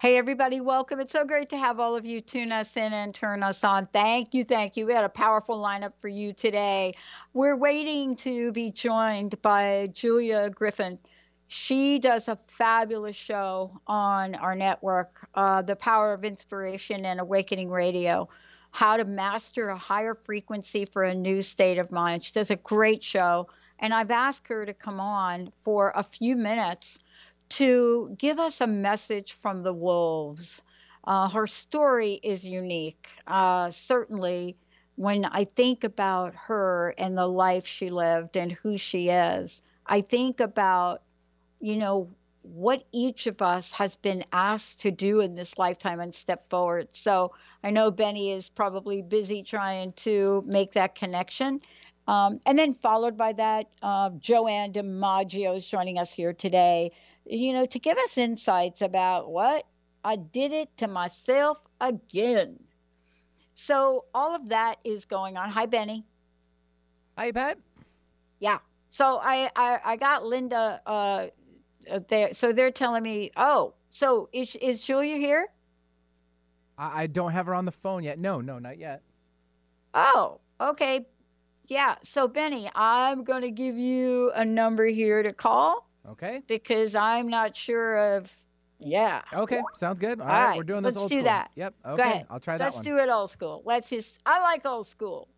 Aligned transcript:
Hey, 0.00 0.16
everybody, 0.16 0.62
welcome. 0.62 0.98
It's 0.98 1.12
so 1.12 1.26
great 1.26 1.50
to 1.50 1.58
have 1.58 1.78
all 1.78 1.94
of 1.94 2.06
you 2.06 2.22
tune 2.22 2.52
us 2.52 2.78
in 2.78 2.90
and 2.90 3.14
turn 3.14 3.42
us 3.42 3.62
on. 3.64 3.86
Thank 3.86 4.32
you. 4.32 4.44
Thank 4.44 4.78
you. 4.78 4.86
We 4.86 4.94
had 4.94 5.04
a 5.04 5.10
powerful 5.10 5.62
lineup 5.62 5.92
for 5.98 6.08
you 6.08 6.32
today. 6.32 6.94
We're 7.34 7.54
waiting 7.54 8.16
to 8.16 8.50
be 8.52 8.70
joined 8.70 9.42
by 9.42 9.90
Julia 9.92 10.48
Griffin. 10.48 10.98
She 11.48 11.98
does 11.98 12.28
a 12.28 12.36
fabulous 12.36 13.14
show 13.14 13.78
on 13.86 14.36
our 14.36 14.54
network, 14.54 15.28
uh, 15.34 15.60
The 15.60 15.76
Power 15.76 16.14
of 16.14 16.24
Inspiration 16.24 17.04
and 17.04 17.20
Awakening 17.20 17.68
Radio 17.68 18.30
How 18.70 18.96
to 18.96 19.04
Master 19.04 19.68
a 19.68 19.76
Higher 19.76 20.14
Frequency 20.14 20.86
for 20.86 21.02
a 21.02 21.14
New 21.14 21.42
State 21.42 21.76
of 21.76 21.92
Mind. 21.92 22.24
She 22.24 22.32
does 22.32 22.50
a 22.50 22.56
great 22.56 23.04
show. 23.04 23.48
And 23.78 23.92
I've 23.92 24.10
asked 24.10 24.48
her 24.48 24.64
to 24.64 24.72
come 24.72 24.98
on 24.98 25.52
for 25.60 25.92
a 25.94 26.02
few 26.02 26.36
minutes 26.36 27.00
to 27.50 28.14
give 28.18 28.38
us 28.38 28.60
a 28.60 28.66
message 28.66 29.34
from 29.34 29.62
the 29.62 29.74
wolves. 29.74 30.62
Uh, 31.04 31.28
her 31.28 31.46
story 31.46 32.20
is 32.22 32.46
unique. 32.46 33.08
Uh, 33.26 33.70
certainly, 33.70 34.56
when 34.96 35.24
I 35.24 35.44
think 35.44 35.84
about 35.84 36.34
her 36.34 36.94
and 36.98 37.16
the 37.16 37.26
life 37.26 37.66
she 37.66 37.90
lived 37.90 38.36
and 38.36 38.52
who 38.52 38.76
she 38.76 39.08
is, 39.08 39.62
I 39.86 40.02
think 40.02 40.40
about, 40.40 41.02
you 41.60 41.76
know, 41.76 42.10
what 42.42 42.84
each 42.92 43.26
of 43.26 43.42
us 43.42 43.72
has 43.72 43.96
been 43.96 44.24
asked 44.32 44.82
to 44.82 44.90
do 44.90 45.20
in 45.20 45.34
this 45.34 45.58
lifetime 45.58 46.00
and 46.00 46.14
step 46.14 46.48
forward. 46.48 46.88
So 46.94 47.32
I 47.62 47.70
know 47.70 47.90
Benny 47.90 48.32
is 48.32 48.48
probably 48.48 49.02
busy 49.02 49.42
trying 49.42 49.92
to 49.92 50.42
make 50.46 50.72
that 50.72 50.94
connection. 50.94 51.60
Um, 52.10 52.40
and 52.46 52.58
then 52.58 52.74
followed 52.74 53.16
by 53.16 53.32
that, 53.34 53.68
uh, 53.82 54.10
Joanne 54.18 54.72
DiMaggio 54.72 55.56
is 55.56 55.68
joining 55.68 55.98
us 55.98 56.12
here 56.12 56.32
today 56.32 56.90
you 57.30 57.52
know, 57.52 57.66
to 57.66 57.78
give 57.78 57.96
us 57.98 58.18
insights 58.18 58.82
about 58.82 59.30
what 59.30 59.66
I 60.04 60.16
did 60.16 60.52
it 60.52 60.76
to 60.78 60.88
myself 60.88 61.60
again. 61.80 62.58
So 63.54 64.06
all 64.14 64.34
of 64.34 64.48
that 64.48 64.76
is 64.84 65.04
going 65.04 65.36
on. 65.36 65.50
Hi, 65.50 65.66
Benny. 65.66 66.04
Hi, 67.16 67.32
Pat. 67.32 67.58
Yeah. 68.38 68.58
So 68.88 69.20
I 69.22 69.50
I, 69.54 69.78
I 69.84 69.96
got 69.96 70.24
Linda 70.24 70.80
uh, 70.86 71.26
there. 72.08 72.32
So 72.32 72.52
they're 72.52 72.70
telling 72.70 73.02
me, 73.02 73.30
oh, 73.36 73.74
so 73.90 74.28
is 74.32 74.56
is 74.56 74.82
Julia 74.82 75.16
here? 75.16 75.46
I, 76.78 77.02
I 77.02 77.06
don't 77.06 77.32
have 77.32 77.46
her 77.46 77.54
on 77.54 77.66
the 77.66 77.72
phone 77.72 78.02
yet. 78.02 78.18
No, 78.18 78.40
no, 78.40 78.58
not 78.58 78.78
yet. 78.78 79.02
Oh, 79.92 80.40
okay. 80.60 81.06
Yeah. 81.70 81.96
So 82.02 82.28
Benny, 82.28 82.68
I'm 82.74 83.24
going 83.24 83.42
to 83.42 83.50
give 83.50 83.76
you 83.78 84.30
a 84.34 84.44
number 84.44 84.84
here 84.84 85.22
to 85.22 85.32
call 85.32 85.90
Okay. 86.08 86.42
Because 86.46 86.94
I'm 86.94 87.28
not 87.28 87.56
sure 87.56 88.16
of. 88.16 88.34
Yeah. 88.78 89.20
Okay. 89.32 89.60
Sounds 89.74 90.00
good. 90.00 90.20
All, 90.20 90.26
All 90.26 90.32
right, 90.32 90.46
right. 90.48 90.56
We're 90.56 90.64
doing 90.64 90.82
this 90.82 90.94
Let's 90.94 91.02
old 91.02 91.10
do 91.10 91.16
school. 91.16 91.24
that. 91.24 91.50
Yep. 91.54 91.74
Okay. 91.84 91.96
Go 91.96 92.02
ahead. 92.02 92.26
I'll 92.30 92.40
try 92.40 92.56
that 92.56 92.64
Let's 92.64 92.76
one. 92.76 92.84
do 92.84 92.96
it 92.98 93.08
old 93.10 93.30
school. 93.30 93.62
Let's 93.64 93.90
just. 93.90 94.20
I 94.24 94.40
like 94.40 94.64
old 94.64 94.86
school. 94.86 95.28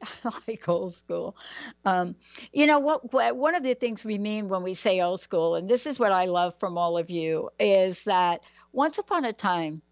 I 0.24 0.30
like 0.46 0.68
old 0.68 0.94
school. 0.94 1.36
Um, 1.84 2.14
you 2.52 2.66
know 2.66 2.78
what, 2.78 3.12
what? 3.12 3.36
One 3.36 3.54
of 3.54 3.64
the 3.64 3.74
things 3.74 4.04
we 4.04 4.18
mean 4.18 4.48
when 4.48 4.62
we 4.62 4.74
say 4.74 5.00
old 5.00 5.20
school, 5.20 5.56
and 5.56 5.68
this 5.68 5.86
is 5.86 5.98
what 5.98 6.12
I 6.12 6.26
love 6.26 6.54
from 6.58 6.78
all 6.78 6.96
of 6.98 7.10
you, 7.10 7.50
is 7.58 8.04
that 8.04 8.42
once 8.72 8.98
upon 8.98 9.24
a 9.24 9.32
time, 9.32 9.82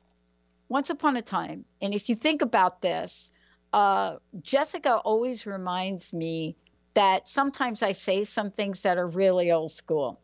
once 0.68 0.90
upon 0.90 1.16
a 1.16 1.22
time, 1.22 1.64
and 1.82 1.92
if 1.92 2.08
you 2.08 2.14
think 2.14 2.40
about 2.40 2.82
this, 2.82 3.32
uh, 3.74 4.18
Jessica 4.40 4.98
always 4.98 5.46
reminds 5.46 6.12
me 6.12 6.54
that 6.94 7.26
sometimes 7.26 7.82
I 7.82 7.90
say 7.90 8.22
some 8.22 8.52
things 8.52 8.82
that 8.82 8.98
are 8.98 9.06
really 9.08 9.50
old 9.50 9.72
school. 9.72 10.20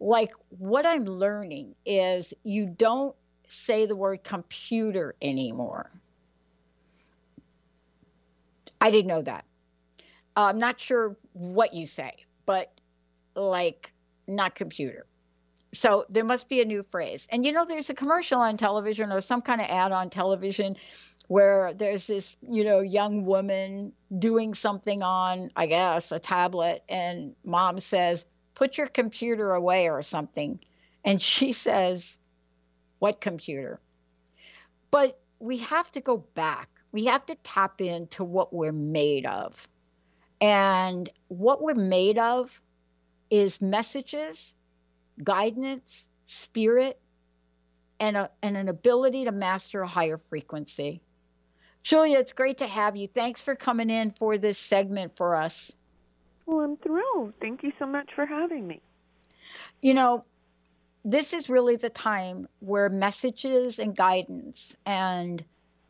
Like 0.00 0.32
what 0.48 0.86
I'm 0.86 1.04
learning 1.04 1.74
is 1.84 2.32
you 2.42 2.64
don't 2.64 3.14
say 3.48 3.84
the 3.84 3.94
word 3.94 4.24
computer 4.24 5.14
anymore. 5.20 5.90
I 8.80 8.90
didn't 8.90 9.08
know 9.08 9.22
that. 9.22 9.44
Uh, 10.34 10.48
I'm 10.54 10.58
not 10.58 10.80
sure 10.80 11.18
what 11.34 11.74
you 11.74 11.84
say, 11.84 12.14
but 12.46 12.72
like 13.34 13.92
not 14.26 14.54
computer. 14.54 15.04
So 15.74 16.06
there 16.08 16.24
must 16.24 16.48
be 16.48 16.62
a 16.62 16.64
new 16.64 16.82
phrase. 16.82 17.28
And 17.30 17.44
you 17.44 17.52
know, 17.52 17.66
there's 17.66 17.90
a 17.90 17.94
commercial 17.94 18.40
on 18.40 18.56
television 18.56 19.12
or 19.12 19.20
some 19.20 19.42
kind 19.42 19.60
of 19.60 19.66
ad 19.66 19.92
on 19.92 20.08
television 20.08 20.76
where 21.28 21.74
there's 21.74 22.06
this, 22.06 22.36
you 22.42 22.64
know, 22.64 22.80
young 22.80 23.24
woman 23.24 23.92
doing 24.16 24.54
something 24.54 25.02
on, 25.02 25.50
I 25.56 25.66
guess, 25.66 26.12
a 26.12 26.18
tablet, 26.18 26.82
and 26.88 27.34
mom 27.44 27.80
says, 27.80 28.26
put 28.54 28.78
your 28.78 28.86
computer 28.86 29.52
away 29.52 29.88
or 29.88 30.02
something. 30.02 30.60
And 31.04 31.20
she 31.20 31.52
says, 31.66 32.18
what 32.98 33.20
computer? 33.20 33.80
But 34.90 35.18
we 35.38 35.58
have 35.58 35.90
to 35.92 36.00
go 36.00 36.16
back. 36.16 36.68
We 36.92 37.06
have 37.06 37.26
to 37.26 37.34
tap 37.36 37.80
into 37.80 38.24
what 38.24 38.54
we're 38.54 38.72
made 38.72 39.26
of. 39.26 39.68
And 40.40 41.08
what 41.28 41.60
we're 41.60 41.74
made 41.74 42.18
of 42.18 42.60
is 43.30 43.60
messages, 43.60 44.54
guidance, 45.22 46.08
spirit, 46.24 46.98
and, 47.98 48.16
a, 48.16 48.30
and 48.42 48.56
an 48.56 48.68
ability 48.68 49.24
to 49.24 49.32
master 49.32 49.82
a 49.82 49.88
higher 49.88 50.16
frequency. 50.16 51.00
Julia, 51.86 52.18
it's 52.18 52.32
great 52.32 52.58
to 52.58 52.66
have 52.66 52.96
you. 52.96 53.06
Thanks 53.06 53.42
for 53.42 53.54
coming 53.54 53.90
in 53.90 54.10
for 54.10 54.38
this 54.38 54.58
segment 54.58 55.16
for 55.16 55.36
us. 55.36 55.76
Well, 56.44 56.58
I'm 56.58 56.76
thrilled. 56.76 57.34
Thank 57.40 57.62
you 57.62 57.72
so 57.78 57.86
much 57.86 58.10
for 58.16 58.26
having 58.26 58.66
me. 58.66 58.82
You 59.80 59.94
know, 59.94 60.24
this 61.04 61.32
is 61.32 61.48
really 61.48 61.76
the 61.76 61.88
time 61.88 62.48
where 62.58 62.88
messages 62.88 63.78
and 63.78 63.94
guidance 63.94 64.76
and 64.84 65.44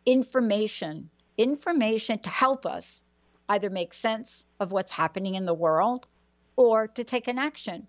information, 0.05 1.09
information 1.39 2.19
to 2.19 2.29
help 2.29 2.67
us 2.67 3.03
either 3.49 3.71
make 3.71 3.95
sense 3.95 4.45
of 4.61 4.73
what's 4.73 4.93
happening 4.93 5.35
in 5.35 5.47
the 5.47 5.55
world 5.55 6.07
or 6.57 6.89
to 6.89 7.05
take 7.05 7.27
an 7.27 7.39
action. 7.39 7.87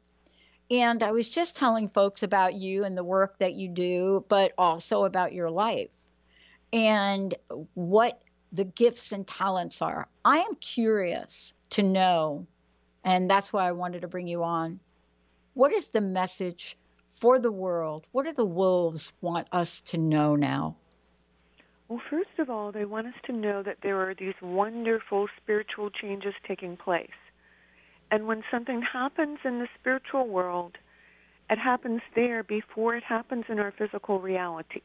And 0.72 1.04
I 1.04 1.12
was 1.12 1.28
just 1.28 1.58
telling 1.58 1.90
folks 1.90 2.24
about 2.24 2.54
you 2.54 2.86
and 2.86 2.98
the 2.98 3.04
work 3.04 3.38
that 3.40 3.56
you 3.56 3.68
do, 3.68 4.24
but 4.30 4.54
also 4.58 5.04
about 5.04 5.34
your 5.34 5.52
life 5.52 6.07
and 6.74 7.34
what 7.74 8.22
the 8.52 8.66
gifts 8.66 9.12
and 9.12 9.28
talents 9.28 9.82
are. 9.82 10.08
I 10.24 10.40
am 10.40 10.56
curious 10.56 11.54
to 11.72 11.84
know, 11.84 12.48
and 13.04 13.30
that's 13.30 13.52
why 13.52 13.68
I 13.68 13.72
wanted 13.74 14.02
to 14.02 14.08
bring 14.08 14.28
you 14.28 14.44
on. 14.44 14.80
What 15.54 15.74
is 15.74 15.90
the 15.90 16.02
message 16.02 16.78
for 17.10 17.40
the 17.40 17.52
world? 17.52 18.06
What 18.12 18.26
do 18.26 18.34
the 18.34 18.46
wolves 18.46 19.14
want 19.22 19.48
us 19.52 19.82
to 19.82 19.98
know 19.98 20.36
now? 20.36 20.76
Well, 21.88 22.02
first 22.10 22.38
of 22.38 22.50
all, 22.50 22.72
they 22.72 22.86
want 22.86 23.08
us 23.08 23.14
to 23.26 23.34
know 23.34 23.64
that 23.64 23.78
there 23.82 24.02
are 24.02 24.14
these 24.14 24.34
wonderful 24.42 25.28
spiritual 25.42 25.90
changes 25.90 26.34
taking 26.46 26.76
place. 26.76 27.10
And 28.12 28.28
when 28.28 28.44
something 28.52 28.82
happens 28.82 29.40
in 29.44 29.60
the 29.60 29.68
spiritual 29.80 30.28
world, 30.28 30.78
it 31.50 31.58
happens 31.58 32.02
there 32.14 32.44
before 32.44 32.96
it 32.96 33.04
happens 33.04 33.46
in 33.48 33.60
our 33.60 33.72
physical 33.72 34.20
reality. 34.20 34.82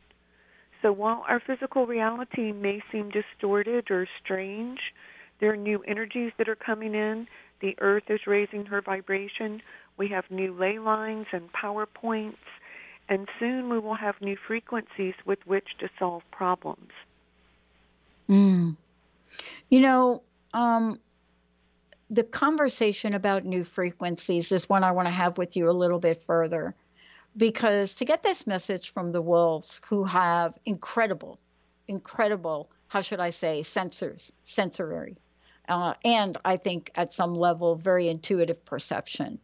So 0.83 0.93
while 0.93 1.25
our 1.29 1.41
physical 1.41 1.87
reality 1.87 2.53
may 2.53 2.83
seem 2.91 3.11
distorted 3.11 3.91
or 3.91 4.07
strange, 4.23 4.81
there 5.41 5.53
are 5.53 5.57
new 5.57 5.83
energies 5.87 6.33
that 6.39 6.49
are 6.49 6.57
coming 6.57 6.95
in. 6.95 7.29
The 7.61 7.77
earth 7.81 8.05
is 8.09 8.21
raising 8.27 8.67
her 8.67 8.83
vibration. 8.83 9.63
We 9.97 10.09
have 10.09 10.25
new 10.31 10.53
ley 10.53 10.81
lines 10.81 11.27
and 11.33 11.53
power 11.53 11.87
points. 11.87 12.39
And 13.09 13.29
soon 13.39 13.69
we 13.69 13.79
will 13.79 13.95
have 13.95 14.21
new 14.21 14.37
frequencies 14.37 15.15
with 15.25 15.39
which 15.47 15.69
to 15.79 15.89
solve 15.99 16.23
problems. 16.33 16.91
Mm. 18.29 18.77
You 19.69 19.81
know, 19.81 20.23
um, 20.53 20.99
the 22.11 22.25
conversation 22.25 23.15
about 23.15 23.45
new 23.45 23.65
frequencies 23.65 24.53
is 24.53 24.69
one 24.69 24.85
I 24.85 24.93
want 24.93 25.07
to 25.07 25.13
have 25.13 25.39
with 25.39 25.57
you 25.57 25.71
a 25.71 25.73
little 25.73 25.99
bit 25.99 26.19
further. 26.19 26.75
Because 27.37 27.95
to 27.95 28.05
get 28.05 28.23
this 28.23 28.47
message 28.47 28.91
from 28.91 29.13
the 29.13 29.23
wolves 29.23 29.81
who 29.89 30.05
have 30.05 30.59
incredible, 30.65 31.39
incredible, 31.89 32.71
how 32.89 33.01
should 33.01 33.21
I 33.21 33.31
say, 33.31 33.61
sensors, 33.61 34.33
sensory, 34.45 35.17
uh, 35.69 35.95
and 36.05 36.37
I 36.45 36.57
think 36.57 36.91
at 36.95 37.13
some 37.13 37.35
level, 37.35 37.77
very 37.77 38.09
intuitive 38.09 38.65
perception. 38.65 39.39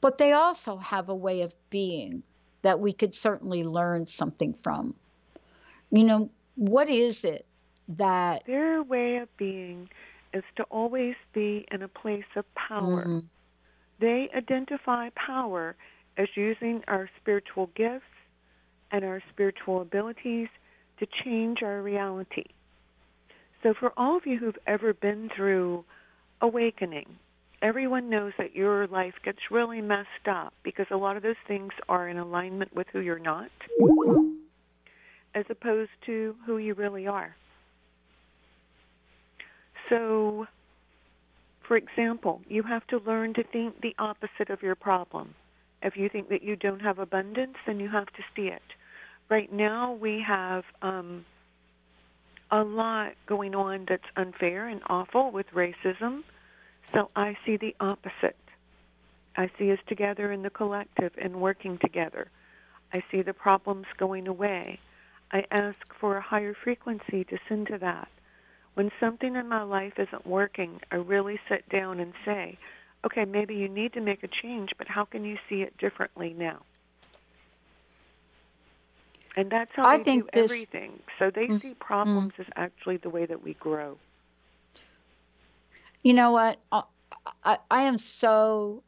But 0.00 0.18
they 0.18 0.32
also 0.32 0.78
have 0.78 1.08
a 1.08 1.14
way 1.14 1.42
of 1.42 1.54
being 1.70 2.22
that 2.62 2.80
we 2.80 2.92
could 2.92 3.14
certainly 3.14 3.64
learn 3.64 4.06
something 4.06 4.54
from. 4.54 4.94
You 5.90 6.04
know, 6.04 6.30
what 6.56 6.88
is 6.88 7.24
it 7.24 7.46
that. 7.88 8.44
Their 8.46 8.82
way 8.82 9.16
of 9.16 9.36
being 9.36 9.88
is 10.32 10.44
to 10.56 10.64
always 10.64 11.14
be 11.32 11.66
in 11.70 11.82
a 11.82 11.88
place 11.88 12.24
of 12.36 12.52
power. 12.54 13.04
Mm-hmm. 13.04 13.18
They 14.00 14.30
identify 14.34 15.10
power 15.10 15.76
as 16.16 16.28
using 16.34 16.82
our 16.88 17.08
spiritual 17.20 17.70
gifts 17.74 18.04
and 18.90 19.04
our 19.04 19.22
spiritual 19.32 19.80
abilities 19.80 20.48
to 20.98 21.06
change 21.24 21.62
our 21.62 21.82
reality. 21.82 22.44
So, 23.62 23.74
for 23.78 23.92
all 23.96 24.16
of 24.16 24.26
you 24.26 24.38
who've 24.38 24.58
ever 24.66 24.92
been 24.92 25.30
through 25.34 25.84
awakening, 26.40 27.06
everyone 27.62 28.10
knows 28.10 28.32
that 28.38 28.54
your 28.54 28.86
life 28.88 29.14
gets 29.24 29.38
really 29.50 29.80
messed 29.80 30.28
up 30.28 30.52
because 30.64 30.86
a 30.90 30.96
lot 30.96 31.16
of 31.16 31.22
those 31.22 31.36
things 31.46 31.70
are 31.88 32.08
in 32.08 32.18
alignment 32.18 32.74
with 32.74 32.88
who 32.92 33.00
you're 33.00 33.18
not, 33.18 33.50
as 35.34 35.44
opposed 35.48 35.90
to 36.06 36.34
who 36.44 36.58
you 36.58 36.74
really 36.74 37.06
are. 37.06 37.34
So, 39.88 40.46
for 41.66 41.76
example, 41.76 42.40
you 42.48 42.62
have 42.64 42.86
to 42.88 42.98
learn 42.98 43.34
to 43.34 43.44
think 43.44 43.80
the 43.80 43.94
opposite 43.98 44.50
of 44.50 44.62
your 44.62 44.74
problem. 44.74 45.34
If 45.82 45.96
you 45.96 46.08
think 46.08 46.28
that 46.28 46.42
you 46.42 46.56
don't 46.56 46.80
have 46.80 46.98
abundance, 46.98 47.56
then 47.66 47.80
you 47.80 47.88
have 47.88 48.06
to 48.06 48.22
see 48.34 48.48
it. 48.48 48.62
Right 49.28 49.52
now, 49.52 49.92
we 49.92 50.20
have 50.26 50.64
um, 50.80 51.24
a 52.50 52.62
lot 52.62 53.14
going 53.26 53.54
on 53.54 53.86
that's 53.88 54.04
unfair 54.16 54.68
and 54.68 54.80
awful 54.88 55.30
with 55.30 55.46
racism. 55.54 56.22
So 56.92 57.10
I 57.16 57.36
see 57.44 57.56
the 57.56 57.74
opposite. 57.80 58.36
I 59.36 59.50
see 59.58 59.72
us 59.72 59.78
together 59.86 60.30
in 60.30 60.42
the 60.42 60.50
collective 60.50 61.12
and 61.16 61.40
working 61.40 61.78
together. 61.78 62.28
I 62.92 63.02
see 63.10 63.22
the 63.22 63.32
problems 63.32 63.86
going 63.96 64.28
away. 64.28 64.78
I 65.32 65.44
ask 65.50 65.78
for 65.98 66.18
a 66.18 66.20
higher 66.20 66.54
frequency 66.54 67.24
to 67.24 67.38
send 67.48 67.68
to 67.68 67.78
that. 67.78 68.08
When 68.74 68.90
something 69.00 69.34
in 69.34 69.48
my 69.48 69.62
life 69.62 69.94
isn't 69.98 70.26
working, 70.26 70.80
I 70.90 70.96
really 70.96 71.40
sit 71.48 71.66
down 71.70 72.00
and 72.00 72.12
say, 72.24 72.58
okay, 73.04 73.24
maybe 73.24 73.54
you 73.54 73.68
need 73.68 73.92
to 73.94 74.00
make 74.00 74.22
a 74.22 74.28
change, 74.28 74.70
but 74.78 74.88
how 74.88 75.04
can 75.04 75.24
you 75.24 75.38
see 75.48 75.62
it 75.62 75.76
differently 75.78 76.34
now? 76.34 76.62
And 79.36 79.50
that's 79.50 79.72
how 79.74 79.86
I 79.86 79.98
they 79.98 80.04
think 80.04 80.24
do 80.24 80.28
this, 80.32 80.66
everything. 80.72 81.02
So 81.18 81.30
they 81.30 81.50
mm, 81.50 81.62
see 81.62 81.74
problems 81.74 82.34
as 82.38 82.46
actually 82.56 82.96
the 82.98 83.10
way 83.10 83.26
that 83.26 83.42
we 83.42 83.54
grow. 83.54 83.98
You 86.02 86.14
know 86.14 86.32
what? 86.32 86.58
I, 86.72 86.82
I, 87.44 87.58
I 87.70 87.82
am 87.82 87.98
so 87.98 88.82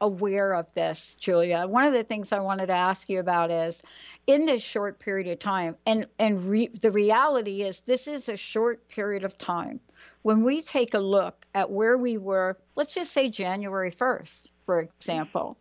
aware 0.00 0.52
of 0.54 0.72
this, 0.74 1.14
Julia. 1.16 1.66
One 1.66 1.84
of 1.84 1.92
the 1.92 2.04
things 2.04 2.32
I 2.32 2.40
wanted 2.40 2.66
to 2.66 2.74
ask 2.74 3.08
you 3.08 3.20
about 3.20 3.50
is 3.50 3.82
in 4.26 4.44
this 4.44 4.62
short 4.62 4.98
period 4.98 5.28
of 5.28 5.38
time, 5.38 5.76
and 5.86 6.06
and 6.18 6.48
re, 6.48 6.66
the 6.68 6.90
reality 6.90 7.62
is 7.62 7.80
this 7.80 8.08
is 8.08 8.28
a 8.28 8.36
short 8.36 8.88
period 8.88 9.24
of 9.24 9.38
time. 9.38 9.80
When 10.22 10.42
we 10.42 10.62
take 10.62 10.94
a 10.94 10.98
look 10.98 11.46
at 11.54 11.70
where 11.70 11.96
we 11.96 12.18
were, 12.18 12.58
let's 12.74 12.94
just 12.94 13.12
say 13.12 13.28
January 13.28 13.92
1st, 13.92 14.48
for 14.64 14.80
example, 14.80 15.56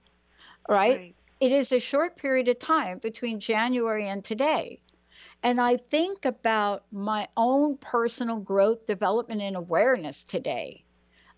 right? 0.68 0.98
right. 0.98 1.16
It 1.40 1.52
is 1.52 1.72
a 1.72 1.80
short 1.80 2.16
period 2.16 2.48
of 2.48 2.60
time 2.60 2.98
between 2.98 3.40
January 3.40 4.08
and 4.08 4.24
today. 4.24 4.80
And 5.44 5.62
I 5.62 5.78
think 5.78 6.26
about 6.26 6.86
my 6.92 7.28
own 7.38 7.78
personal 7.78 8.38
growth, 8.38 8.88
development, 8.88 9.42
and 9.42 9.56
awareness 9.56 10.24
today 10.24 10.84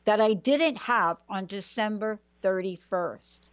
that 0.06 0.22
I 0.22 0.34
didn't 0.34 0.78
have 0.78 1.20
on 1.28 1.46
December 1.46 2.22
31st. 2.42 3.50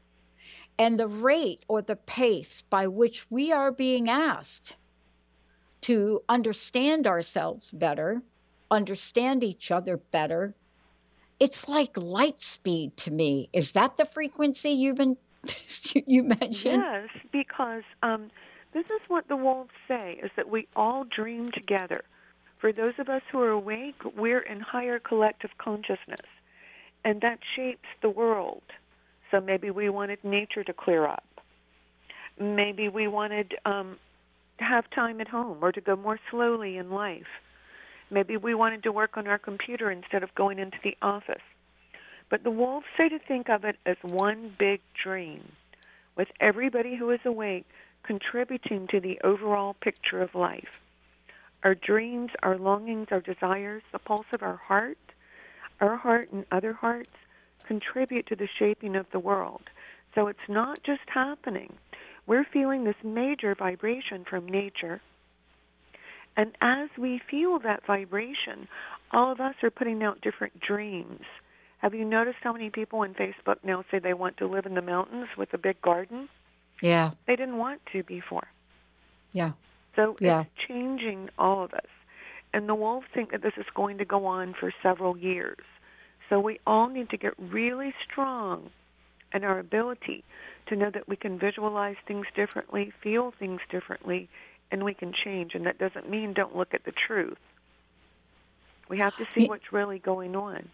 And 0.79 0.99
the 0.99 1.09
rate 1.09 1.65
or 1.69 1.83
the 1.83 1.97
pace 1.97 2.63
by 2.63 2.89
which 2.89 3.31
we 3.31 3.53
are 3.53 3.71
being 3.71 4.09
asked 4.09 4.75
to 5.83 6.23
understand 6.29 7.07
ourselves 7.07 7.71
better, 7.71 8.23
understand 8.71 9.45
each 9.45 9.71
other 9.71 9.99
better, 9.99 10.55
it's 11.39 11.69
like 11.69 11.97
light 11.97 12.41
speed 12.41 12.97
to 12.99 13.11
me. 13.11 13.49
Is 13.53 13.73
that 13.73 13.97
the 13.97 14.05
frequency 14.05 14.71
you've 14.71 14.97
been 14.97 15.17
you 16.07 16.23
mentioned? 16.23 16.83
Yes, 16.83 17.09
because 17.33 17.83
um, 18.03 18.31
this 18.73 18.87
is 18.87 19.01
what 19.09 19.29
the 19.29 19.37
wolves 19.37 19.71
say: 19.87 20.19
is 20.23 20.31
that 20.37 20.49
we 20.49 20.67
all 20.75 21.05
dream 21.05 21.51
together. 21.51 22.03
For 22.59 22.73
those 22.73 22.95
of 22.99 23.09
us 23.09 23.23
who 23.31 23.41
are 23.41 23.51
awake, 23.51 24.01
we're 24.17 24.41
in 24.41 24.61
higher 24.61 24.99
collective 24.99 25.51
consciousness, 25.59 26.27
and 27.05 27.21
that 27.21 27.41
shapes 27.55 27.89
the 28.01 28.09
world. 28.09 28.63
So 29.35 29.41
maybe 29.41 29.73
we 29.73 29.89
wanted 29.89 30.23
nature 30.23 30.63
to 30.63 30.73
clear 30.73 31.09
up. 31.09 31.25
Maybe 32.39 32.89
we 32.89 33.09
wanted 33.09 33.57
um, 33.65 33.97
to 34.59 34.65
have 34.65 34.89
time 34.91 35.21
at 35.21 35.27
home 35.27 35.59
or 35.61 35.73
to 35.73 35.81
go 35.81 35.97
more 35.97 36.21
slowly 36.31 36.77
in 36.77 36.93
life. 36.93 37.27
Maybe 38.13 38.37
we 38.37 38.55
wanted 38.55 38.85
to 38.85 38.93
work 38.93 39.17
on 39.17 39.27
our 39.27 39.39
computer 39.39 39.91
instead 39.91 40.23
of 40.23 40.33
going 40.37 40.61
into 40.61 40.77
the 40.85 40.97
office. 41.03 41.43
But 42.31 42.45
the 42.45 42.53
wolves 42.53 42.87
say 42.97 43.09
to 43.09 43.19
think 43.19 43.49
of 43.49 43.65
it 43.65 43.75
as 43.85 43.97
one 44.03 44.55
big 44.57 44.81
dream, 45.03 45.43
with 46.15 46.29
everybody 46.39 46.95
who 46.95 47.11
is 47.11 47.19
awake 47.25 47.67
contributing 48.05 48.87
to 48.93 49.01
the 49.01 49.21
overall 49.25 49.75
picture 49.75 50.23
of 50.23 50.37
life. 50.37 50.81
Our 51.65 51.75
dreams, 51.75 52.31
our 52.45 52.57
longings, 52.57 53.09
our 53.11 53.21
desires, 53.21 53.83
the 53.91 53.99
pulse 53.99 54.27
of 54.33 54.45
our 54.45 54.59
heart, 54.59 54.99
our 55.81 55.97
heart 55.97 56.31
and 56.31 56.45
other 56.53 56.73
hearts 56.73 57.11
contribute 57.67 58.27
to 58.27 58.37
the 58.37 58.49
shaping 58.59 58.97
of 58.97 59.07
the 59.13 59.19
world. 59.19 59.63
So 60.15 60.29
it's 60.29 60.39
not 60.49 60.83
just 60.83 61.03
happening. 61.07 61.73
We're 62.27 62.45
feeling 62.45 62.85
this 62.85 62.97
major 63.03 63.55
vibration 63.55 64.25
from 64.29 64.47
nature. 64.47 65.01
And 66.37 66.57
as 66.61 66.89
we 66.99 67.21
feel 67.31 67.59
that 67.61 67.87
vibration, 67.87 68.69
all 69.13 69.31
of 69.31 69.41
us 69.41 69.55
are 69.63 69.71
putting 69.71 70.03
out 70.03 70.21
different 70.21 70.61
dreams. 70.61 71.23
Have 71.79 71.95
you 71.95 72.05
noticed 72.05 72.39
how 72.43 72.53
many 72.53 72.71
people 72.71 73.01
on 73.01 73.15
Facebook 73.15 73.57
now 73.63 73.85
say 73.91 73.99
they 73.99 74.15
want 74.15 74.39
to 74.39 74.47
live 74.47 74.67
in 74.67 74.75
the 74.75 74.83
mountains 74.83 75.29
with 75.37 75.53
a 75.53 75.59
big 75.59 75.81
garden? 75.83 76.29
Yeah. 76.83 77.11
They 77.27 77.37
didn't 77.37 77.59
want 77.59 77.83
to 77.93 78.03
before. 78.03 78.49
Yeah. 79.33 79.53
So 79.95 80.17
yeah. 80.19 80.43
it's 80.43 80.51
changing 80.67 81.29
all 81.39 81.63
of 81.63 81.73
us. 81.75 81.87
And 82.53 82.69
the 82.69 82.75
wolves 82.75 83.07
think 83.13 83.33
that 83.33 83.43
this 83.43 83.53
is 83.57 83.67
going 83.75 83.99
to 83.99 84.05
go 84.05 84.27
on 84.27 84.55
for 84.59 84.73
several 84.83 85.17
years. 85.17 85.59
So 86.29 86.41
we 86.41 86.61
all 86.67 86.89
need 86.89 87.11
to 87.11 87.17
get 87.17 87.35
really 87.39 87.95
strong 88.11 88.71
in 89.33 89.45
our 89.45 89.59
ability 89.59 90.25
to 90.67 90.77
know 90.77 90.91
that 90.91 91.09
we 91.09 91.17
can 91.17 91.39
visualize 91.39 91.97
things 92.07 92.27
differently, 92.35 92.93
feel 93.03 93.33
things 93.39 93.61
differently, 93.71 94.29
and 94.71 94.85
we 94.85 94.95
can 94.95 95.13
change. 95.13 95.55
And 95.55 95.67
that 95.67 95.79
doesn't 95.79 96.09
mean 96.09 96.33
don't 96.33 96.57
look 96.57 96.73
at 96.73 96.85
the 96.85 96.93
truth. 96.93 97.39
We 98.89 98.99
have 98.99 99.17
to 99.17 99.27
see 99.35 99.47
what's 99.47 99.73
really 99.73 99.99
going 99.99 100.37
on. 100.37 100.69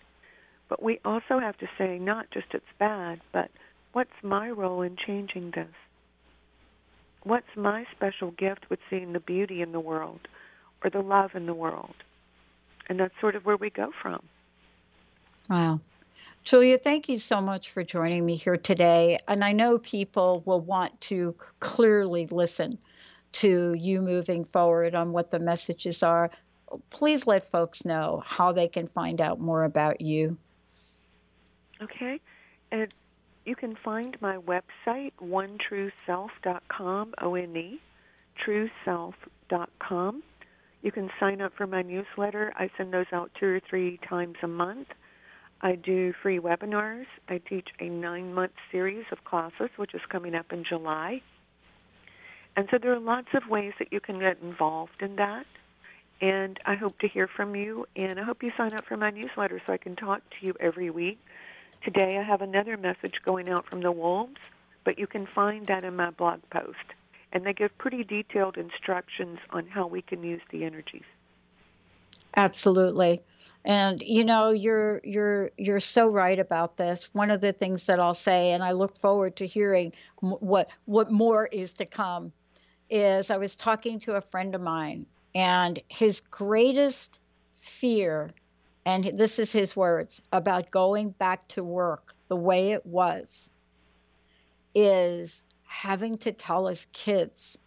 But 0.69 0.83
we 0.83 1.01
also 1.05 1.41
have 1.41 1.59
to 1.59 1.69
say 1.79 1.99
not 1.99 2.31
just 2.31 2.47
it's 2.53 2.65
bad, 2.79 3.21
but 3.33 3.51
what's 3.93 4.11
my 4.23 4.51
role 4.51 4.83
in 4.83 4.97
changing 4.97 5.51
this? 5.51 5.75
What's 7.25 7.57
my 7.57 7.85
special 7.95 8.31
gift 8.31 8.71
with 8.71 8.79
seeing 8.89 9.13
the 9.13 9.21
beauty 9.21 9.63
in 9.63 9.73
the 9.73 9.81
world 9.81 10.21
or 10.83 10.91
the 10.91 11.03
love 11.03 11.33
in 11.35 11.47
the 11.47 11.55
world? 11.55 11.95
And 12.89 12.99
that's 12.99 13.15
sort 13.21 13.37
of 13.37 13.45
where 13.45 13.57
we 13.57 13.71
go 13.71 13.91
from. 14.01 14.23
Wow. 15.51 15.81
Julia, 16.45 16.79
thank 16.79 17.09
you 17.09 17.19
so 17.19 17.43
much 17.43 17.71
for 17.71 17.83
joining 17.83 18.25
me 18.25 18.37
here 18.37 18.57
today. 18.57 19.19
And 19.29 19.45
I 19.45 19.53
know 19.53 19.79
people 19.79 20.43
will 20.47 20.61
want 20.61 20.99
to 21.03 21.35
clearly 21.59 22.29
listen 22.29 22.79
to 23.33 23.75
you 23.75 24.01
moving 24.01 24.45
forward 24.45 24.95
on 24.95 25.13
what 25.13 25.31
the 25.31 25.41
messages 25.41 26.03
are. 26.05 26.31
Please 26.89 27.27
let 27.27 27.51
folks 27.51 27.85
know 27.85 28.23
how 28.25 28.53
they 28.53 28.69
can 28.69 28.87
find 28.87 29.21
out 29.21 29.41
more 29.41 29.65
about 29.65 30.01
you. 30.01 30.39
Okay. 31.83 32.21
And 32.71 32.95
you 33.45 33.57
can 33.57 33.75
find 33.75 34.17
my 34.21 34.37
website, 34.37 35.13
onetrueself.com, 35.21 37.15
O-N-E, 37.21 37.81
trueself.com. 38.47 40.23
You 40.83 40.93
can 40.93 41.11
sign 41.19 41.41
up 41.41 41.53
for 41.57 41.67
my 41.67 41.83
newsletter. 41.83 42.53
I 42.57 42.71
send 42.77 42.93
those 42.93 43.07
out 43.13 43.33
two 43.39 43.47
or 43.47 43.61
three 43.69 43.99
times 44.09 44.37
a 44.43 44.49
month. 44.49 44.89
I 45.63 45.75
do 45.75 46.13
free 46.23 46.39
webinars. 46.39 47.07
I 47.29 47.39
teach 47.39 47.69
a 47.79 47.89
nine 47.89 48.33
month 48.35 48.53
series 48.71 49.05
of 49.13 49.25
classes, 49.25 49.71
which 49.77 49.95
is 49.95 50.01
coming 50.09 50.35
up 50.35 50.53
in 50.53 50.65
July. 50.65 51.23
And 52.57 52.69
so 52.71 52.79
there 52.79 52.93
are 52.93 53.01
lots 53.01 53.29
of 53.35 53.49
ways 53.49 53.73
that 53.79 53.93
you 53.93 54.01
can 54.01 54.19
get 54.19 54.39
involved 54.43 55.01
in 55.01 55.17
that. 55.17 55.47
And 56.21 56.59
I 56.67 56.75
hope 56.75 56.99
to 57.01 57.09
hear 57.09 57.27
from 57.29 57.55
you. 57.55 57.87
And 57.97 58.19
I 58.19 58.23
hope 58.23 58.43
you 58.43 58.53
sign 58.57 58.75
up 58.75 58.85
for 58.87 58.97
my 58.97 59.11
newsletter 59.11 59.61
so 59.67 59.73
I 59.73 59.79
can 59.79 59.97
talk 59.97 60.23
to 60.31 60.47
you 60.47 60.55
every 60.61 60.91
week. 60.91 61.19
Today 61.83 62.19
I 62.19 62.23
have 62.23 62.43
another 62.43 62.77
message 62.77 63.21
going 63.25 63.49
out 63.49 63.67
from 63.67 63.81
the 63.81 63.93
wolves 63.93 64.41
but 64.85 64.99
you 64.99 65.07
can 65.07 65.27
find 65.27 65.67
that 65.67 65.85
in 65.85 65.97
my 65.97 66.11
blog 66.11 66.41
post. 66.51 66.77
And 67.33 67.45
they 67.45 67.53
give 67.53 67.77
pretty 67.79 68.03
detailed 68.03 68.57
instructions 68.57 69.39
on 69.51 69.67
how 69.69 69.87
we 69.87 70.03
can 70.03 70.23
use 70.23 70.41
the 70.51 70.65
energies. 70.65 71.05
Absolutely. 72.37 73.21
And 73.65 74.01
you 74.01 74.25
know, 74.25 74.51
you're 74.51 75.01
you're 75.05 75.51
you're 75.59 75.81
so 75.81 76.09
right 76.09 76.39
about 76.39 76.77
this. 76.77 77.11
One 77.13 77.31
of 77.31 77.41
the 77.41 77.53
things 77.53 77.87
that 77.87 78.01
I'll 78.01 78.15
say, 78.15 78.53
and 78.53 78.63
I 78.63 78.73
look 78.73 78.97
forward 78.97 79.37
to 79.37 79.47
hearing 79.47 79.93
what 80.21 80.71
what 80.87 81.13
more 81.13 81.47
is 81.47 81.75
to 81.75 81.85
come, 81.85 82.33
is 82.89 83.31
I 83.31 83.37
was 83.37 83.57
talking 83.57 84.01
to 84.01 84.17
a 84.17 84.21
friend 84.23 84.55
of 84.55 84.63
mine, 84.63 85.07
and 85.35 85.79
his 85.89 86.23
greatest 86.23 87.21
fear, 87.53 88.31
and 88.87 89.05
this 89.05 89.39
is 89.39 89.53
his 89.53 89.77
words 89.77 90.23
about 90.33 90.71
going 90.71 91.11
back 91.11 91.47
to 91.49 91.63
work 91.63 92.15
the 92.29 92.37
way 92.37 92.71
it 92.71 92.87
was, 92.87 93.51
is 94.75 95.45
having 95.65 96.17
to 96.19 96.33
tell 96.33 96.67
his 96.67 96.87
kids 96.93 97.59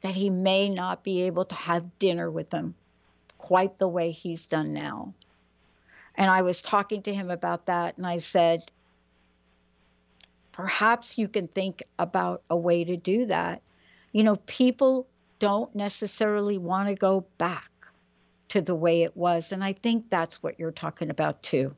that 0.00 0.14
he 0.14 0.28
may 0.28 0.68
not 0.68 1.04
be 1.04 1.22
able 1.22 1.44
to 1.44 1.54
have 1.54 1.98
dinner 2.00 2.28
with 2.30 2.50
them 2.50 2.74
quite 3.44 3.76
the 3.76 3.86
way 3.86 4.10
he's 4.10 4.46
done 4.46 4.72
now. 4.72 5.12
And 6.16 6.30
I 6.30 6.40
was 6.40 6.62
talking 6.62 7.02
to 7.02 7.12
him 7.12 7.30
about 7.30 7.66
that, 7.66 7.98
and 7.98 8.06
I 8.06 8.16
said, 8.16 8.62
perhaps 10.50 11.18
you 11.18 11.28
can 11.28 11.46
think 11.48 11.82
about 11.98 12.40
a 12.48 12.56
way 12.56 12.84
to 12.84 12.96
do 12.96 13.26
that. 13.26 13.60
You 14.12 14.22
know, 14.22 14.36
people 14.46 15.06
don't 15.40 15.74
necessarily 15.74 16.56
want 16.56 16.88
to 16.88 16.94
go 16.94 17.26
back 17.36 17.70
to 18.48 18.62
the 18.62 18.74
way 18.74 19.02
it 19.02 19.14
was. 19.14 19.52
And 19.52 19.62
I 19.62 19.74
think 19.74 20.08
that's 20.08 20.42
what 20.42 20.58
you're 20.58 20.72
talking 20.72 21.10
about 21.10 21.42
too. 21.42 21.74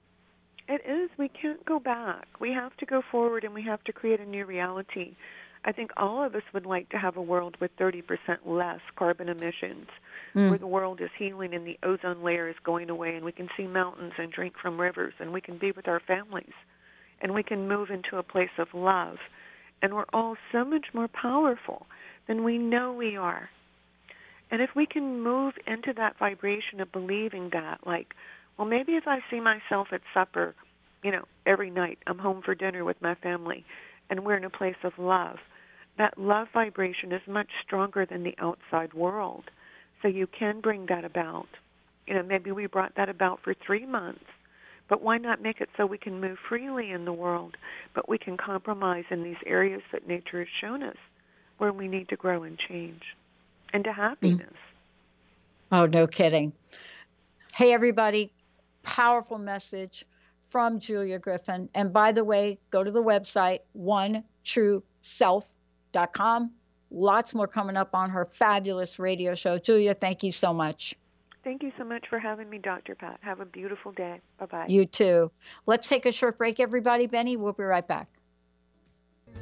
It 0.69 0.83
is. 0.87 1.11
We 1.19 1.29
can't 1.29 1.65
go 1.65 1.81
back. 1.81 2.29
We 2.39 2.53
have 2.53 2.77
to 2.77 2.87
go 2.87 3.03
forward 3.11 3.43
and 3.43 3.55
we 3.55 3.63
have 3.63 3.83
to 3.85 3.93
create 3.93 4.21
a 4.21 4.27
new 4.27 4.47
reality. 4.47 5.17
I 5.65 5.73
think 5.73 5.91
all 5.97 6.23
of 6.23 6.37
us 6.37 6.45
would 6.53 6.67
like 6.67 6.91
to 6.91 6.99
have 6.99 7.17
a 7.17 7.23
world 7.23 7.57
with 7.59 7.77
30% 7.77 8.05
less 8.45 8.81
carbon 8.95 9.29
emissions, 9.29 9.89
mm. 10.37 10.51
where 10.51 10.59
the 10.59 10.67
world 10.67 11.01
is 11.01 11.11
healing 11.19 11.55
and 11.55 11.67
the 11.67 11.79
ozone 11.83 12.23
layer 12.23 12.49
is 12.49 12.57
going 12.65 12.91
away, 12.91 13.15
and 13.15 13.25
we 13.25 13.33
can 13.33 13.49
see 13.57 13.67
mountains 13.67 14.13
and 14.19 14.31
drink 14.31 14.55
from 14.61 14.81
rivers, 14.81 15.15
and 15.19 15.33
we 15.33 15.41
can 15.41 15.59
be 15.59 15.73
with 15.73 15.89
our 15.89 16.01
families, 16.01 16.53
and 17.21 17.35
we 17.35 17.43
can 17.43 17.69
move 17.69 17.91
into 17.91 18.17
a 18.19 18.23
place 18.23 18.51
of 18.59 18.69
love. 18.75 19.17
And 19.83 19.95
we're 19.95 20.05
all 20.13 20.37
so 20.53 20.65
much 20.65 20.87
more 20.95 21.09
powerful 21.09 21.87
than 22.29 22.45
we 22.45 22.59
know 22.59 22.93
we 22.93 23.17
are. 23.17 23.51
And 24.51 24.63
if 24.63 24.71
we 24.77 24.87
can 24.87 25.23
move 25.23 25.55
into 25.67 25.93
that 25.97 26.19
vibration 26.19 26.81
of 26.81 26.93
believing 26.93 27.51
that, 27.53 27.81
like, 27.87 28.15
well, 28.57 28.69
maybe 28.69 28.93
if 28.93 29.05
I 29.07 29.19
see 29.31 29.41
myself 29.41 29.89
at 29.93 30.01
supper, 30.15 30.55
you 31.03 31.11
know, 31.11 31.25
every 31.45 31.71
night, 31.71 31.99
I'm 32.07 32.19
home 32.19 32.43
for 32.45 32.55
dinner 32.55 32.85
with 32.85 33.01
my 33.03 33.15
family, 33.17 33.65
and 34.09 34.25
we're 34.25 34.37
in 34.37 34.45
a 34.45 34.51
place 34.51 34.77
of 34.83 34.93
love 34.99 35.39
that 35.99 36.19
love 36.19 36.49
vibration 36.53 37.13
is 37.13 37.23
much 37.27 37.49
stronger 37.65 38.07
than 38.07 38.23
the 38.23 38.35
outside 38.39 38.93
world. 38.93 39.45
So 40.03 40.09
you 40.09 40.27
can 40.27 40.61
bring 40.61 40.87
that 40.87 41.05
about. 41.05 41.49
You 42.07 42.15
know, 42.15 42.23
maybe 42.23 42.53
we 42.53 42.67
brought 42.67 42.95
that 42.97 43.09
about 43.09 43.41
for 43.43 43.55
three 43.55 43.87
months, 43.87 44.25
but 44.89 45.03
why 45.03 45.19
not 45.19 45.43
make 45.43 45.61
it 45.61 45.69
so 45.77 45.87
we 45.87 45.99
can 45.99 46.21
move 46.21 46.39
freely 46.49 46.91
in 46.91 47.05
the 47.05 47.13
world, 47.13 47.57
but 47.95 48.09
we 48.09 48.19
can 48.19 48.37
compromise 48.37 49.05
in 49.11 49.25
these 49.25 49.37
areas 49.45 49.83
that 49.93 50.07
nature 50.07 50.39
has 50.39 50.49
shown 50.61 50.83
us 50.83 50.97
where 51.59 51.73
we 51.73 51.89
need 51.89 52.09
to 52.11 52.17
grow 52.17 52.45
and 52.45 52.59
change 52.59 53.03
and 53.73 53.85
to 53.85 53.91
mm. 53.91 53.95
happiness. 53.95 54.55
Oh, 55.73 55.87
no 55.87 56.07
kidding. 56.07 56.53
Hey, 57.55 57.73
everybody, 57.73 58.31
powerful 58.83 59.39
message 59.39 60.05
from 60.43 60.79
Julia 60.79 61.19
Griffin. 61.19 61.69
And 61.75 61.93
by 61.93 62.13
the 62.13 62.23
way, 62.23 62.59
go 62.71 62.85
to 62.85 62.91
the 62.91 63.03
website, 63.03 63.61
One 63.73 64.23
True 64.45 64.83
Self 65.03 65.53
com. 66.13 66.51
Lots 66.91 67.35
more 67.35 67.49
coming 67.49 67.77
up 67.77 67.95
on 67.95 68.11
her 68.11 68.25
fabulous 68.25 68.99
radio 68.99 69.35
show. 69.35 69.59
Julia, 69.59 69.95
thank 69.95 70.23
you 70.23 70.33
so 70.33 70.53
much. 70.53 70.95
Thank 71.43 71.63
you 71.63 71.73
so 71.79 71.85
much 71.85 72.07
for 72.09 72.19
having 72.19 72.51
me, 72.51 72.59
Dr. 72.59 72.97
Pat. 72.97 73.19
Have 73.23 73.41
a 73.41 73.45
beautiful 73.45 73.93
day. 73.93 74.21
Bye 74.39 74.47
bye. 74.47 74.67
You 74.69 74.85
too. 74.85 75.31
Let's 75.65 75.89
take 75.89 76.05
a 76.05 76.13
short 76.13 76.39
break, 76.39 76.59
everybody. 76.59 77.07
Benny, 77.07 77.37
we'll 77.37 77.53
be 77.53 77.63
right 77.63 77.87
back. 77.87 78.09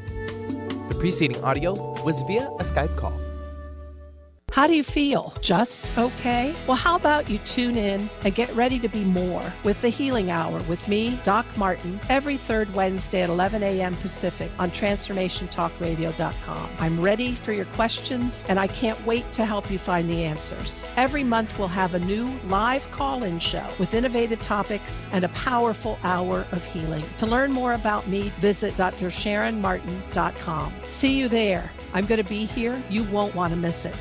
The 0.08 0.96
preceding 0.98 1.42
audio 1.42 1.72
was 2.02 2.20
via 2.22 2.46
a 2.46 2.62
Skype 2.62 2.94
call. 2.96 3.18
How 4.54 4.66
do 4.68 4.76
you 4.76 4.84
feel? 4.84 5.34
Just 5.40 5.98
okay? 5.98 6.54
Well, 6.68 6.76
how 6.76 6.94
about 6.94 7.28
you 7.28 7.38
tune 7.38 7.76
in 7.76 8.08
and 8.24 8.32
get 8.32 8.54
ready 8.54 8.78
to 8.78 8.88
be 8.88 9.02
more 9.02 9.52
with 9.64 9.82
the 9.82 9.88
Healing 9.88 10.30
Hour 10.30 10.62
with 10.68 10.86
me, 10.86 11.18
Doc 11.24 11.44
Martin, 11.56 11.98
every 12.08 12.36
third 12.36 12.72
Wednesday 12.72 13.22
at 13.22 13.30
11 13.30 13.64
a.m. 13.64 13.96
Pacific 13.96 14.52
on 14.60 14.70
TransformationTalkRadio.com. 14.70 16.70
I'm 16.78 17.00
ready 17.00 17.34
for 17.34 17.52
your 17.52 17.64
questions 17.64 18.44
and 18.48 18.60
I 18.60 18.68
can't 18.68 19.04
wait 19.04 19.32
to 19.32 19.44
help 19.44 19.72
you 19.72 19.78
find 19.80 20.08
the 20.08 20.22
answers. 20.22 20.84
Every 20.96 21.24
month 21.24 21.58
we'll 21.58 21.66
have 21.66 21.94
a 21.94 21.98
new 21.98 22.28
live 22.46 22.88
call 22.92 23.24
in 23.24 23.40
show 23.40 23.66
with 23.80 23.92
innovative 23.92 24.40
topics 24.40 25.08
and 25.10 25.24
a 25.24 25.28
powerful 25.30 25.98
hour 26.04 26.46
of 26.52 26.64
healing. 26.66 27.04
To 27.16 27.26
learn 27.26 27.50
more 27.50 27.72
about 27.72 28.06
me, 28.06 28.28
visit 28.38 28.76
drsharonmartin.com. 28.76 30.72
See 30.84 31.18
you 31.18 31.28
there. 31.28 31.72
I'm 31.92 32.06
going 32.06 32.22
to 32.22 32.28
be 32.28 32.44
here. 32.44 32.80
You 32.88 33.02
won't 33.04 33.34
want 33.34 33.52
to 33.52 33.56
miss 33.56 33.84
it. 33.84 34.00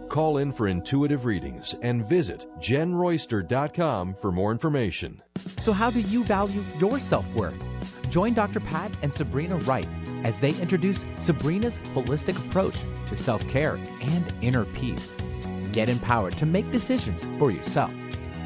Call 0.11 0.39
in 0.39 0.51
for 0.51 0.67
intuitive 0.67 1.23
readings 1.23 1.73
and 1.81 2.05
visit 2.05 2.45
jenroyster.com 2.59 4.13
for 4.13 4.29
more 4.29 4.51
information. 4.51 5.21
So, 5.61 5.71
how 5.71 5.89
do 5.89 6.01
you 6.01 6.25
value 6.25 6.61
your 6.79 6.99
self 6.99 7.25
worth? 7.33 7.57
Join 8.09 8.33
Dr. 8.33 8.59
Pat 8.59 8.91
and 9.03 9.13
Sabrina 9.13 9.55
Wright 9.59 9.87
as 10.25 10.37
they 10.41 10.49
introduce 10.49 11.05
Sabrina's 11.19 11.77
holistic 11.95 12.37
approach 12.45 12.75
to 13.07 13.15
self 13.15 13.47
care 13.47 13.75
and 14.01 14.33
inner 14.41 14.65
peace. 14.65 15.15
Get 15.71 15.87
empowered 15.87 16.37
to 16.39 16.45
make 16.45 16.69
decisions 16.71 17.23
for 17.39 17.49
yourself, 17.49 17.93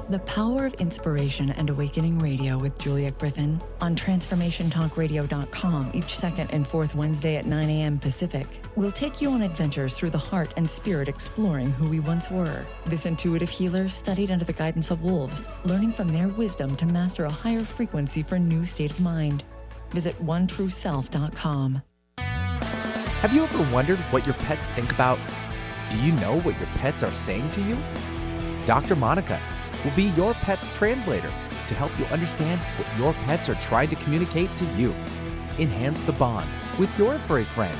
the 0.10 0.20
Power 0.20 0.66
of 0.66 0.74
Inspiration 0.76 1.50
and 1.52 1.70
Awakening 1.70 2.20
Radio 2.20 2.58
with 2.58 2.78
Julia 2.78 3.12
Griffin 3.12 3.62
on 3.80 3.96
TransformationTalkRadio.com 3.96 5.92
each 5.94 6.16
second 6.16 6.52
and 6.52 6.68
fourth 6.68 6.94
Wednesday 6.94 7.38
at 7.38 7.46
9 7.46 7.70
a.m. 7.70 8.00
Pacific. 8.00 8.48
We'll 8.76 8.92
take 8.92 9.22
you 9.22 9.30
on 9.30 9.42
adventures 9.42 9.96
through 9.98 10.10
the 10.10 10.18
heart 10.18 10.54
and 10.58 10.70
spirit 10.70 11.08
exploring 11.08 11.72
who 11.72 11.88
we 11.90 12.02
once 12.02 12.30
were. 12.30 12.66
This 12.86 13.06
intuitive 13.06 13.50
healer 13.50 13.88
studied 13.88 14.30
under 14.30 14.44
the 14.46 14.54
guidance 14.54 14.92
of 14.92 15.04
wolves, 15.04 15.48
learning 15.64 15.94
from 15.94 16.10
their 16.10 16.28
wisdom 16.28 16.76
to 16.78 16.86
master 16.86 17.26
a 17.26 17.32
higher 17.32 17.64
frequency 17.64 18.24
for 18.24 18.38
new 18.38 18.66
state 18.66 18.92
of 18.92 19.00
mind. 19.00 19.44
Visit 19.92 20.22
OneTrueSelf.com. 20.24 21.82
Have 22.18 23.34
you 23.34 23.44
ever 23.44 23.72
wondered 23.74 24.00
what 24.12 24.26
your 24.26 24.36
pets 24.36 24.68
think 24.70 24.92
about? 24.92 25.18
Do 25.90 25.98
you 26.00 26.12
know 26.14 26.42
what 26.42 26.58
your 26.58 26.68
pets 26.76 27.04
are 27.04 27.14
saying 27.14 27.52
to 27.52 27.62
you? 27.62 27.78
Dr. 28.66 28.96
Monica 28.98 29.42
will 29.84 29.92
be 29.92 30.06
your 30.16 30.34
pet's 30.36 30.70
translator 30.70 31.32
to 31.68 31.76
help 31.76 31.98
you 32.00 32.06
understand 32.06 32.62
what 32.78 32.88
your 32.98 33.14
pets 33.26 33.50
are 33.50 33.56
trying 33.56 33.90
to 33.90 33.96
communicate 33.98 34.56
to 34.58 34.66
you. 34.74 34.94
Enhance 35.60 36.04
the 36.04 36.14
bond 36.14 36.50
with 36.78 36.98
your 36.98 37.20
furry 37.20 37.44
friends 37.44 37.78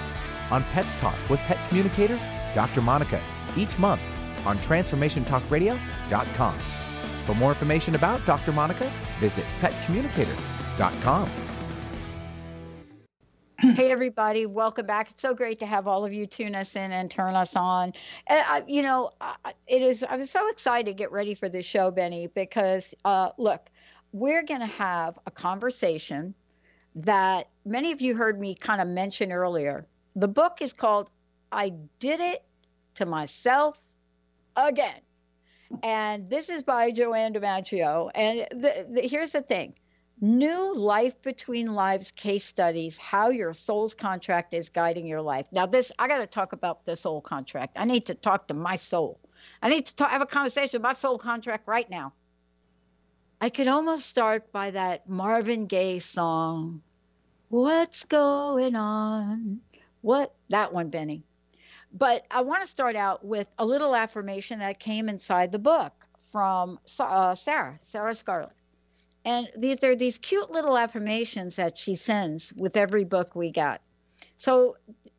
on 0.52 0.64
Pets 0.66 0.96
Talk 0.96 1.18
with 1.30 1.40
Pet 1.42 1.68
Communicator 1.68 2.20
Dr. 2.54 2.82
Monica 2.82 3.22
each 3.58 3.80
month 3.80 4.02
on 4.46 4.58
TransformationTalkRadio.com. 4.60 6.60
For 7.26 7.36
more 7.36 7.52
information 7.52 7.96
about 7.96 8.26
Dr. 8.26 8.52
Monica, 8.52 8.92
visit 9.20 9.46
PetCommunicator.com. 9.60 11.43
hey 13.76 13.92
everybody 13.92 14.46
welcome 14.46 14.86
back 14.86 15.10
it's 15.10 15.22
so 15.22 15.34
great 15.34 15.60
to 15.60 15.66
have 15.66 15.88
all 15.88 16.04
of 16.04 16.12
you 16.12 16.28
tune 16.28 16.54
us 16.54 16.76
in 16.76 16.92
and 16.92 17.10
turn 17.10 17.34
us 17.34 17.56
on 17.56 17.94
and 18.28 18.46
I, 18.46 18.64
you 18.68 18.82
know 18.82 19.12
it 19.68 19.82
is 19.82 20.04
i 20.04 20.18
was 20.18 20.30
so 20.30 20.50
excited 20.50 20.88
to 20.88 20.94
get 20.94 21.14
ready 21.14 21.34
for 21.34 21.48
this 21.48 21.66
show 21.66 21.90
benny 21.90 22.28
because 22.28 22.94
uh, 23.06 23.30
look 23.38 23.70
we're 24.12 24.44
going 24.44 24.60
to 24.60 24.66
have 24.66 25.18
a 25.26 25.32
conversation 25.32 26.36
that 26.96 27.50
many 27.66 27.92
of 27.92 28.02
you 28.02 28.16
heard 28.16 28.40
me 28.40 28.56
kind 28.56 28.82
of 28.82 28.88
mention 28.88 29.32
earlier. 29.32 29.88
The 30.16 30.28
book 30.28 30.62
is 30.62 30.74
called 30.74 31.10
I 31.52 31.74
Did 32.00 32.20
It 32.20 32.44
to 32.96 33.06
Myself 33.06 33.82
Again. 34.56 35.02
And 35.82 36.30
this 36.30 36.50
is 36.50 36.62
by 36.62 36.92
Joanne 36.92 37.34
DiMaggio. 37.34 38.12
And 38.14 38.46
the, 38.52 38.88
the, 38.90 39.02
here's 39.02 39.32
the 39.32 39.42
thing 39.42 39.74
new 40.22 40.76
life 40.76 41.22
between 41.22 41.74
lives 41.74 42.12
case 42.12 42.46
studies 42.46 42.98
how 42.98 43.30
your 43.30 43.54
soul's 43.54 43.94
contract 43.96 44.54
is 44.54 44.70
guiding 44.70 45.08
your 45.08 45.22
life. 45.22 45.48
Now 45.52 45.66
this 45.66 45.92
i 46.00 46.08
got 46.08 46.18
to 46.18 46.28
talk 46.28 46.54
about 46.54 46.86
the 46.86 46.96
soul 46.96 47.22
contract. 47.22 47.78
I 47.78 47.86
need 47.86 48.06
to 48.08 48.16
talk 48.16 48.48
to 48.48 48.54
my 48.54 48.76
soul. 48.76 49.20
I 49.62 49.70
need 49.70 49.86
to 49.88 49.96
talk, 49.96 50.12
have 50.12 50.22
a 50.22 50.26
conversation 50.26 50.80
with 50.80 50.84
my 50.84 50.94
soul 50.94 51.18
contract 51.18 51.68
right 51.68 51.90
now. 51.90 52.14
I 53.42 53.50
could 53.50 53.68
almost 53.68 54.06
start 54.06 54.52
by 54.52 54.72
that 54.72 55.10
marvin 55.10 55.66
gaye 55.68 56.00
song 56.00 56.82
what's 57.54 58.06
going 58.06 58.76
on? 58.76 59.60
What? 60.02 60.34
That 60.50 60.74
one 60.74 60.90
benny. 60.90 61.24
But 61.96 62.26
i 62.32 62.42
want 62.42 62.64
to 62.64 62.70
start 62.70 62.96
out 62.96 63.24
with 63.24 63.48
a 63.60 63.66
little 63.66 63.96
affirmation 63.96 64.58
that 64.60 64.80
came 64.80 65.08
inside 65.08 65.52
the 65.52 65.60
book 65.60 65.94
from 66.32 66.80
uh, 67.00 67.36
sarah 67.36 67.78
sarah 67.82 68.16
scarlett 68.16 68.56
and 69.26 69.50
these 69.56 69.84
are 69.84 69.96
these 69.96 70.18
cute 70.18 70.52
little 70.52 70.78
affirmations 70.78 71.56
that 71.56 71.78
she 71.78 71.96
sends 71.96 72.54
with 72.54 72.76
every 72.76 73.04
book 73.04 73.36
we 73.36 73.52
got. 73.52 73.82
So, 74.38 74.78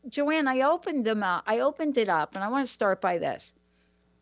Joanne, 0.08 0.48
I 0.48 0.60
opened 0.60 1.04
them 1.04 1.22
up. 1.22 1.44
I 1.46 1.60
opened 1.60 1.96
it 1.96 2.08
up, 2.08 2.34
and 2.34 2.44
I 2.44 2.48
want 2.48 2.66
to 2.66 2.72
start 2.72 3.00
by 3.00 3.18
this. 3.18 3.54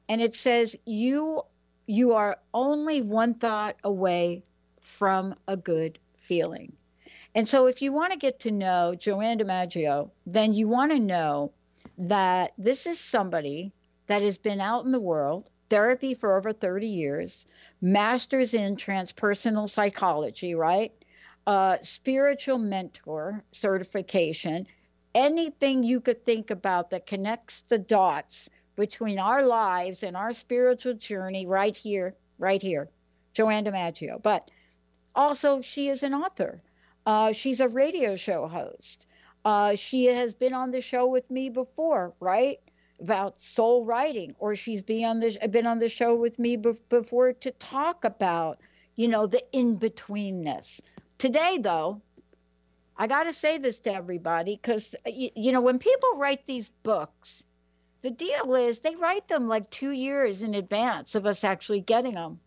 And 0.08 0.20
it 0.20 0.34
says, 0.34 0.76
"You, 0.84 1.42
you 1.86 2.12
are 2.12 2.38
only 2.54 3.02
one 3.02 3.34
thought 3.34 3.76
away 3.82 4.44
from 4.80 5.34
a 5.48 5.56
good 5.56 5.98
feeling." 6.16 6.72
And 7.34 7.48
so, 7.48 7.66
if 7.66 7.82
you 7.82 7.92
want 7.92 8.12
to 8.12 8.18
get 8.18 8.40
to 8.40 8.50
know 8.50 8.94
Joanne 8.94 9.38
DiMaggio, 9.38 10.10
then 10.26 10.54
you 10.54 10.68
want 10.68 10.92
to 10.92 11.00
know 11.00 11.52
that 11.98 12.52
this 12.58 12.86
is 12.86 13.00
somebody 13.00 13.72
that 14.06 14.22
has 14.22 14.38
been 14.38 14.60
out 14.60 14.84
in 14.84 14.92
the 14.92 15.00
world 15.00 15.50
therapy 15.72 16.12
for 16.12 16.36
over 16.36 16.52
30 16.52 16.86
years, 16.86 17.46
master's 17.80 18.52
in 18.52 18.76
transpersonal 18.76 19.66
psychology, 19.66 20.54
right? 20.54 20.92
Uh, 21.46 21.78
spiritual 21.80 22.58
mentor 22.58 23.42
certification, 23.52 24.66
anything 25.14 25.82
you 25.82 25.98
could 25.98 26.26
think 26.26 26.50
about 26.50 26.90
that 26.90 27.06
connects 27.06 27.62
the 27.62 27.78
dots 27.78 28.50
between 28.76 29.18
our 29.18 29.46
lives 29.46 30.02
and 30.02 30.14
our 30.14 30.34
spiritual 30.34 30.92
journey 30.92 31.46
right 31.46 31.74
here, 31.74 32.14
right 32.38 32.60
here. 32.60 32.90
Joanne 33.32 33.64
DiMaggio. 33.64 34.22
But 34.22 34.50
also, 35.14 35.62
she 35.62 35.88
is 35.88 36.02
an 36.02 36.12
author. 36.12 36.60
Uh, 37.06 37.32
she's 37.32 37.60
a 37.60 37.68
radio 37.68 38.14
show 38.14 38.46
host. 38.46 39.06
Uh, 39.42 39.74
she 39.76 40.04
has 40.04 40.34
been 40.34 40.52
on 40.52 40.70
the 40.70 40.82
show 40.82 41.06
with 41.06 41.30
me 41.30 41.48
before, 41.48 42.12
right? 42.20 42.60
About 43.02 43.40
soul 43.40 43.84
writing 43.84 44.34
or 44.38 44.54
she's 44.54 44.80
been 44.80 45.04
on 45.04 45.18
the 45.18 45.36
been 45.50 45.66
on 45.66 45.80
the 45.80 45.88
show 45.88 46.14
with 46.14 46.38
me 46.38 46.56
before 46.56 47.32
to 47.32 47.50
talk 47.52 48.04
about 48.04 48.60
you 48.94 49.08
know 49.08 49.26
the 49.26 49.42
in 49.50 49.76
betweenness 49.76 50.80
today 51.18 51.58
though 51.60 52.00
i 52.96 53.08
got 53.08 53.24
to 53.24 53.32
say 53.32 53.58
this 53.58 53.80
to 53.80 53.92
everybody 53.92 54.56
cuz 54.56 54.94
uh, 55.04 55.10
you, 55.10 55.30
you 55.34 55.50
know 55.50 55.60
when 55.60 55.80
people 55.80 56.10
write 56.14 56.46
these 56.46 56.70
books 56.84 57.42
the 58.02 58.10
deal 58.10 58.54
is 58.54 58.78
they 58.78 58.94
write 58.94 59.26
them 59.26 59.48
like 59.48 59.68
2 59.70 59.90
years 59.90 60.42
in 60.44 60.54
advance 60.54 61.16
of 61.16 61.26
us 61.26 61.42
actually 61.42 61.80
getting 61.80 62.14
them 62.14 62.38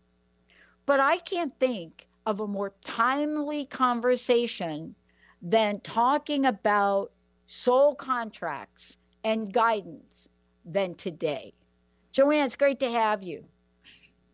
but 0.86 1.00
i 1.00 1.18
can't 1.18 1.58
think 1.60 2.08
of 2.24 2.40
a 2.40 2.46
more 2.46 2.72
timely 2.82 3.66
conversation 3.66 4.94
than 5.42 5.80
talking 5.80 6.46
about 6.46 7.12
soul 7.46 7.94
contracts 7.94 8.96
and 9.22 9.52
guidance 9.52 10.28
than 10.66 10.94
today. 10.94 11.52
Joanne, 12.12 12.46
it's 12.46 12.56
great 12.56 12.80
to 12.80 12.90
have 12.90 13.22
you. 13.22 13.44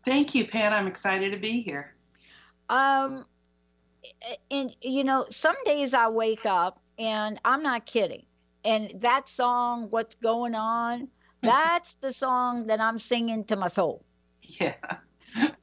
Thank 0.05 0.35
you, 0.35 0.47
Pat. 0.47 0.73
I'm 0.73 0.87
excited 0.87 1.31
to 1.31 1.37
be 1.37 1.61
here. 1.61 1.93
Um, 2.69 3.25
and 4.51 4.75
you 4.81 5.03
know, 5.03 5.25
some 5.29 5.55
days 5.65 5.93
I 5.93 6.09
wake 6.09 6.45
up 6.45 6.81
and 6.97 7.39
I'm 7.45 7.63
not 7.63 7.85
kidding. 7.85 8.25
And 8.65 8.91
that 9.01 9.27
song, 9.27 9.87
What's 9.89 10.15
Going 10.15 10.55
On, 10.55 11.07
that's 11.41 11.95
the 11.95 12.13
song 12.13 12.67
that 12.67 12.79
I'm 12.81 12.99
singing 12.99 13.43
to 13.45 13.55
my 13.55 13.67
soul. 13.67 14.03
Yeah. 14.41 14.75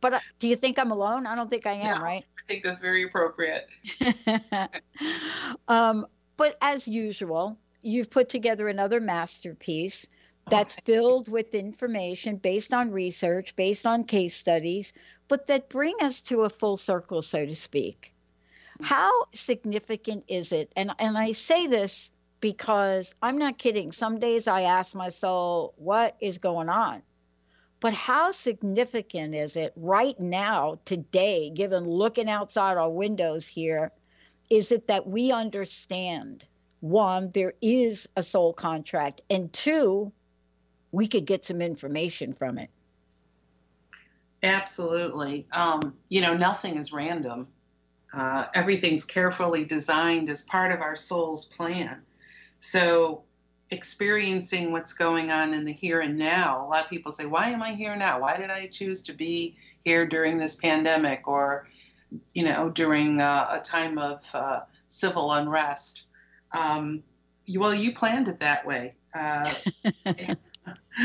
But 0.01 0.15
uh, 0.15 0.21
do 0.41 0.49
you 0.49 0.57
think 0.57 0.81
I'm 0.81 0.91
alone? 0.91 1.27
I 1.29 1.37
don't 1.37 1.49
think 1.49 1.65
I 1.65 1.73
am, 1.73 1.99
no, 1.99 2.03
right? 2.03 2.25
I 2.25 2.53
think 2.53 2.65
that's 2.65 2.81
very 2.81 3.05
appropriate. 3.05 3.69
um, 5.69 6.07
but 6.37 6.57
as 6.61 6.89
usual, 6.89 7.57
you've 7.83 8.11
put 8.11 8.29
together 8.29 8.69
another 8.69 9.01
masterpiece 9.01 10.09
that's 10.51 10.77
filled 10.77 11.29
with 11.29 11.55
information 11.55 12.37
based 12.37 12.75
on 12.75 12.91
research, 12.91 13.55
based 13.57 13.87
on 13.87 14.05
case 14.05 14.35
studies, 14.35 14.93
but 15.29 15.47
that 15.47 15.69
bring 15.69 15.95
us 16.03 16.21
to 16.23 16.43
a 16.43 16.51
full 16.51 16.77
circle, 16.77 17.23
so 17.23 17.47
to 17.47 17.55
speak. 17.55 18.13
How 18.83 19.27
significant 19.33 20.25
is 20.29 20.53
it? 20.53 20.73
And 20.77 20.91
and 20.99 21.17
I 21.17 21.33
say 21.33 21.67
this 21.67 22.11
because 22.41 23.15
I'm 23.23 23.39
not 23.39 23.59
kidding. 23.59 23.93
Some 23.93 24.19
days 24.19 24.49
I 24.49 24.63
ask 24.63 24.95
myself, 24.95 25.73
what 25.77 26.17
is 26.21 26.39
going 26.39 26.69
on? 26.69 27.03
But 27.81 27.95
how 27.95 28.31
significant 28.31 29.35
is 29.35 29.57
it 29.57 29.73
right 29.77 30.19
now, 30.19 30.79
today, 30.85 31.51
given 31.51 31.85
looking 31.85 32.29
outside 32.29 32.77
our 32.77 32.91
windows 32.91 33.47
here, 33.47 33.93
is 34.51 34.73
it 34.73 34.87
that 34.89 35.07
we 35.07 35.33
understand 35.33 36.45
one, 36.81 37.31
there 37.33 37.55
is 37.61 38.09
a 38.17 38.23
soul 38.23 38.53
contract, 38.53 39.21
and 39.31 39.53
two, 39.53 40.13
we 40.93 41.07
could 41.07 41.25
get 41.25 41.45
some 41.45 41.61
information 41.61 42.33
from 42.33 42.59
it. 42.59 42.71
Absolutely. 44.43 45.47
Um, 45.53 45.95
you 46.09 46.21
know, 46.21 46.37
nothing 46.37 46.77
is 46.77 46.93
random. 46.93 47.47
Uh, 48.13 48.47
everything's 48.55 49.05
carefully 49.05 49.65
designed 49.65 50.31
as 50.31 50.43
part 50.43 50.73
of 50.73 50.81
our 50.81 50.97
soul's 50.97 51.47
plan. 51.47 52.01
So, 52.59 53.23
experiencing 53.71 54.73
what's 54.73 54.93
going 54.93 55.31
on 55.31 55.55
in 55.55 55.65
the 55.65 55.73
here 55.73 56.01
and 56.01 56.19
now, 56.19 56.67
a 56.67 56.69
lot 56.69 56.85
of 56.85 56.91
people 56.91 57.13
say, 57.13 57.27
Why 57.27 57.51
am 57.51 57.63
I 57.63 57.75
here 57.75 57.95
now? 57.95 58.21
Why 58.21 58.37
did 58.37 58.51
I 58.51 58.67
choose 58.67 59.03
to 59.05 59.13
be 59.13 59.57
here 59.83 60.07
during 60.07 60.39
this 60.39 60.57
pandemic 60.57 61.29
or, 61.29 61.69
you 62.35 62.45
know, 62.45 62.69
during 62.71 63.21
uh, 63.21 63.47
a 63.51 63.61
time 63.61 63.99
of 63.99 64.25
uh, 64.35 64.61
civil 64.89 65.33
unrest? 65.33 66.05
Um, 66.53 67.05
well, 67.55 67.75
you 67.75 67.95
planned 67.95 68.29
it 68.29 68.41
that 68.41 68.67
way. 68.67 68.95
Uh, 69.15 69.49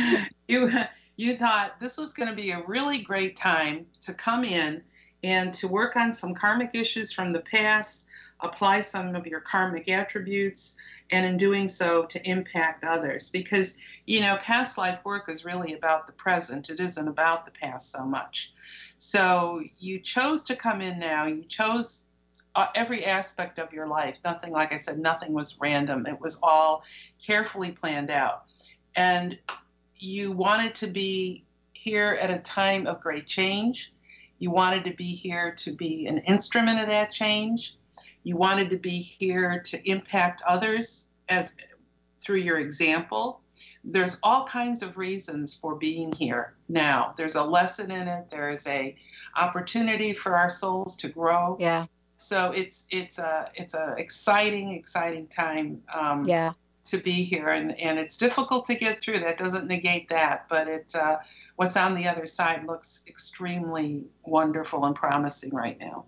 you 0.47 0.71
you 1.17 1.37
thought 1.37 1.79
this 1.79 1.97
was 1.97 2.13
going 2.13 2.29
to 2.29 2.35
be 2.35 2.51
a 2.51 2.63
really 2.67 2.99
great 2.99 3.35
time 3.35 3.85
to 4.01 4.13
come 4.13 4.43
in 4.43 4.81
and 5.23 5.53
to 5.55 5.67
work 5.67 5.95
on 5.95 6.13
some 6.13 6.35
karmic 6.35 6.71
issues 6.73 7.11
from 7.13 7.31
the 7.33 7.39
past, 7.39 8.05
apply 8.41 8.81
some 8.81 9.15
of 9.15 9.25
your 9.25 9.39
karmic 9.39 9.89
attributes, 9.89 10.75
and 11.11 11.25
in 11.25 11.37
doing 11.37 11.67
so 11.67 12.05
to 12.05 12.29
impact 12.29 12.83
others. 12.83 13.29
Because, 13.29 13.77
you 14.05 14.21
know, 14.21 14.37
past 14.37 14.77
life 14.77 14.99
work 15.03 15.29
is 15.29 15.45
really 15.45 15.73
about 15.73 16.05
the 16.05 16.13
present, 16.13 16.69
it 16.69 16.79
isn't 16.79 17.07
about 17.07 17.45
the 17.45 17.51
past 17.51 17.91
so 17.91 18.05
much. 18.05 18.53
So 18.97 19.63
you 19.77 19.99
chose 19.99 20.43
to 20.43 20.55
come 20.55 20.81
in 20.81 20.99
now, 20.99 21.25
you 21.25 21.43
chose 21.43 22.05
uh, 22.55 22.67
every 22.75 23.05
aspect 23.05 23.59
of 23.59 23.73
your 23.73 23.87
life. 23.87 24.17
Nothing, 24.23 24.51
like 24.51 24.73
I 24.73 24.77
said, 24.77 24.99
nothing 24.99 25.33
was 25.33 25.59
random, 25.59 26.05
it 26.05 26.19
was 26.19 26.39
all 26.43 26.83
carefully 27.25 27.71
planned 27.71 28.11
out. 28.11 28.43
And 28.95 29.37
you 29.97 30.31
wanted 30.31 30.75
to 30.75 30.87
be 30.87 31.43
here 31.73 32.17
at 32.21 32.29
a 32.29 32.39
time 32.39 32.87
of 32.87 32.99
great 32.99 33.27
change. 33.27 33.93
You 34.39 34.51
wanted 34.51 34.83
to 34.85 34.93
be 34.93 35.13
here 35.13 35.53
to 35.57 35.71
be 35.71 36.07
an 36.07 36.19
instrument 36.19 36.81
of 36.81 36.87
that 36.87 37.11
change. 37.11 37.77
You 38.23 38.37
wanted 38.37 38.69
to 38.71 38.77
be 38.77 38.99
here 38.99 39.61
to 39.65 39.89
impact 39.89 40.41
others 40.47 41.07
as 41.29 41.53
through 42.19 42.37
your 42.37 42.59
example. 42.59 43.41
There's 43.83 44.17
all 44.23 44.45
kinds 44.45 44.81
of 44.81 44.97
reasons 44.97 45.53
for 45.53 45.75
being 45.75 46.11
here 46.13 46.55
now. 46.67 47.13
There's 47.15 47.35
a 47.35 47.43
lesson 47.43 47.91
in 47.91 48.07
it. 48.07 48.25
There's 48.31 48.65
a 48.65 48.95
opportunity 49.35 50.13
for 50.13 50.35
our 50.35 50.49
souls 50.49 50.95
to 50.97 51.09
grow. 51.09 51.55
Yeah. 51.59 51.85
So 52.17 52.51
it's 52.51 52.87
it's 52.89 53.19
a 53.19 53.51
it's 53.53 53.75
a 53.75 53.93
exciting 53.97 54.73
exciting 54.73 55.27
time. 55.27 55.83
Um, 55.93 56.27
yeah 56.27 56.53
to 56.85 56.97
be 56.97 57.23
here 57.23 57.49
and, 57.49 57.77
and 57.79 57.99
it's 57.99 58.17
difficult 58.17 58.65
to 58.65 58.75
get 58.75 58.99
through 59.01 59.19
that 59.19 59.37
doesn't 59.37 59.67
negate 59.67 60.07
that 60.09 60.45
but 60.49 60.67
it 60.67 60.95
uh, 60.95 61.17
what's 61.55 61.77
on 61.77 61.95
the 61.95 62.07
other 62.07 62.27
side 62.27 62.65
looks 62.65 63.03
extremely 63.07 64.03
wonderful 64.23 64.85
and 64.85 64.95
promising 64.95 65.53
right 65.53 65.79
now 65.79 66.05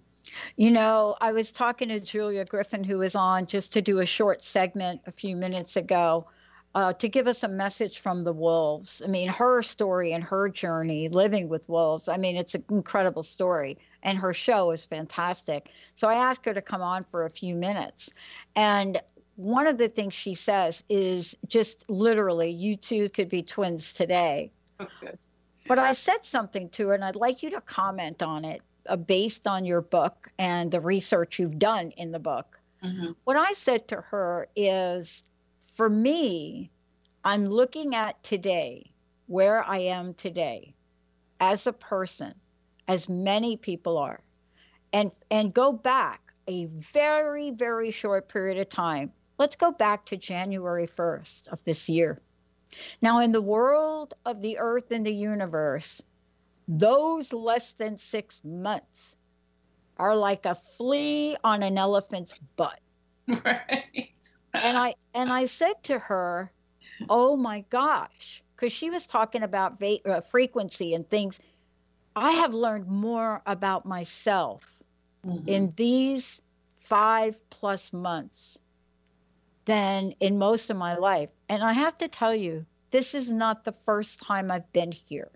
you 0.55 0.71
know 0.71 1.15
i 1.21 1.31
was 1.31 1.51
talking 1.51 1.89
to 1.89 1.99
julia 1.99 2.45
griffin 2.45 2.83
who 2.83 2.97
was 2.99 3.15
on 3.15 3.45
just 3.45 3.73
to 3.73 3.81
do 3.81 3.99
a 3.99 4.05
short 4.05 4.41
segment 4.41 5.01
a 5.05 5.11
few 5.11 5.35
minutes 5.35 5.75
ago 5.75 6.27
uh, 6.75 6.93
to 6.93 7.09
give 7.09 7.25
us 7.25 7.41
a 7.41 7.47
message 7.47 7.99
from 7.99 8.23
the 8.23 8.31
wolves. 8.31 9.01
I 9.03 9.07
mean, 9.07 9.29
her 9.29 9.63
story 9.63 10.13
and 10.13 10.23
her 10.23 10.47
journey 10.47 11.09
living 11.09 11.49
with 11.49 11.67
wolves. 11.67 12.07
I 12.07 12.17
mean, 12.17 12.35
it's 12.35 12.53
an 12.53 12.63
incredible 12.69 13.23
story, 13.23 13.79
and 14.03 14.15
her 14.19 14.31
show 14.31 14.69
is 14.69 14.85
fantastic. 14.85 15.71
So 15.95 16.07
I 16.07 16.13
asked 16.13 16.45
her 16.45 16.53
to 16.53 16.61
come 16.61 16.83
on 16.83 17.03
for 17.03 17.25
a 17.25 17.31
few 17.31 17.55
minutes. 17.55 18.11
And 18.55 19.01
one 19.37 19.67
of 19.67 19.77
the 19.77 19.87
things 19.87 20.15
she 20.15 20.33
says 20.33 20.83
is 20.89 21.37
just 21.47 21.89
literally, 21.89 22.49
you 22.49 22.75
two 22.75 23.07
could 23.09 23.29
be 23.29 23.43
twins 23.43 23.93
today. 23.93 24.51
Okay. 24.81 25.13
But 25.67 25.79
I 25.79 25.93
said 25.93 26.25
something 26.25 26.69
to 26.69 26.87
her, 26.87 26.95
and 26.95 27.05
I'd 27.05 27.15
like 27.15 27.43
you 27.43 27.51
to 27.51 27.61
comment 27.61 28.23
on 28.23 28.43
it 28.45 28.61
uh, 28.87 28.95
based 28.95 29.47
on 29.47 29.63
your 29.63 29.81
book 29.81 30.27
and 30.39 30.71
the 30.71 30.79
research 30.79 31.39
you've 31.39 31.59
done 31.59 31.91
in 31.91 32.11
the 32.11 32.19
book. 32.19 32.59
Mm-hmm. 32.83 33.11
What 33.25 33.37
I 33.37 33.51
said 33.51 33.87
to 33.89 34.01
her 34.01 34.47
is 34.55 35.23
for 35.75 35.89
me, 35.89 36.71
I'm 37.23 37.47
looking 37.47 37.93
at 37.93 38.21
today, 38.23 38.89
where 39.27 39.63
I 39.63 39.77
am 39.79 40.13
today 40.15 40.73
as 41.39 41.67
a 41.67 41.73
person, 41.73 42.33
as 42.87 43.07
many 43.07 43.57
people 43.57 43.97
are, 43.97 44.21
and 44.93 45.11
and 45.29 45.53
go 45.53 45.71
back 45.71 46.33
a 46.47 46.65
very, 46.65 47.51
very 47.51 47.91
short 47.91 48.29
period 48.29 48.57
of 48.57 48.69
time. 48.69 49.11
Let's 49.37 49.55
go 49.55 49.71
back 49.71 50.05
to 50.05 50.17
January 50.17 50.87
1st 50.87 51.47
of 51.49 51.63
this 51.63 51.89
year. 51.89 52.21
Now, 53.01 53.19
in 53.19 53.31
the 53.31 53.41
world 53.41 54.13
of 54.25 54.41
the 54.41 54.57
earth 54.57 54.91
and 54.91 55.05
the 55.05 55.13
universe, 55.13 56.01
those 56.67 57.31
less 57.31 57.73
than 57.73 57.97
six 57.97 58.43
months 58.43 59.15
are 59.97 60.15
like 60.15 60.45
a 60.45 60.55
flea 60.55 61.37
on 61.43 61.63
an 61.63 61.77
elephant's 61.77 62.39
butt. 62.55 62.79
Right 63.27 64.11
and 64.53 64.77
I 64.77 64.95
and 65.13 65.31
I 65.31 65.45
said 65.45 65.83
to 65.83 65.99
her, 65.99 66.51
"Oh 67.09 67.35
my 67.35 67.61
gosh," 67.69 68.43
because 68.55 68.73
she 68.73 68.89
was 68.89 69.05
talking 69.07 69.43
about 69.43 69.79
va- 69.79 70.09
uh, 70.09 70.21
frequency 70.21 70.93
and 70.93 71.07
things. 71.09 71.39
I 72.15 72.31
have 72.31 72.53
learned 72.53 72.87
more 72.87 73.41
about 73.45 73.85
myself 73.85 74.81
mm-hmm. 75.25 75.47
in 75.47 75.73
these 75.75 76.41
five 76.77 77.39
plus 77.49 77.93
months 77.93 78.59
than 79.67 80.13
in 80.21 80.39
most 80.39 80.69
of 80.69 80.77
my 80.77 80.95
life, 80.95 81.29
and 81.49 81.61
I 81.61 81.73
have 81.73 81.97
to 81.99 82.07
tell 82.07 82.33
you, 82.33 82.65
this 82.91 83.13
is 83.13 83.29
not 83.29 83.65
the 83.65 83.73
first 83.85 84.21
time 84.21 84.49
I've 84.49 84.71
been 84.71 84.93
here. 84.93 85.29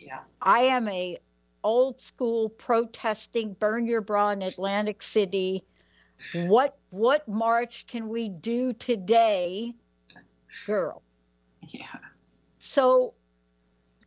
Yeah, 0.00 0.20
I 0.40 0.60
am 0.60 0.88
a 0.88 1.18
old 1.62 2.00
school 2.00 2.48
protesting 2.48 3.52
burn 3.52 3.86
your 3.86 4.00
bra 4.00 4.30
in 4.30 4.42
Atlantic 4.42 5.02
City. 5.02 5.64
What 6.32 6.78
what 6.90 7.28
march 7.28 7.86
can 7.86 8.08
we 8.08 8.30
do 8.30 8.72
today 8.72 9.74
girl? 10.66 11.02
Yeah. 11.68 11.86
So 12.58 13.14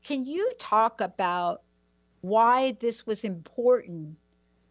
can 0.04 0.26
you 0.26 0.52
talk 0.60 1.02
about 1.02 1.62
why 2.22 2.72
this 2.80 3.06
was 3.06 3.24
important 3.24 4.18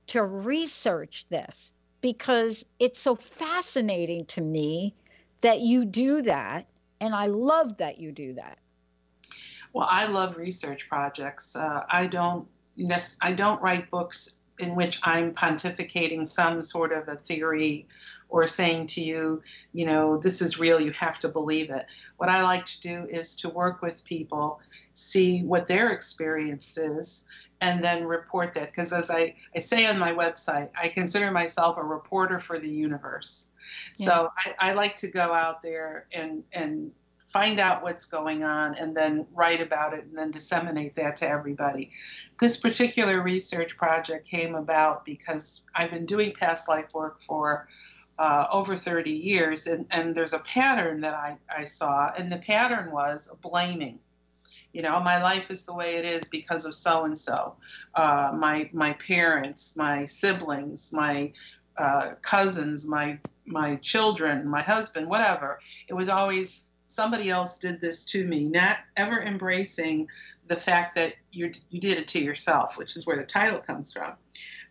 to 0.09 0.25
research 0.25 1.27
this 1.29 1.73
because 2.01 2.65
it's 2.79 2.99
so 2.99 3.15
fascinating 3.15 4.25
to 4.27 4.41
me 4.41 4.95
that 5.41 5.61
you 5.61 5.85
do 5.85 6.23
that 6.23 6.67
and 7.01 7.15
i 7.15 7.27
love 7.27 7.77
that 7.79 7.99
you 7.99 8.13
do 8.13 8.35
that 8.35 8.59
well 9.73 9.89
i 9.91 10.07
love 10.07 10.37
research 10.37 10.89
projects 10.89 11.57
uh, 11.57 11.85
i 11.91 12.07
don't 12.07 12.47
i 13.21 13.33
don't 13.33 13.61
write 13.63 13.91
books 13.91 14.37
in 14.61 14.75
which 14.75 15.01
I'm 15.03 15.33
pontificating 15.35 16.29
some 16.29 16.63
sort 16.63 16.93
of 16.93 17.09
a 17.09 17.17
theory 17.17 17.87
or 18.29 18.47
saying 18.47 18.87
to 18.89 19.01
you, 19.01 19.43
you 19.73 19.87
know, 19.87 20.19
this 20.19 20.41
is 20.41 20.59
real, 20.59 20.81
you 20.81 20.93
have 20.93 21.19
to 21.21 21.29
believe 21.29 21.71
it. 21.71 21.87
What 22.19 22.29
I 22.29 22.43
like 22.43 22.67
to 22.67 22.81
do 22.81 23.07
is 23.11 23.37
to 23.37 23.49
work 23.49 23.83
with 23.83 24.05
people, 24.05 24.61
see 24.95 25.43
what 25.43 25.67
their 25.67 25.91
experience 25.91 26.77
is, 26.77 27.25
and 27.61 27.83
then 27.83 28.05
report 28.05 28.55
that. 28.55 28.67
Because 28.71 28.93
as 28.93 29.11
I, 29.11 29.35
I 29.55 29.61
say 29.61 29.87
on 29.87 29.99
my 29.99 30.13
website, 30.13 30.71
I 30.81 30.89
consider 30.89 31.31
myself 31.31 31.77
a 31.77 31.83
reporter 31.83 32.39
for 32.39 32.59
the 32.59 32.71
universe. 32.71 33.49
Yeah. 33.99 34.07
So 34.07 34.33
I, 34.37 34.71
I 34.71 34.73
like 34.73 34.97
to 34.99 35.09
go 35.09 35.33
out 35.33 35.63
there 35.63 36.07
and, 36.13 36.43
and 36.53 36.93
find 37.29 37.61
out 37.61 37.83
what's 37.83 38.07
going 38.07 38.43
on 38.43 38.75
and 38.75 38.97
then 38.97 39.27
write 39.33 39.61
about 39.61 39.95
it 39.95 40.05
and 40.05 40.17
then 40.17 40.31
disseminate 40.31 40.97
that 40.97 41.17
to 41.17 41.29
everybody. 41.29 41.91
This 42.41 42.57
particular 42.57 43.23
research 43.23 43.77
project 43.77 44.27
came 44.29 44.55
about 44.55 45.05
because 45.05 45.65
I've 45.75 45.91
been 45.91 46.07
doing 46.07 46.33
past 46.33 46.69
life 46.69 46.93
work 46.93 47.23
for 47.23 47.69
uh, 48.19 48.47
over 48.53 48.77
30 48.77 49.13
years, 49.13 49.67
and, 49.67 49.87
and 49.91 50.15
there's 50.15 50.35
a 50.35 50.41
pattern 50.41 51.01
that 51.01 51.15
I, 51.15 51.39
I 51.49 51.65
saw, 51.65 52.13
and 52.19 52.31
the 52.31 52.37
pattern 52.37 52.91
was 52.91 53.31
blaming. 53.41 53.99
You 54.73 54.83
know, 54.83 55.01
my 55.01 55.21
life 55.23 55.51
is 55.51 55.65
the 55.65 55.75
way 55.75 55.97
it 55.97 56.05
is 56.05 56.29
because 56.29 56.65
of 56.65 56.75
so 56.75 57.05
and 57.05 57.19
so, 57.19 57.57
my 57.97 58.71
my 58.73 58.93
parents, 58.95 59.77
my 59.77 60.07
siblings, 60.07 60.93
my 60.93 61.33
uh, 61.77 62.13
cousins, 62.23 62.87
my 62.87 63.19
my 63.47 63.77
children, 63.77 64.47
my 64.47 64.63
husband, 64.63 65.09
whatever. 65.09 65.59
It 65.89 65.95
was 65.95 66.09
always 66.09 66.63
somebody 66.87 67.31
else 67.31 67.59
did 67.59 67.81
this 67.81 68.05
to 68.05 68.25
me, 68.27 68.45
not 68.45 68.79
ever 68.97 69.23
embracing 69.23 70.09
the 70.47 70.57
fact 70.57 70.95
that 70.97 71.15
you 71.33 71.53
you 71.71 71.81
did 71.81 71.99
it 71.99 72.09
to 72.09 72.21
yourself, 72.21 72.77
which 72.77 72.97
is 72.97 73.07
where 73.07 73.17
the 73.17 73.25
title 73.25 73.61
comes 73.61 73.93
from. 73.93 74.15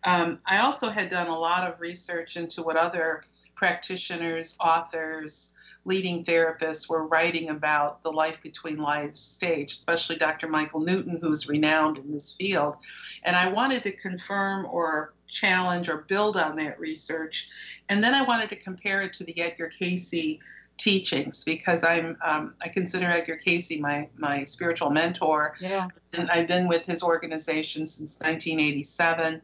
Um, 0.04 0.38
I 0.46 0.58
also 0.58 0.90
had 0.90 1.10
done 1.10 1.28
a 1.28 1.38
lot 1.38 1.70
of 1.70 1.80
research 1.80 2.36
into 2.36 2.62
what 2.62 2.76
other 2.76 3.22
practitioners, 3.60 4.56
authors, 4.58 5.52
leading 5.84 6.24
therapists 6.24 6.88
were 6.88 7.06
writing 7.06 7.50
about 7.50 8.02
the 8.02 8.10
life 8.10 8.42
between 8.42 8.78
lives 8.78 9.20
stage, 9.20 9.72
especially 9.72 10.16
Dr. 10.16 10.48
Michael 10.48 10.80
Newton, 10.80 11.18
who's 11.20 11.46
renowned 11.46 11.98
in 11.98 12.10
this 12.10 12.32
field. 12.32 12.76
And 13.22 13.36
I 13.36 13.50
wanted 13.50 13.82
to 13.82 13.92
confirm 13.92 14.64
or 14.64 15.12
challenge 15.28 15.90
or 15.90 16.06
build 16.08 16.38
on 16.38 16.56
that 16.56 16.80
research. 16.80 17.50
And 17.90 18.02
then 18.02 18.14
I 18.14 18.22
wanted 18.22 18.48
to 18.48 18.56
compare 18.56 19.02
it 19.02 19.12
to 19.14 19.24
the 19.24 19.38
Edgar 19.38 19.68
Cayce 19.68 20.38
teachings 20.80 21.44
because 21.44 21.84
I'm 21.84 22.16
um, 22.22 22.54
I 22.62 22.68
consider 22.68 23.06
Edgar 23.06 23.36
Cayce 23.36 23.78
my 23.78 24.08
my 24.16 24.44
spiritual 24.44 24.90
mentor. 24.90 25.54
Yeah. 25.60 25.88
And 26.14 26.30
I've 26.30 26.48
been 26.48 26.66
with 26.66 26.84
his 26.86 27.02
organization 27.02 27.86
since 27.86 28.18
1987. 28.20 29.42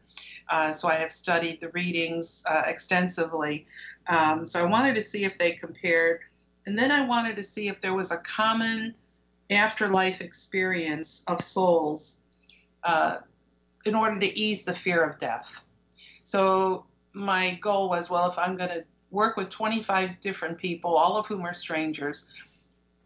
Uh, 0.48 0.72
so 0.72 0.88
I 0.88 0.94
have 0.94 1.12
studied 1.12 1.60
the 1.60 1.68
readings 1.70 2.42
uh, 2.48 2.62
extensively. 2.66 3.66
Um, 4.08 4.46
so 4.46 4.60
I 4.60 4.64
wanted 4.64 4.94
to 4.94 5.02
see 5.02 5.24
if 5.24 5.36
they 5.38 5.52
compared, 5.52 6.20
and 6.64 6.78
then 6.78 6.90
I 6.90 7.04
wanted 7.06 7.36
to 7.36 7.42
see 7.42 7.68
if 7.68 7.80
there 7.80 7.94
was 7.94 8.10
a 8.10 8.18
common 8.18 8.94
afterlife 9.50 10.20
experience 10.20 11.22
of 11.26 11.42
souls 11.42 12.18
uh, 12.84 13.18
in 13.84 13.94
order 13.94 14.18
to 14.18 14.38
ease 14.38 14.64
the 14.64 14.72
fear 14.72 15.04
of 15.04 15.18
death. 15.18 15.68
So 16.24 16.86
my 17.12 17.54
goal 17.54 17.88
was, 17.88 18.10
well, 18.10 18.28
if 18.28 18.38
I'm 18.38 18.56
going 18.56 18.70
to 18.70 18.84
work 19.10 19.36
with 19.36 19.50
25 19.50 20.20
different 20.20 20.58
people, 20.58 20.96
all 20.96 21.16
of 21.16 21.26
whom 21.26 21.42
are 21.42 21.54
strangers, 21.54 22.30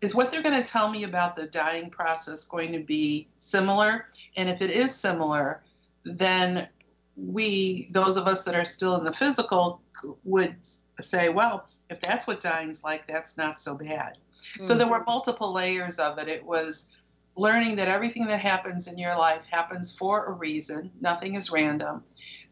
is 0.01 0.15
what 0.15 0.31
they're 0.31 0.43
going 0.43 0.63
to 0.63 0.69
tell 0.69 0.91
me 0.91 1.05
about 1.05 1.37
the 1.37 1.47
dying 1.47 1.91
process 1.91 2.45
going 2.45 2.73
to 2.73 2.81
be 2.81 3.29
similar? 3.39 4.07
And 4.37 4.49
if 4.49 4.63
it 4.63 4.71
is 4.71 4.95
similar, 4.95 5.63
then 6.05 6.69
we, 7.17 7.89
those 7.91 8.17
of 8.17 8.27
us 8.27 8.45
that 8.45 8.55
are 8.55 8.65
still 8.65 8.97
in 8.97 9.05
the 9.05 9.13
physical, 9.13 9.83
would 10.25 10.57
say, 11.01 11.29
well, 11.29 11.69
if 11.91 12.01
that's 12.01 12.27
what 12.27 12.41
dying's 12.41 12.85
like, 12.85 13.07
that's 13.07 13.37
not 13.37 13.61
so 13.61 13.75
bad. 13.75 14.17
Mm-hmm. 14.19 14.65
So 14.65 14.75
there 14.75 14.87
were 14.87 15.01
mm-hmm. 15.01 15.11
multiple 15.11 15.53
layers 15.53 15.99
of 15.99 16.19
it. 16.19 16.29
It 16.29 16.45
was 16.45 16.91
learning 17.37 17.77
that 17.77 17.89
everything 17.89 18.27
that 18.27 18.41
happens 18.41 18.89
in 18.89 18.99
your 18.99 19.17
life 19.17 19.47
happens 19.47 19.93
for 19.95 20.27
a 20.27 20.33
reason, 20.33 20.91
nothing 21.01 21.35
is 21.35 21.51
random. 21.51 22.03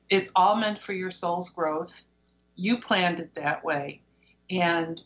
It's 0.08 0.30
all 0.36 0.56
meant 0.56 0.78
for 0.78 0.92
your 0.92 1.10
soul's 1.10 1.50
growth 1.50 2.02
you 2.58 2.76
planned 2.78 3.20
it 3.20 3.34
that 3.34 3.64
way. 3.64 4.02
And 4.50 5.00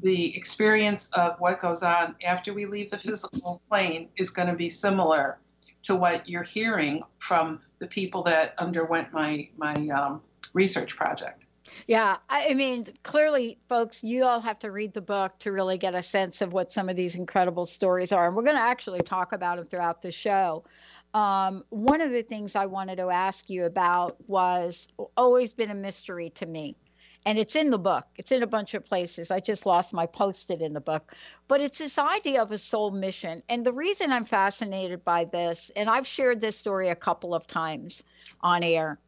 the 0.00 0.36
experience 0.36 1.08
of 1.12 1.36
what 1.38 1.60
goes 1.60 1.82
on 1.82 2.16
after 2.24 2.52
we 2.52 2.66
leave 2.66 2.90
the 2.90 2.98
physical 2.98 3.62
plane 3.70 4.08
is 4.16 4.30
going 4.30 4.48
to 4.48 4.54
be 4.54 4.68
similar 4.68 5.38
to 5.84 5.94
what 5.94 6.28
you're 6.28 6.42
hearing 6.42 7.02
from 7.18 7.60
the 7.78 7.86
people 7.86 8.22
that 8.24 8.54
underwent 8.58 9.12
my 9.12 9.48
my 9.56 9.74
um, 9.88 10.20
research 10.52 10.96
project. 10.96 11.44
Yeah, 11.88 12.16
I 12.28 12.54
mean, 12.54 12.86
clearly, 13.02 13.58
folks, 13.68 14.04
you 14.04 14.22
all 14.22 14.40
have 14.40 14.58
to 14.60 14.70
read 14.70 14.94
the 14.94 15.00
book 15.00 15.36
to 15.40 15.50
really 15.50 15.78
get 15.78 15.96
a 15.96 16.02
sense 16.02 16.40
of 16.40 16.52
what 16.52 16.70
some 16.70 16.88
of 16.88 16.94
these 16.94 17.16
incredible 17.16 17.66
stories 17.66 18.12
are. 18.12 18.28
And 18.28 18.36
we're 18.36 18.44
going 18.44 18.56
to 18.56 18.62
actually 18.62 19.00
talk 19.00 19.32
about 19.32 19.58
them 19.58 19.66
throughout 19.66 20.00
the 20.00 20.12
show. 20.12 20.64
Um, 21.12 21.64
one 21.70 22.00
of 22.00 22.12
the 22.12 22.22
things 22.22 22.54
I 22.54 22.66
wanted 22.66 22.96
to 22.96 23.10
ask 23.10 23.50
you 23.50 23.64
about 23.64 24.16
was 24.28 24.86
always 25.16 25.52
been 25.52 25.70
a 25.70 25.74
mystery 25.74 26.30
to 26.30 26.46
me 26.46 26.76
and 27.26 27.38
it's 27.38 27.56
in 27.56 27.70
the 27.70 27.78
book. 27.78 28.06
It's 28.16 28.30
in 28.30 28.44
a 28.44 28.46
bunch 28.46 28.74
of 28.74 28.84
places. 28.84 29.32
I 29.32 29.40
just 29.40 29.66
lost 29.66 29.92
my 29.92 30.06
post-it 30.06 30.62
in 30.62 30.72
the 30.72 30.80
book. 30.80 31.12
But 31.48 31.60
it's 31.60 31.78
this 31.78 31.98
idea 31.98 32.40
of 32.40 32.52
a 32.52 32.58
soul 32.58 32.92
mission. 32.92 33.42
And 33.48 33.66
the 33.66 33.72
reason 33.72 34.12
I'm 34.12 34.24
fascinated 34.24 35.04
by 35.04 35.24
this, 35.24 35.70
and 35.74 35.90
I've 35.90 36.06
shared 36.06 36.40
this 36.40 36.56
story 36.56 36.88
a 36.88 36.94
couple 36.94 37.34
of 37.34 37.46
times 37.48 38.04
on 38.40 38.62
air. 38.62 39.00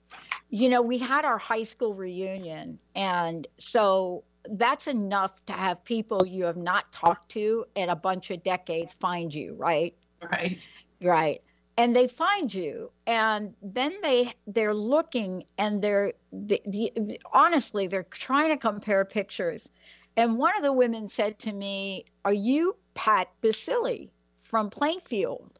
You 0.50 0.68
know, 0.68 0.82
we 0.82 0.98
had 0.98 1.24
our 1.24 1.38
high 1.38 1.62
school 1.62 1.94
reunion, 1.94 2.78
and 2.96 3.46
so 3.58 4.24
that's 4.50 4.88
enough 4.88 5.44
to 5.46 5.52
have 5.52 5.84
people 5.84 6.26
you 6.26 6.44
have 6.44 6.56
not 6.56 6.90
talked 6.92 7.30
to 7.32 7.66
in 7.76 7.88
a 7.88 7.96
bunch 7.96 8.30
of 8.30 8.42
decades 8.42 8.94
find 8.94 9.32
you, 9.32 9.54
right? 9.54 9.94
Right. 10.22 10.70
Right. 11.00 11.42
And 11.78 11.96
they 11.96 12.08
find 12.08 12.52
you, 12.52 12.90
and 13.06 13.54
then 13.62 13.94
they 14.02 14.34
they're 14.46 14.74
looking, 14.74 15.44
and 15.56 15.80
they're 15.80 16.12
the, 16.32 16.60
the, 16.66 17.20
honestly 17.32 17.86
they're 17.86 18.02
trying 18.02 18.50
to 18.50 18.58
compare 18.58 19.06
pictures. 19.06 19.70
And 20.16 20.36
one 20.36 20.56
of 20.56 20.62
the 20.62 20.72
women 20.72 21.08
said 21.08 21.38
to 21.40 21.52
me, 21.52 22.04
"Are 22.24 22.34
you 22.34 22.76
Pat 22.94 23.28
Baccili 23.40 24.10
from 24.36 24.68
Plainfield?" 24.68 25.58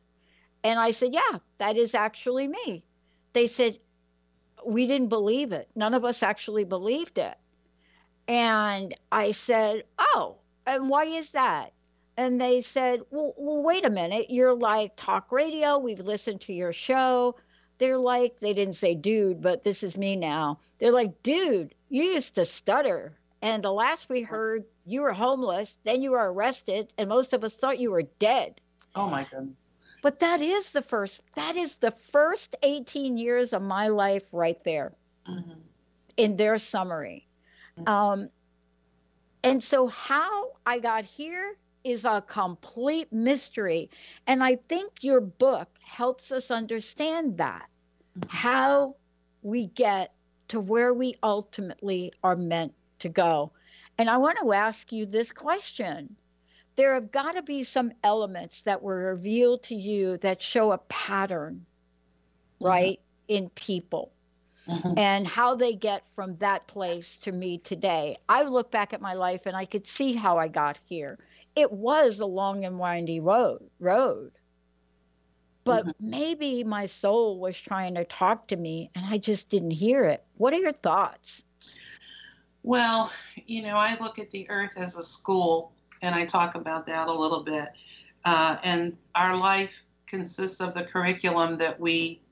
And 0.62 0.78
I 0.78 0.90
said, 0.90 1.14
"Yeah, 1.14 1.38
that 1.58 1.78
is 1.78 1.94
actually 1.94 2.48
me." 2.48 2.84
They 3.32 3.46
said, 3.46 3.78
"We 4.66 4.86
didn't 4.86 5.08
believe 5.08 5.52
it. 5.52 5.70
None 5.74 5.94
of 5.94 6.04
us 6.04 6.22
actually 6.22 6.64
believed 6.64 7.18
it." 7.18 7.38
And 8.28 8.94
I 9.10 9.30
said, 9.30 9.84
Oh, 9.98 10.36
and 10.66 10.90
why 10.90 11.04
is 11.04 11.32
that? 11.32 11.72
And 12.18 12.40
they 12.40 12.62
said, 12.62 13.02
well, 13.12 13.32
well, 13.36 13.62
wait 13.62 13.84
a 13.84 13.90
minute. 13.90 14.26
You're 14.28 14.52
like 14.52 14.94
talk 14.96 15.30
radio. 15.30 15.78
We've 15.78 16.00
listened 16.00 16.40
to 16.42 16.52
your 16.52 16.72
show. 16.72 17.36
They're 17.78 17.96
like, 17.96 18.40
they 18.40 18.54
didn't 18.54 18.74
say 18.74 18.96
dude, 18.96 19.40
but 19.40 19.62
this 19.62 19.84
is 19.84 19.96
me 19.96 20.16
now. 20.16 20.58
They're 20.80 20.92
like, 20.92 21.22
dude, 21.22 21.76
you 21.88 22.02
used 22.02 22.34
to 22.34 22.44
stutter. 22.44 23.16
And 23.40 23.62
the 23.62 23.72
last 23.72 24.08
we 24.08 24.22
heard, 24.22 24.64
you 24.84 25.02
were 25.02 25.12
homeless. 25.12 25.78
Then 25.84 26.02
you 26.02 26.10
were 26.10 26.32
arrested. 26.32 26.92
And 26.98 27.08
most 27.08 27.34
of 27.34 27.44
us 27.44 27.54
thought 27.54 27.78
you 27.78 27.92
were 27.92 28.02
dead. 28.02 28.60
Oh, 28.96 29.08
my 29.08 29.22
goodness. 29.22 29.54
But 30.02 30.18
that 30.18 30.40
is 30.40 30.72
the 30.72 30.82
first, 30.82 31.20
that 31.36 31.54
is 31.54 31.76
the 31.76 31.92
first 31.92 32.56
18 32.64 33.16
years 33.16 33.52
of 33.52 33.62
my 33.62 33.88
life 33.88 34.24
right 34.32 34.62
there 34.64 34.92
mm-hmm. 35.28 35.52
in 36.16 36.36
their 36.36 36.58
summary. 36.58 37.28
Um, 37.86 38.28
and 39.44 39.62
so, 39.62 39.86
how 39.86 40.50
I 40.66 40.80
got 40.80 41.04
here 41.04 41.54
is 41.84 42.04
a 42.04 42.22
complete 42.26 43.12
mystery. 43.12 43.90
And 44.26 44.42
I 44.42 44.56
think 44.56 45.02
your 45.02 45.20
book 45.20 45.68
helps 45.82 46.32
us 46.32 46.50
understand 46.50 47.38
that 47.38 47.68
how 48.28 48.96
we 49.42 49.66
get 49.66 50.12
to 50.48 50.60
where 50.60 50.92
we 50.92 51.16
ultimately 51.22 52.12
are 52.22 52.36
meant 52.36 52.74
to 53.00 53.08
go. 53.08 53.52
And 53.96 54.08
I 54.08 54.16
want 54.16 54.38
to 54.42 54.52
ask 54.52 54.92
you 54.92 55.06
this 55.06 55.32
question. 55.32 56.16
There 56.76 56.94
have 56.94 57.10
got 57.10 57.32
to 57.32 57.42
be 57.42 57.64
some 57.64 57.92
elements 58.04 58.62
that 58.62 58.82
were 58.82 58.96
revealed 58.96 59.64
to 59.64 59.74
you 59.74 60.16
that 60.18 60.40
show 60.40 60.72
a 60.72 60.78
pattern, 60.78 61.66
right, 62.60 63.00
mm-hmm. 63.28 63.44
in 63.44 63.48
people 63.50 64.12
mm-hmm. 64.68 64.98
and 64.98 65.26
how 65.26 65.54
they 65.54 65.74
get 65.74 66.06
from 66.08 66.36
that 66.36 66.66
place 66.66 67.16
to 67.18 67.32
me 67.32 67.58
today. 67.58 68.16
I 68.28 68.42
look 68.42 68.70
back 68.70 68.92
at 68.92 69.00
my 69.00 69.14
life 69.14 69.46
and 69.46 69.56
I 69.56 69.64
could 69.64 69.86
see 69.86 70.12
how 70.12 70.38
I 70.38 70.48
got 70.48 70.78
here. 70.88 71.18
It 71.58 71.72
was 71.72 72.20
a 72.20 72.26
long 72.26 72.64
and 72.64 72.78
windy 72.78 73.18
road, 73.18 73.68
road. 73.80 74.30
But 75.64 75.86
mm-hmm. 75.86 76.10
maybe 76.10 76.62
my 76.62 76.84
soul 76.84 77.40
was 77.40 77.60
trying 77.60 77.96
to 77.96 78.04
talk 78.04 78.46
to 78.48 78.56
me 78.56 78.90
and 78.94 79.04
I 79.04 79.18
just 79.18 79.48
didn't 79.48 79.72
hear 79.72 80.04
it. 80.04 80.22
What 80.36 80.52
are 80.52 80.58
your 80.58 80.70
thoughts? 80.70 81.42
Well, 82.62 83.10
you 83.34 83.62
know, 83.62 83.74
I 83.74 83.98
look 84.00 84.20
at 84.20 84.30
the 84.30 84.48
earth 84.48 84.74
as 84.76 84.96
a 84.96 85.02
school 85.02 85.72
and 86.00 86.14
I 86.14 86.26
talk 86.26 86.54
about 86.54 86.86
that 86.86 87.08
a 87.08 87.12
little 87.12 87.42
bit. 87.42 87.70
Uh, 88.24 88.58
and 88.62 88.96
our 89.16 89.36
life 89.36 89.84
consists 90.06 90.60
of 90.60 90.74
the 90.74 90.84
curriculum 90.84 91.58
that 91.58 91.80
we 91.80 92.22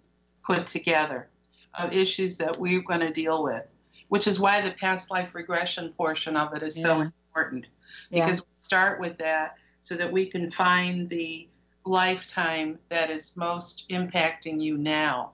put 0.47 0.69
together 0.69 1.29
of 1.75 1.93
issues 1.93 2.37
that 2.37 2.61
we're 2.61 2.81
going 2.81 3.01
to 3.01 3.13
deal 3.13 3.43
with, 3.43 3.67
which 4.07 4.29
is 4.29 4.39
why 4.39 4.61
the 4.61 4.71
past 4.71 5.11
life 5.11 5.35
regression 5.35 5.93
portion 5.97 6.37
of 6.37 6.55
it 6.55 6.63
is 6.63 6.77
yeah. 6.77 6.85
so 6.85 7.01
important. 7.01 7.67
Because 8.11 8.39
yeah. 8.39 8.45
we 8.45 8.63
start 8.63 9.01
with 9.01 9.19
that 9.19 9.57
so 9.81 9.95
that 9.97 10.13
we 10.13 10.27
can 10.27 10.51
find 10.51 11.09
the 11.09 11.49
lifetime 11.85 12.79
that 12.89 13.11
is 13.11 13.37
most 13.37 13.89
impacting 13.89 14.61
you 14.61 14.77
now. 14.77 15.33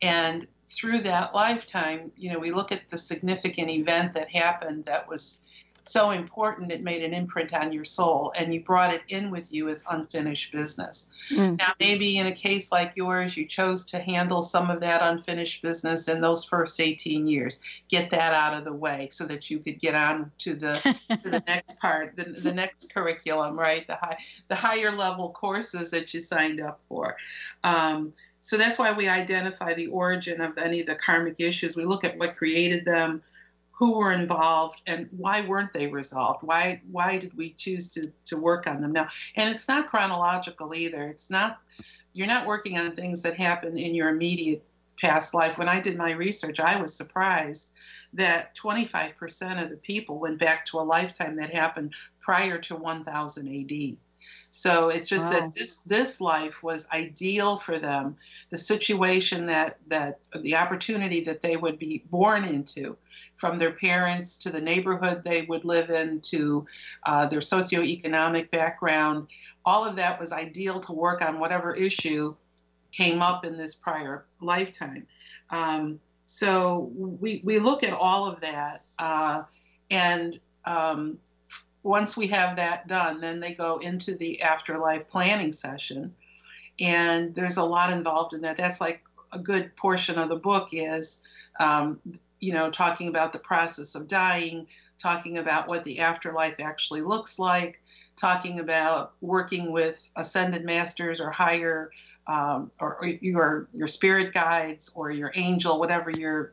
And 0.00 0.46
through 0.66 1.00
that 1.00 1.34
lifetime, 1.34 2.10
you 2.16 2.32
know, 2.32 2.38
we 2.38 2.50
look 2.50 2.72
at 2.72 2.88
the 2.88 2.98
significant 2.98 3.70
event 3.70 4.14
that 4.14 4.30
happened 4.30 4.86
that 4.86 5.06
was 5.06 5.41
so 5.84 6.10
important 6.10 6.70
it 6.70 6.84
made 6.84 7.02
an 7.02 7.12
imprint 7.12 7.52
on 7.52 7.72
your 7.72 7.84
soul 7.84 8.32
and 8.36 8.54
you 8.54 8.60
brought 8.60 8.94
it 8.94 9.02
in 9.08 9.30
with 9.30 9.52
you 9.52 9.68
as 9.68 9.84
unfinished 9.90 10.52
business. 10.52 11.10
Mm. 11.30 11.58
Now, 11.58 11.72
maybe 11.80 12.18
in 12.18 12.26
a 12.26 12.32
case 12.32 12.70
like 12.70 12.96
yours, 12.96 13.36
you 13.36 13.46
chose 13.46 13.84
to 13.86 13.98
handle 13.98 14.42
some 14.42 14.70
of 14.70 14.80
that 14.80 15.02
unfinished 15.02 15.62
business 15.62 16.08
in 16.08 16.20
those 16.20 16.44
first 16.44 16.80
18 16.80 17.26
years, 17.26 17.60
get 17.88 18.10
that 18.10 18.32
out 18.32 18.56
of 18.56 18.64
the 18.64 18.72
way 18.72 19.08
so 19.10 19.26
that 19.26 19.50
you 19.50 19.58
could 19.58 19.80
get 19.80 19.94
on 19.94 20.30
to 20.38 20.54
the, 20.54 20.74
to 21.22 21.30
the 21.30 21.42
next 21.46 21.80
part, 21.80 22.16
the, 22.16 22.24
the 22.24 22.52
next 22.52 22.92
curriculum, 22.92 23.58
right? 23.58 23.86
The, 23.86 23.96
high, 23.96 24.18
the 24.48 24.56
higher 24.56 24.96
level 24.96 25.30
courses 25.30 25.90
that 25.90 26.14
you 26.14 26.20
signed 26.20 26.60
up 26.60 26.80
for. 26.88 27.16
Um, 27.64 28.12
so 28.42 28.56
that's 28.56 28.76
why 28.76 28.92
we 28.92 29.08
identify 29.08 29.72
the 29.72 29.86
origin 29.86 30.40
of 30.40 30.58
any 30.58 30.80
of 30.80 30.86
the 30.86 30.96
karmic 30.96 31.38
issues. 31.38 31.76
We 31.76 31.84
look 31.84 32.02
at 32.02 32.18
what 32.18 32.36
created 32.36 32.84
them, 32.84 33.22
who 33.82 33.98
were 33.98 34.12
involved 34.12 34.80
and 34.86 35.08
why 35.10 35.40
weren't 35.40 35.72
they 35.72 35.88
resolved? 35.88 36.44
Why 36.44 36.80
why 36.92 37.18
did 37.18 37.36
we 37.36 37.50
choose 37.50 37.90
to 37.94 38.12
to 38.26 38.36
work 38.36 38.68
on 38.68 38.80
them? 38.80 38.92
Now 38.92 39.08
and 39.34 39.50
it's 39.50 39.66
not 39.66 39.88
chronological 39.88 40.72
either. 40.72 41.08
It's 41.08 41.30
not 41.30 41.58
you're 42.12 42.28
not 42.28 42.46
working 42.46 42.78
on 42.78 42.92
things 42.92 43.22
that 43.22 43.36
happen 43.36 43.76
in 43.76 43.92
your 43.92 44.08
immediate 44.08 44.64
past 45.00 45.34
life. 45.34 45.58
When 45.58 45.68
i 45.68 45.80
did 45.80 45.96
my 45.96 46.12
research 46.12 46.60
i 46.60 46.80
was 46.80 46.94
surprised 46.94 47.72
that 48.12 48.54
25% 48.54 49.60
of 49.60 49.70
the 49.70 49.76
people 49.78 50.20
went 50.20 50.38
back 50.38 50.64
to 50.66 50.78
a 50.78 50.82
lifetime 50.96 51.34
that 51.38 51.52
happened 51.52 51.92
prior 52.20 52.58
to 52.58 52.76
1000 52.76 53.48
AD 53.48 53.96
so 54.54 54.90
it's 54.90 55.08
just 55.08 55.24
wow. 55.24 55.32
that 55.32 55.54
this 55.54 55.78
this 55.78 56.20
life 56.20 56.62
was 56.62 56.86
ideal 56.92 57.56
for 57.56 57.78
them. 57.78 58.16
The 58.50 58.58
situation 58.58 59.46
that 59.46 59.78
that 59.88 60.18
the 60.42 60.56
opportunity 60.56 61.24
that 61.24 61.40
they 61.40 61.56
would 61.56 61.78
be 61.78 62.04
born 62.10 62.44
into, 62.44 62.98
from 63.36 63.58
their 63.58 63.72
parents 63.72 64.36
to 64.40 64.50
the 64.50 64.60
neighborhood 64.60 65.24
they 65.24 65.46
would 65.46 65.64
live 65.64 65.88
in 65.88 66.20
to 66.32 66.66
uh, 67.04 67.26
their 67.28 67.40
socioeconomic 67.40 68.50
background, 68.50 69.28
all 69.64 69.86
of 69.86 69.96
that 69.96 70.20
was 70.20 70.32
ideal 70.32 70.80
to 70.80 70.92
work 70.92 71.22
on 71.22 71.40
whatever 71.40 71.74
issue 71.74 72.34
came 72.92 73.22
up 73.22 73.46
in 73.46 73.56
this 73.56 73.74
prior 73.74 74.26
lifetime. 74.42 75.06
Um, 75.48 75.98
so 76.26 76.90
we 76.94 77.40
we 77.42 77.58
look 77.58 77.82
at 77.82 77.94
all 77.94 78.26
of 78.26 78.42
that 78.42 78.82
uh, 78.98 79.44
and 79.90 80.38
um, 80.66 81.16
once 81.82 82.16
we 82.16 82.28
have 82.28 82.56
that 82.56 82.86
done, 82.86 83.20
then 83.20 83.40
they 83.40 83.54
go 83.54 83.78
into 83.78 84.14
the 84.14 84.42
afterlife 84.42 85.08
planning 85.08 85.52
session. 85.52 86.14
And 86.80 87.34
there's 87.34 87.56
a 87.56 87.64
lot 87.64 87.92
involved 87.92 88.34
in 88.34 88.42
that. 88.42 88.56
That's 88.56 88.80
like 88.80 89.02
a 89.32 89.38
good 89.38 89.74
portion 89.76 90.18
of 90.18 90.28
the 90.28 90.36
book 90.36 90.70
is, 90.72 91.22
um, 91.58 92.00
you 92.40 92.52
know, 92.52 92.70
talking 92.70 93.08
about 93.08 93.32
the 93.32 93.38
process 93.38 93.94
of 93.94 94.08
dying, 94.08 94.66
talking 94.98 95.38
about 95.38 95.68
what 95.68 95.84
the 95.84 96.00
afterlife 96.00 96.54
actually 96.60 97.02
looks 97.02 97.38
like, 97.38 97.80
talking 98.16 98.60
about 98.60 99.14
working 99.20 99.72
with 99.72 100.08
ascended 100.16 100.64
masters 100.64 101.20
or 101.20 101.30
higher, 101.30 101.90
um, 102.26 102.70
or, 102.78 102.98
or 103.00 103.06
your 103.06 103.68
your 103.74 103.88
spirit 103.88 104.32
guides 104.32 104.92
or 104.94 105.10
your 105.10 105.32
angel, 105.34 105.78
whatever 105.78 106.10
your 106.10 106.52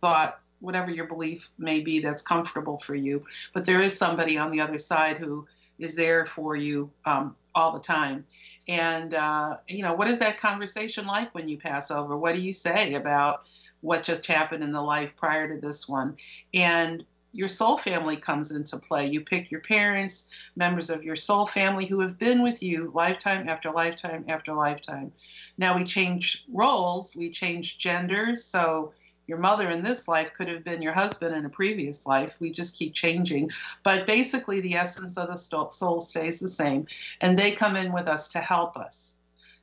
thought 0.00 0.40
whatever 0.64 0.90
your 0.90 1.06
belief 1.06 1.50
may 1.58 1.80
be 1.80 2.00
that's 2.00 2.22
comfortable 2.22 2.78
for 2.78 2.94
you. 2.94 3.24
But 3.52 3.64
there 3.64 3.82
is 3.82 3.96
somebody 3.96 4.38
on 4.38 4.50
the 4.50 4.60
other 4.60 4.78
side 4.78 5.18
who 5.18 5.46
is 5.78 5.94
there 5.94 6.24
for 6.24 6.56
you 6.56 6.90
um, 7.04 7.34
all 7.54 7.72
the 7.72 7.80
time. 7.80 8.24
And, 8.68 9.14
uh, 9.14 9.56
you 9.68 9.82
know, 9.82 9.94
what 9.94 10.08
is 10.08 10.18
that 10.20 10.38
conversation 10.38 11.06
like 11.06 11.34
when 11.34 11.48
you 11.48 11.58
pass 11.58 11.90
over? 11.90 12.16
What 12.16 12.34
do 12.34 12.40
you 12.40 12.52
say 12.52 12.94
about 12.94 13.42
what 13.80 14.04
just 14.04 14.26
happened 14.26 14.64
in 14.64 14.72
the 14.72 14.80
life 14.80 15.14
prior 15.16 15.52
to 15.52 15.60
this 15.60 15.88
one? 15.88 16.16
And 16.54 17.04
your 17.32 17.48
soul 17.48 17.76
family 17.76 18.16
comes 18.16 18.52
into 18.52 18.78
play. 18.78 19.08
You 19.08 19.20
pick 19.20 19.50
your 19.50 19.60
parents, 19.60 20.30
members 20.54 20.88
of 20.88 21.02
your 21.02 21.16
soul 21.16 21.46
family 21.46 21.84
who 21.84 22.00
have 22.00 22.16
been 22.16 22.42
with 22.42 22.62
you 22.62 22.92
lifetime 22.94 23.48
after 23.48 23.72
lifetime 23.72 24.24
after 24.28 24.54
lifetime. 24.54 25.12
Now 25.58 25.76
we 25.76 25.84
change 25.84 26.44
roles, 26.52 27.16
we 27.16 27.30
change 27.30 27.78
genders. 27.78 28.44
So 28.44 28.92
your 29.26 29.38
mother 29.38 29.70
in 29.70 29.82
this 29.82 30.06
life 30.06 30.32
could 30.34 30.48
have 30.48 30.64
been 30.64 30.82
your 30.82 30.92
husband 30.92 31.34
in 31.34 31.44
a 31.44 31.50
previous 31.50 32.06
life. 32.06 32.36
We 32.40 32.50
just 32.50 32.78
keep 32.78 32.94
changing. 32.94 33.50
But 33.82 34.06
basically, 34.06 34.60
the 34.60 34.74
essence 34.74 35.16
of 35.16 35.28
the 35.28 35.36
soul 35.36 36.00
stays 36.00 36.40
the 36.40 36.48
same. 36.48 36.86
And 37.20 37.38
they 37.38 37.52
come 37.52 37.76
in 37.76 37.92
with 37.92 38.06
us 38.06 38.28
to 38.28 38.40
help 38.40 38.76
us 38.76 39.16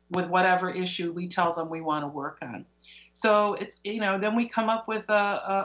with 0.10 0.28
whatever 0.28 0.70
issue 0.70 1.12
we 1.12 1.28
tell 1.28 1.54
them 1.54 1.70
we 1.70 1.82
want 1.82 2.04
to 2.04 2.08
work 2.08 2.40
on. 2.42 2.66
So 3.14 3.54
it's, 3.56 3.80
you 3.84 4.00
know, 4.00 4.18
then 4.18 4.36
we 4.36 4.48
come 4.48 4.70
up 4.70 4.88
with 4.88 5.10
a, 5.10 5.14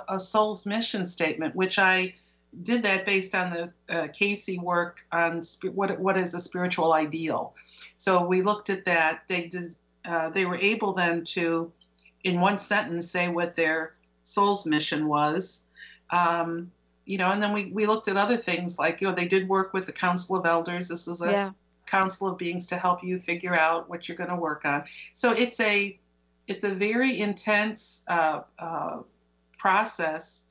a, 0.08 0.14
a 0.16 0.20
soul's 0.20 0.66
mission 0.66 1.06
statement, 1.06 1.54
which 1.54 1.78
I 1.78 2.14
did 2.62 2.82
that 2.84 3.06
based 3.06 3.34
on 3.34 3.50
the 3.50 3.94
uh, 3.94 4.08
Cayce 4.12 4.58
work 4.58 5.04
on 5.12 5.42
sp- 5.44 5.74
what, 5.74 5.98
what 5.98 6.16
is 6.16 6.34
a 6.34 6.40
spiritual 6.40 6.92
ideal. 6.92 7.54
So 7.96 8.24
we 8.24 8.42
looked 8.42 8.70
at 8.70 8.84
that. 8.84 9.22
They, 9.28 9.48
did, 9.48 9.74
uh, 10.04 10.30
they 10.30 10.44
were 10.44 10.56
able 10.56 10.92
then 10.92 11.24
to 11.24 11.72
in 12.24 12.40
one 12.40 12.58
sentence 12.58 13.10
say 13.10 13.28
what 13.28 13.54
their 13.54 13.94
soul's 14.24 14.66
mission 14.66 15.06
was. 15.06 15.62
Um, 16.10 16.70
you 17.04 17.18
know, 17.18 17.30
and 17.30 17.42
then 17.42 17.52
we, 17.52 17.66
we 17.66 17.86
looked 17.86 18.08
at 18.08 18.16
other 18.16 18.36
things 18.36 18.78
like, 18.78 19.00
you 19.00 19.08
know, 19.08 19.14
they 19.14 19.28
did 19.28 19.48
work 19.48 19.72
with 19.72 19.86
the 19.86 19.92
Council 19.92 20.36
of 20.36 20.44
Elders. 20.44 20.88
This 20.88 21.06
is 21.06 21.22
a 21.22 21.30
yeah. 21.30 21.50
council 21.86 22.28
of 22.28 22.36
beings 22.36 22.66
to 22.68 22.76
help 22.76 23.04
you 23.04 23.20
figure 23.20 23.54
out 23.54 23.88
what 23.88 24.08
you're 24.08 24.16
going 24.16 24.30
to 24.30 24.36
work 24.36 24.64
on. 24.64 24.84
So 25.12 25.32
it's 25.32 25.60
a 25.60 25.98
it's 26.48 26.64
a 26.64 26.74
very 26.74 27.20
intense 27.20 28.04
uh, 28.08 28.42
uh, 28.58 28.98
process. 29.58 30.44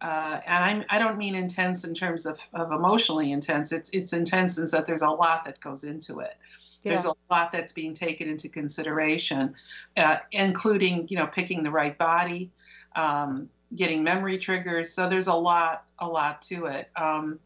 Uh, 0.00 0.40
and 0.46 0.64
I'm, 0.64 0.84
I 0.88 0.98
don't 0.98 1.18
mean 1.18 1.34
intense 1.34 1.84
in 1.84 1.92
terms 1.94 2.24
of, 2.24 2.40
of 2.54 2.72
emotionally 2.72 3.32
intense. 3.32 3.70
It's 3.70 3.90
it's 3.90 4.12
intense 4.12 4.58
in 4.58 4.66
that 4.66 4.86
there's 4.86 5.02
a 5.02 5.10
lot 5.10 5.44
that 5.44 5.60
goes 5.60 5.84
into 5.84 6.20
it. 6.20 6.36
Yeah. 6.82 6.92
There's 6.92 7.04
a 7.04 7.14
lot 7.30 7.52
that's 7.52 7.72
being 7.72 7.94
taken 7.94 8.28
into 8.28 8.48
consideration, 8.48 9.54
uh, 9.96 10.18
including 10.32 11.08
you 11.08 11.16
know 11.18 11.26
picking 11.26 11.62
the 11.62 11.70
right 11.70 11.96
body, 11.96 12.50
um, 12.96 13.50
getting 13.74 14.02
memory 14.02 14.38
triggers. 14.38 14.92
So 14.92 15.08
there's 15.08 15.26
a 15.26 15.34
lot, 15.34 15.84
a 15.98 16.06
lot 16.06 16.42
to 16.42 16.66
it. 16.66 16.88
Um, 16.96 17.38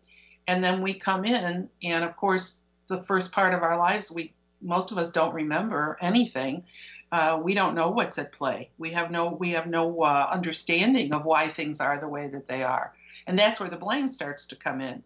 and 0.47 0.63
then 0.63 0.83
we 0.83 0.95
come 0.95 1.25
in, 1.25 1.69
and 1.83 2.05
of 2.05 2.17
course, 2.17 2.61
the 2.87 3.03
first 3.03 3.33
part 3.33 3.55
of 3.55 3.63
our 3.63 3.79
lives, 3.79 4.13
we 4.13 4.33
most 4.61 4.93
of 4.93 4.99
us 4.99 5.11
don't 5.11 5.35
remember 5.35 5.99
anything. 6.01 6.65
Uh, 7.13 7.39
we 7.43 7.55
don't 7.55 7.75
know 7.75 7.91
what's 7.91 8.19
at 8.19 8.33
play. 8.33 8.71
We 8.79 8.91
have 8.91 9.11
no, 9.11 9.29
we 9.29 9.51
have 9.51 9.67
no 9.67 10.03
uh, 10.03 10.29
understanding 10.31 11.13
of 11.13 11.25
why 11.25 11.49
things 11.49 11.81
are 11.81 11.99
the 11.99 12.09
way 12.09 12.29
that 12.29 12.49
they 12.49 12.63
are, 12.63 12.93
and 13.27 13.39
that's 13.39 13.61
where 13.61 13.69
the 13.69 13.77
blame 13.77 14.09
starts 14.09 14.47
to 14.49 14.57
come 14.57 14.81
in. 14.81 15.03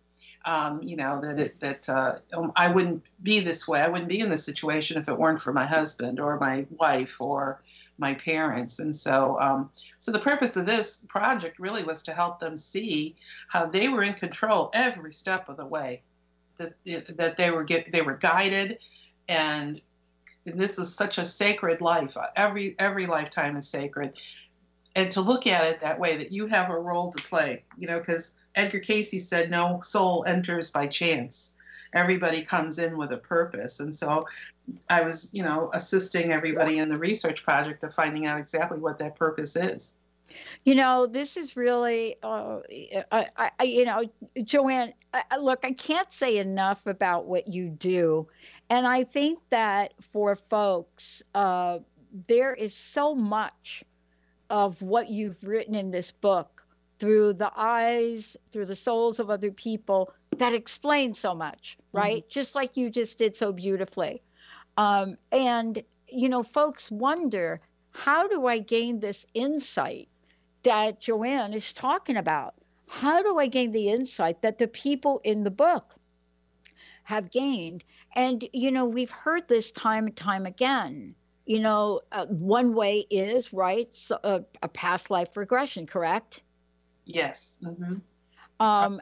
Um, 0.49 0.83
you 0.83 0.97
know 0.97 1.21
that 1.21 1.61
that 1.61 1.89
uh, 1.91 2.15
um, 2.33 2.53
I 2.57 2.69
wouldn't 2.69 3.03
be 3.23 3.41
this 3.41 3.69
way. 3.69 3.83
I 3.83 3.89
wouldn't 3.89 4.09
be 4.09 4.21
in 4.21 4.31
this 4.31 4.45
situation 4.45 4.97
if 4.97 5.07
it 5.07 5.19
weren't 5.19 5.43
for 5.43 5.53
my 5.53 5.67
husband 5.67 6.19
or 6.19 6.39
my 6.39 6.65
wife 6.71 7.21
or 7.21 7.61
my 7.99 8.15
parents. 8.15 8.79
And 8.79 8.97
so, 8.97 9.39
um, 9.41 9.71
so 9.99 10.11
the 10.11 10.19
purpose 10.19 10.57
of 10.57 10.65
this 10.65 11.05
project 11.09 11.59
really 11.59 11.85
was 11.85 12.03
to 12.05 12.15
help 12.15 12.41
them 12.41 12.57
see 12.57 13.15
how 13.49 13.67
they 13.67 13.89
were 13.89 14.03
in 14.03 14.15
control 14.15 14.71
every 14.73 15.13
step 15.13 15.51
of 15.51 15.59
the 15.59 15.67
way, 15.67 16.01
that 16.57 16.73
that 17.19 17.37
they 17.37 17.51
were 17.51 17.65
get 17.65 17.93
they 17.93 18.01
were 18.01 18.17
guided, 18.17 18.79
and 19.29 19.83
this 20.47 20.79
is 20.79 20.95
such 20.95 21.19
a 21.19 21.27
sacred 21.27 21.83
life. 21.83 22.17
Every 22.37 22.75
every 22.79 23.07
lifetime 23.07 23.59
is 23.59 23.69
sacred, 23.69 24.17
and 24.95 25.11
to 25.11 25.21
look 25.21 25.47
at 25.47 25.67
it 25.67 25.83
that 25.83 26.01
way, 26.01 26.17
that 26.17 26.33
you 26.33 26.47
have 26.47 26.71
a 26.71 26.79
role 26.79 27.13
to 27.13 27.23
play. 27.25 27.65
You 27.77 27.89
know, 27.89 27.99
because 27.99 28.33
Edgar 28.59 28.81
Cayce 28.81 29.27
said, 29.27 29.51
"No 29.51 29.81
soul 29.83 30.25
enters 30.27 30.71
by 30.71 30.87
chance." 30.87 31.55
everybody 31.93 32.43
comes 32.43 32.79
in 32.79 32.97
with 32.97 33.13
a 33.13 33.17
purpose. 33.17 33.81
And 33.81 33.95
so 33.95 34.27
I 34.89 35.03
was, 35.03 35.31
you 35.33 35.43
know, 35.43 35.71
assisting 35.73 36.33
everybody 36.33 36.79
in 36.79 36.89
the 36.89 36.99
research 36.99 37.45
project 37.45 37.83
of 37.85 37.95
finding 37.95 38.27
out 38.27 38.39
exactly 38.39 38.79
what 38.79 38.99
that 38.99 39.17
purpose 39.17 39.57
is. 39.57 39.95
You 40.65 40.75
know, 40.75 41.07
this 41.07 41.39
is 41.39 41.57
really, 41.57 42.17
uh, 42.23 42.59
I, 43.11 43.51
I, 43.59 43.63
you 43.65 43.87
know, 43.87 44.05
Joanne, 44.45 44.93
I, 45.15 45.39
look, 45.39 45.61
I 45.65 45.73
can't 45.73 46.13
say 46.13 46.37
enough 46.37 46.87
about 46.87 47.25
what 47.25 47.49
you 47.49 47.71
do. 47.71 48.29
And 48.69 48.87
I 48.87 49.05
think 49.05 49.39
that 49.49 49.95
for 50.03 50.37
folks, 50.37 51.23
uh, 51.35 51.79
there 52.27 52.53
is 52.53 52.75
so 52.75 53.15
much 53.15 53.85
of 54.51 54.83
what 54.83 55.09
you've 55.09 55.43
written 55.45 55.75
in 55.75 55.91
this 55.91 56.13
book 56.13 56.67
through 56.99 57.35
the 57.35 57.53
eyes, 57.57 58.37
through 58.51 58.67
the 58.67 58.75
souls 58.75 59.21
of 59.21 59.31
other 59.31 59.51
people 59.51 60.13
that 60.37 60.55
explains 60.55 61.19
so 61.19 61.35
much, 61.35 61.77
mm-hmm. 61.79 61.99
right? 61.99 62.23
Mm-hmm. 62.23 62.31
Just 62.31 62.55
like 62.55 62.77
you 62.77 62.91
just 62.91 63.19
did 63.19 63.37
so 63.37 63.53
beautifully. 63.53 64.23
Um, 64.77 65.17
and, 65.33 65.83
you 66.09 66.29
know, 66.29 66.43
folks 66.43 66.91
wonder 66.91 67.61
how 67.91 68.29
do 68.29 68.47
I 68.47 68.59
gain 68.59 69.01
this 69.01 69.27
insight 69.35 70.09
that 70.63 71.01
Joanne 71.01 71.53
is 71.53 71.73
talking 71.73 72.17
about? 72.17 72.55
How 72.89 73.23
do 73.23 73.39
I 73.39 73.47
gain 73.47 73.73
the 73.73 73.91
insight 73.91 74.43
that 74.43 74.59
the 74.59 74.69
people 74.69 75.21
in 75.25 75.45
the 75.45 75.51
book 75.51 75.95
have 77.05 77.31
gained? 77.31 77.85
And, 78.15 78.45
you 78.53 78.71
know, 78.71 78.85
we've 78.85 79.11
heard 79.11 79.49
this 79.49 79.71
time 79.73 80.07
and 80.07 80.17
time 80.17 80.47
again. 80.47 81.15
You 81.47 81.61
know, 81.61 82.01
uh, 82.13 82.27
one 82.27 82.75
way 82.75 83.07
is, 83.11 83.53
right, 83.53 83.93
so, 83.95 84.19
uh, 84.23 84.41
a 84.63 84.69
past 84.69 85.11
life 85.11 85.37
regression, 85.37 85.87
correct? 85.87 86.43
Yes. 87.09 87.57
Mm-hmm. 87.65 87.95
Um, 88.61 89.01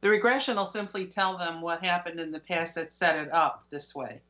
the 0.00 0.08
regression 0.08 0.56
will 0.56 0.66
simply 0.66 1.06
tell 1.06 1.36
them 1.36 1.60
what 1.60 1.84
happened 1.84 2.18
in 2.18 2.32
the 2.32 2.40
past 2.40 2.74
that 2.74 2.92
set 2.92 3.16
it 3.16 3.32
up 3.32 3.66
this 3.70 3.94
way. 3.94 4.20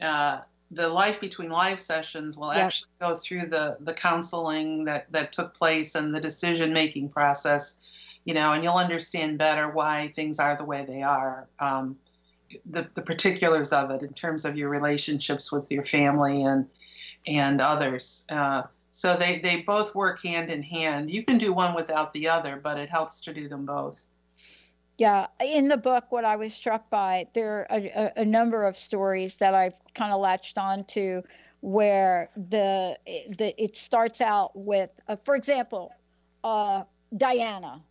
Uh, 0.00 0.40
the 0.70 0.88
life 0.88 1.20
between 1.20 1.50
live 1.50 1.80
sessions 1.80 2.36
will 2.36 2.52
yep. 2.52 2.64
actually 2.64 2.90
go 3.00 3.16
through 3.16 3.46
the 3.46 3.76
the 3.80 3.94
counseling 3.94 4.84
that 4.84 5.10
that 5.12 5.32
took 5.32 5.54
place 5.54 5.94
and 5.94 6.14
the 6.14 6.20
decision 6.20 6.72
making 6.72 7.08
process, 7.08 7.78
you 8.24 8.34
know, 8.34 8.52
and 8.52 8.62
you'll 8.62 8.74
understand 8.74 9.38
better 9.38 9.70
why 9.70 10.12
things 10.14 10.38
are 10.38 10.56
the 10.56 10.64
way 10.64 10.84
they 10.86 11.02
are. 11.02 11.48
Um, 11.60 11.96
the, 12.66 12.88
the 12.94 13.02
particulars 13.02 13.72
of 13.72 13.90
it 13.90 14.02
in 14.02 14.12
terms 14.12 14.44
of 14.44 14.56
your 14.56 14.68
relationships 14.68 15.50
with 15.50 15.70
your 15.70 15.84
family 15.84 16.42
and 16.42 16.66
and 17.26 17.60
others. 17.60 18.26
Uh, 18.28 18.64
so 18.96 19.16
they, 19.16 19.40
they 19.40 19.62
both 19.62 19.92
work 19.92 20.22
hand 20.22 20.50
in 20.50 20.62
hand. 20.62 21.10
You 21.10 21.24
can 21.24 21.36
do 21.36 21.52
one 21.52 21.74
without 21.74 22.12
the 22.12 22.28
other, 22.28 22.60
but 22.62 22.78
it 22.78 22.88
helps 22.88 23.20
to 23.22 23.34
do 23.34 23.48
them 23.48 23.66
both. 23.66 24.06
Yeah, 24.98 25.26
in 25.44 25.66
the 25.66 25.76
book, 25.76 26.04
what 26.10 26.24
I 26.24 26.36
was 26.36 26.54
struck 26.54 26.88
by, 26.90 27.26
there 27.34 27.66
are 27.68 27.76
a, 27.76 28.12
a 28.18 28.24
number 28.24 28.64
of 28.64 28.78
stories 28.78 29.38
that 29.38 29.52
I've 29.52 29.74
kind 29.94 30.12
of 30.12 30.20
latched 30.20 30.58
onto 30.58 31.22
where 31.60 32.30
the, 32.36 32.96
the 33.36 33.60
it 33.60 33.74
starts 33.74 34.20
out 34.20 34.52
with, 34.54 34.90
uh, 35.08 35.16
for 35.24 35.34
example, 35.34 35.90
uh, 36.44 36.84
Diana, 37.16 37.82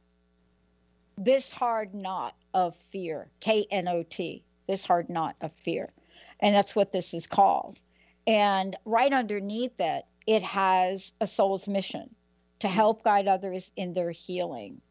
this 1.17 1.51
hard 1.51 1.93
knot 1.93 2.33
of 2.53 2.77
fear, 2.77 3.27
K 3.41 3.67
N 3.69 3.89
O 3.89 4.03
T, 4.03 4.41
this 4.67 4.85
hard 4.85 5.09
knot 5.09 5.35
of 5.41 5.51
fear. 5.51 5.91
And 6.39 6.55
that's 6.55 6.77
what 6.77 6.93
this 6.93 7.13
is 7.13 7.27
called. 7.27 7.77
And 8.25 8.77
right 8.85 9.11
underneath 9.11 9.81
it, 9.81 10.05
it 10.25 10.43
has 10.43 11.13
a 11.19 11.27
soul's 11.27 11.67
mission 11.67 12.13
to 12.59 12.67
help 12.67 13.03
guide 13.03 13.27
others 13.27 13.71
in 13.75 13.93
their 13.93 14.11
healing. 14.11 14.81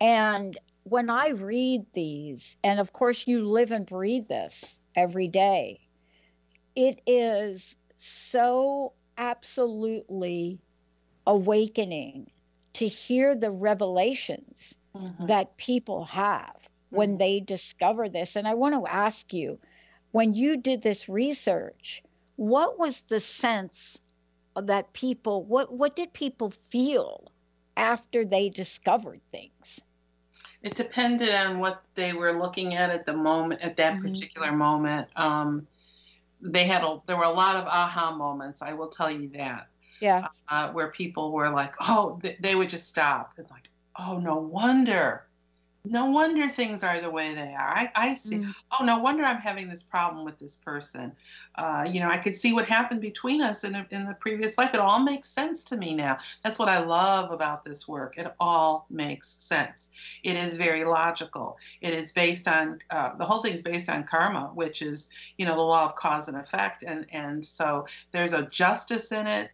And 0.00 0.56
when 0.84 1.10
I 1.10 1.30
read 1.30 1.86
these, 1.92 2.56
and 2.62 2.80
of 2.80 2.92
course 2.92 3.26
you 3.26 3.44
live 3.44 3.72
and 3.72 3.84
breathe 3.84 4.28
this 4.28 4.80
every 4.94 5.28
day, 5.28 5.80
it 6.74 7.00
is 7.06 7.76
so 7.98 8.92
absolutely 9.18 10.58
awakening 11.26 12.30
to 12.74 12.86
hear 12.86 13.34
the 13.34 13.50
revelations 13.50 14.74
mm-hmm. 14.94 15.26
that 15.26 15.56
people 15.56 16.04
have 16.04 16.56
mm-hmm. 16.56 16.96
when 16.96 17.18
they 17.18 17.40
discover 17.40 18.08
this. 18.08 18.36
And 18.36 18.48
I 18.48 18.54
want 18.54 18.74
to 18.74 18.90
ask 18.90 19.32
you 19.34 19.58
when 20.12 20.34
you 20.34 20.56
did 20.56 20.82
this 20.82 21.08
research, 21.08 22.02
what 22.36 22.78
was 22.78 23.02
the 23.02 23.20
sense 23.20 24.00
that 24.62 24.92
people 24.92 25.44
what 25.44 25.72
what 25.72 25.96
did 25.96 26.12
people 26.12 26.50
feel 26.50 27.30
after 27.76 28.24
they 28.24 28.48
discovered 28.48 29.20
things? 29.32 29.80
It 30.62 30.74
depended 30.74 31.34
on 31.34 31.58
what 31.58 31.82
they 31.94 32.12
were 32.12 32.32
looking 32.32 32.74
at 32.74 32.90
at 32.90 33.06
the 33.06 33.16
moment 33.16 33.62
at 33.62 33.76
that 33.78 33.94
mm-hmm. 33.94 34.08
particular 34.08 34.52
moment. 34.52 35.08
Um, 35.16 35.66
they 36.42 36.64
had 36.64 36.82
a 36.84 37.00
there 37.06 37.16
were 37.16 37.24
a 37.24 37.32
lot 37.32 37.56
of 37.56 37.66
aha 37.66 38.14
moments 38.16 38.62
i 38.62 38.72
will 38.72 38.88
tell 38.88 39.10
you 39.10 39.28
that. 39.30 39.68
Yeah. 40.00 40.28
Uh, 40.48 40.70
where 40.70 40.88
people 40.88 41.32
were 41.32 41.50
like 41.50 41.74
oh 41.80 42.18
they, 42.22 42.36
they 42.40 42.54
would 42.54 42.70
just 42.70 42.88
stop 42.88 43.32
and 43.36 43.46
like 43.50 43.68
oh 43.98 44.18
no 44.18 44.36
wonder 44.36 45.26
no 45.84 46.06
wonder 46.06 46.48
things 46.48 46.84
are 46.84 47.00
the 47.00 47.08
way 47.08 47.34
they 47.34 47.54
are. 47.54 47.68
I, 47.68 47.90
I 47.94 48.14
see. 48.14 48.36
Mm. 48.36 48.54
Oh, 48.78 48.84
no 48.84 48.98
wonder 48.98 49.24
I'm 49.24 49.38
having 49.40 49.68
this 49.68 49.82
problem 49.82 50.26
with 50.26 50.38
this 50.38 50.56
person. 50.56 51.12
Uh, 51.54 51.86
you 51.90 52.00
know, 52.00 52.08
I 52.08 52.18
could 52.18 52.36
see 52.36 52.52
what 52.52 52.66
happened 52.66 53.00
between 53.00 53.40
us 53.40 53.64
in, 53.64 53.74
a, 53.74 53.86
in 53.90 54.04
the 54.04 54.12
previous 54.14 54.58
life. 54.58 54.74
It 54.74 54.80
all 54.80 55.00
makes 55.00 55.28
sense 55.28 55.64
to 55.64 55.76
me 55.76 55.94
now. 55.94 56.18
That's 56.44 56.58
what 56.58 56.68
I 56.68 56.80
love 56.80 57.32
about 57.32 57.64
this 57.64 57.88
work. 57.88 58.18
It 58.18 58.30
all 58.38 58.86
makes 58.90 59.28
sense. 59.28 59.90
It 60.22 60.36
is 60.36 60.58
very 60.58 60.84
logical. 60.84 61.58
It 61.80 61.94
is 61.94 62.12
based 62.12 62.46
on 62.46 62.80
uh, 62.90 63.16
the 63.16 63.24
whole 63.24 63.42
thing 63.42 63.54
is 63.54 63.62
based 63.62 63.88
on 63.88 64.04
karma, 64.04 64.50
which 64.54 64.82
is 64.82 65.08
you 65.38 65.46
know 65.46 65.54
the 65.54 65.62
law 65.62 65.86
of 65.86 65.96
cause 65.96 66.28
and 66.28 66.36
effect, 66.36 66.84
and 66.86 67.06
and 67.10 67.44
so 67.44 67.86
there's 68.12 68.34
a 68.34 68.42
justice 68.46 69.12
in 69.12 69.26
it, 69.26 69.50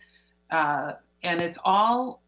uh, 0.50 0.94
and 1.22 1.40
it's 1.40 1.58
all 1.64 2.20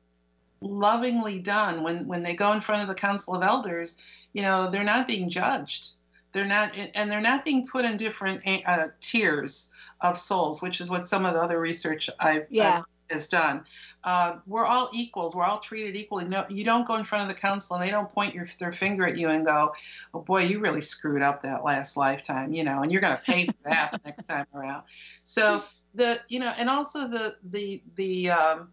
lovingly 0.61 1.39
done. 1.39 1.83
When 1.83 2.07
when 2.07 2.23
they 2.23 2.35
go 2.35 2.53
in 2.53 2.61
front 2.61 2.83
of 2.83 2.89
the 2.89 2.95
council 2.95 3.35
of 3.35 3.43
elders 3.43 3.97
you 4.33 4.43
know 4.43 4.71
they're 4.71 4.85
not 4.85 5.09
being 5.09 5.29
judged. 5.29 5.93
They're 6.33 6.45
not 6.45 6.77
and 6.95 7.11
they're 7.11 7.21
not 7.21 7.45
being 7.45 7.67
put 7.67 7.85
in 7.85 7.97
different 7.97 8.43
uh, 8.67 8.89
tiers 9.01 9.71
of 10.01 10.19
souls 10.19 10.63
which 10.63 10.81
is 10.81 10.91
what 10.91 11.09
some 11.09 11.25
of 11.25 11.35
the 11.35 11.41
other 11.41 11.59
research 11.59 12.09
i've, 12.21 12.47
yeah. 12.51 12.83
Has 13.11 13.27
done. 13.27 13.65
Uh, 14.05 14.37
we're 14.47 14.67
all 14.67 14.91
equals. 14.93 15.35
We're 15.35 15.45
all 15.45 15.61
treated 15.61 15.97
equally. 15.97 16.27
No 16.27 16.45
you 16.51 16.63
don't 16.63 16.87
go 16.87 16.97
in 16.97 17.05
front 17.05 17.23
of 17.23 17.29
the 17.29 17.41
council 17.41 17.75
and 17.75 17.83
they 17.83 17.91
don't 17.91 18.11
point 18.11 18.35
your, 18.35 18.47
their 18.59 18.71
finger 18.71 19.07
at 19.07 19.17
you 19.17 19.31
and 19.31 19.47
go 19.47 19.73
oh 20.13 20.21
boy 20.21 20.43
you 20.43 20.61
really 20.61 20.83
screwed 20.83 21.23
up 21.23 21.41
that 21.43 21.65
last 21.65 21.97
lifetime 21.97 22.53
you 22.53 22.65
know 22.65 22.83
and 22.83 22.93
you're 22.93 23.01
going 23.01 23.17
to 23.17 23.23
pay 23.23 23.47
for 23.47 23.55
that 23.65 23.99
next 24.05 24.27
time 24.27 24.45
around. 24.55 24.83
So 25.23 25.65
the 25.95 26.21
you 26.29 26.39
know 26.39 26.53
and 26.59 26.69
also 26.69 27.09
the 27.09 27.37
the 27.45 27.83
the 27.97 28.31
um, 28.31 28.69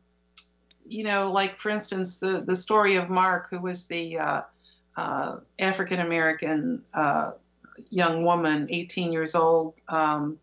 you 0.87 1.03
know, 1.03 1.31
like 1.31 1.57
for 1.57 1.69
instance, 1.69 2.17
the 2.17 2.41
the 2.41 2.55
story 2.55 2.95
of 2.95 3.09
Mark, 3.09 3.49
who 3.49 3.59
was 3.59 3.85
the 3.85 4.19
uh, 4.19 4.41
uh, 4.97 5.37
African 5.59 5.99
American 5.99 6.83
uh, 6.93 7.31
young 7.89 8.23
woman, 8.23 8.67
18 8.69 9.11
years 9.11 9.35
old, 9.35 9.73
um, 9.87 10.37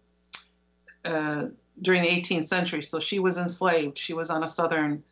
uh, 1.05 1.47
during 1.81 2.03
the 2.03 2.09
18th 2.09 2.47
century. 2.47 2.83
So 2.83 3.01
she 3.01 3.19
was 3.19 3.39
enslaved. 3.39 3.97
She 3.99 4.15
was 4.15 4.31
on 4.31 4.45
a 4.45 4.49
southern 4.49 5.03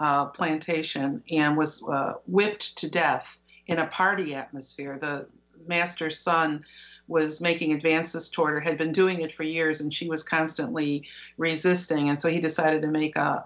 uh, 0.00 0.26
plantation 0.26 1.22
and 1.30 1.56
was 1.56 1.84
whipped 2.26 2.78
to 2.78 2.90
death 2.90 3.38
in 3.66 3.78
a 3.78 3.86
party 3.86 4.34
atmosphere. 4.34 4.98
The 5.00 5.26
master's 5.66 6.18
son 6.18 6.64
was 7.08 7.40
making 7.40 7.72
advances 7.72 8.28
toward 8.28 8.54
her, 8.54 8.60
had 8.60 8.76
been 8.76 8.92
doing 8.92 9.22
it 9.22 9.32
for 9.32 9.42
years, 9.42 9.80
and 9.80 9.92
she 9.92 10.08
was 10.08 10.22
constantly 10.22 11.04
resisting. 11.38 12.10
And 12.10 12.20
so 12.20 12.28
he 12.28 12.40
decided 12.40 12.82
to 12.82 12.88
make 12.88 13.16
a, 13.16 13.44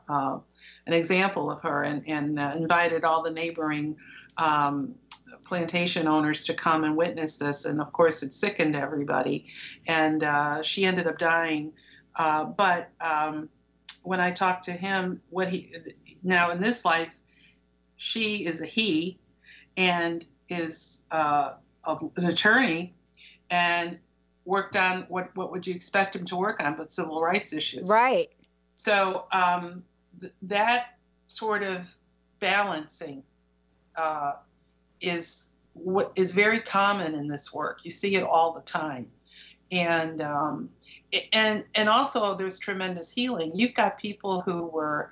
an 0.87 0.93
example 0.93 1.51
of 1.51 1.62
her 1.62 1.83
and, 1.83 2.03
and 2.09 2.39
uh, 2.39 2.53
invited 2.57 3.05
all 3.05 3.22
the 3.22 3.30
neighboring 3.30 3.97
um, 4.37 4.95
plantation 5.45 6.07
owners 6.07 6.45
to 6.45 6.55
come 6.55 6.85
and 6.85 6.97
witness 6.97 7.37
this. 7.37 7.64
And 7.64 7.80
of 7.80 7.93
course, 7.93 8.22
it 8.22 8.35
sickened 8.35 8.74
everybody. 8.74 9.47
And 9.87 10.22
uh, 10.24 10.62
she 10.62 10.85
ended 10.85 11.07
up 11.07 11.18
dying. 11.18 11.72
Uh, 12.16 12.45
but 12.45 12.91
um, 13.01 13.49
when 14.03 14.20
I 14.20 14.30
talked 14.30 14.64
to 14.66 14.72
him, 14.72 15.20
what 15.30 15.49
he 15.49 15.72
now 16.22 16.51
in 16.51 16.61
this 16.61 16.85
life, 16.85 17.11
she 17.97 18.47
is 18.47 18.61
a 18.61 18.66
he 18.66 19.18
and 19.76 20.24
is 20.49 21.03
uh, 21.11 21.53
an 21.87 22.26
attorney 22.26 22.95
and 23.51 23.99
worked 24.45 24.76
on 24.76 25.05
what, 25.09 25.35
what 25.37 25.53
would 25.53 25.66
you 25.66 25.74
expect 25.74 26.16
him 26.16 26.24
to 26.26 26.37
work 26.37 26.62
on 26.62 26.76
but 26.76 26.91
civil 26.91 27.20
rights 27.20 27.53
issues. 27.53 27.89
Right. 27.89 28.30
So 28.74 29.26
um, 29.33 29.85
th- 30.23 30.33
that 30.43 30.99
sort 31.29 31.62
of 31.62 31.95
balancing 32.41 33.23
uh, 33.97 34.33
is 35.01 35.49
what 35.75 36.12
is 36.16 36.33
very 36.33 36.61
common 36.61 37.14
in 37.14 37.27
this 37.27 37.53
work. 37.53 37.85
You 37.85 37.91
see 37.91 38.16
it 38.16 38.23
all 38.23 38.53
the 38.55 38.62
time, 38.62 39.11
and 39.70 40.23
um, 40.23 40.70
and 41.33 41.64
and 41.75 41.89
also 41.89 42.35
there's 42.35 42.59
tremendous 42.59 43.11
healing. 43.11 43.53
You've 43.55 43.75
got 43.75 43.99
people 43.99 44.41
who 44.41 44.64
were. 44.64 45.11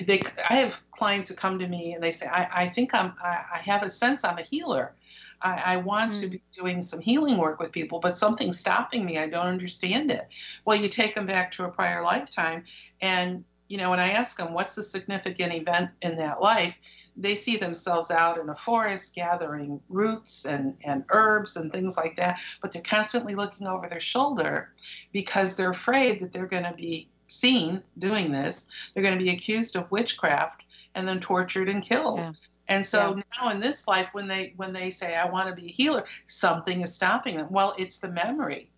They, 0.00 0.22
I 0.48 0.54
have 0.54 0.80
clients 0.92 1.28
who 1.28 1.34
come 1.34 1.58
to 1.58 1.66
me 1.66 1.94
and 1.94 2.02
they 2.02 2.12
say, 2.12 2.28
I, 2.28 2.48
I 2.62 2.68
think 2.68 2.94
I'm, 2.94 3.12
I, 3.20 3.44
I 3.56 3.58
have 3.58 3.82
a 3.82 3.90
sense 3.90 4.22
I'm 4.22 4.38
a 4.38 4.42
healer. 4.42 4.94
I, 5.42 5.74
I 5.74 5.76
want 5.78 6.12
mm. 6.12 6.20
to 6.20 6.26
be 6.28 6.42
doing 6.56 6.80
some 6.82 7.00
healing 7.00 7.38
work 7.38 7.58
with 7.58 7.72
people, 7.72 7.98
but 7.98 8.16
something's 8.16 8.58
stopping 8.58 9.04
me. 9.04 9.18
I 9.18 9.26
don't 9.26 9.46
understand 9.46 10.12
it. 10.12 10.28
Well, 10.64 10.76
you 10.76 10.88
take 10.88 11.16
them 11.16 11.26
back 11.26 11.50
to 11.52 11.64
a 11.64 11.68
prior 11.68 12.02
lifetime, 12.04 12.64
and 13.00 13.44
you 13.70 13.76
know, 13.76 13.88
when 13.88 14.00
I 14.00 14.10
ask 14.10 14.36
them 14.36 14.52
what's 14.52 14.74
the 14.74 14.82
significant 14.82 15.54
event 15.54 15.90
in 16.02 16.16
that 16.16 16.42
life, 16.42 16.76
they 17.16 17.36
see 17.36 17.56
themselves 17.56 18.10
out 18.10 18.36
in 18.36 18.48
a 18.48 18.54
forest 18.54 19.14
gathering 19.14 19.80
roots 19.88 20.44
and, 20.44 20.76
and 20.82 21.04
herbs 21.10 21.56
and 21.56 21.70
things 21.70 21.96
like 21.96 22.16
that, 22.16 22.40
but 22.60 22.72
they're 22.72 22.82
constantly 22.82 23.36
looking 23.36 23.68
over 23.68 23.88
their 23.88 24.00
shoulder 24.00 24.72
because 25.12 25.54
they're 25.54 25.70
afraid 25.70 26.20
that 26.20 26.32
they're 26.32 26.48
going 26.48 26.64
to 26.64 26.72
be 26.72 27.08
seen 27.28 27.80
doing 27.98 28.32
this. 28.32 28.66
They're 28.92 29.04
going 29.04 29.16
to 29.16 29.24
be 29.24 29.30
accused 29.30 29.76
of 29.76 29.88
witchcraft 29.92 30.64
and 30.96 31.06
then 31.06 31.20
tortured 31.20 31.68
and 31.68 31.80
killed. 31.80 32.18
Yeah. 32.18 32.32
And 32.66 32.84
so 32.84 33.16
yeah. 33.16 33.22
now 33.40 33.50
in 33.50 33.60
this 33.60 33.86
life, 33.86 34.10
when 34.12 34.26
they 34.26 34.52
when 34.56 34.72
they 34.72 34.90
say 34.90 35.16
I 35.16 35.28
want 35.28 35.48
to 35.48 35.60
be 35.60 35.68
a 35.68 35.72
healer, 35.72 36.04
something 36.26 36.82
is 36.82 36.94
stopping 36.94 37.36
them. 37.36 37.48
Well, 37.50 37.74
it's 37.78 37.98
the 37.98 38.10
memory 38.10 38.69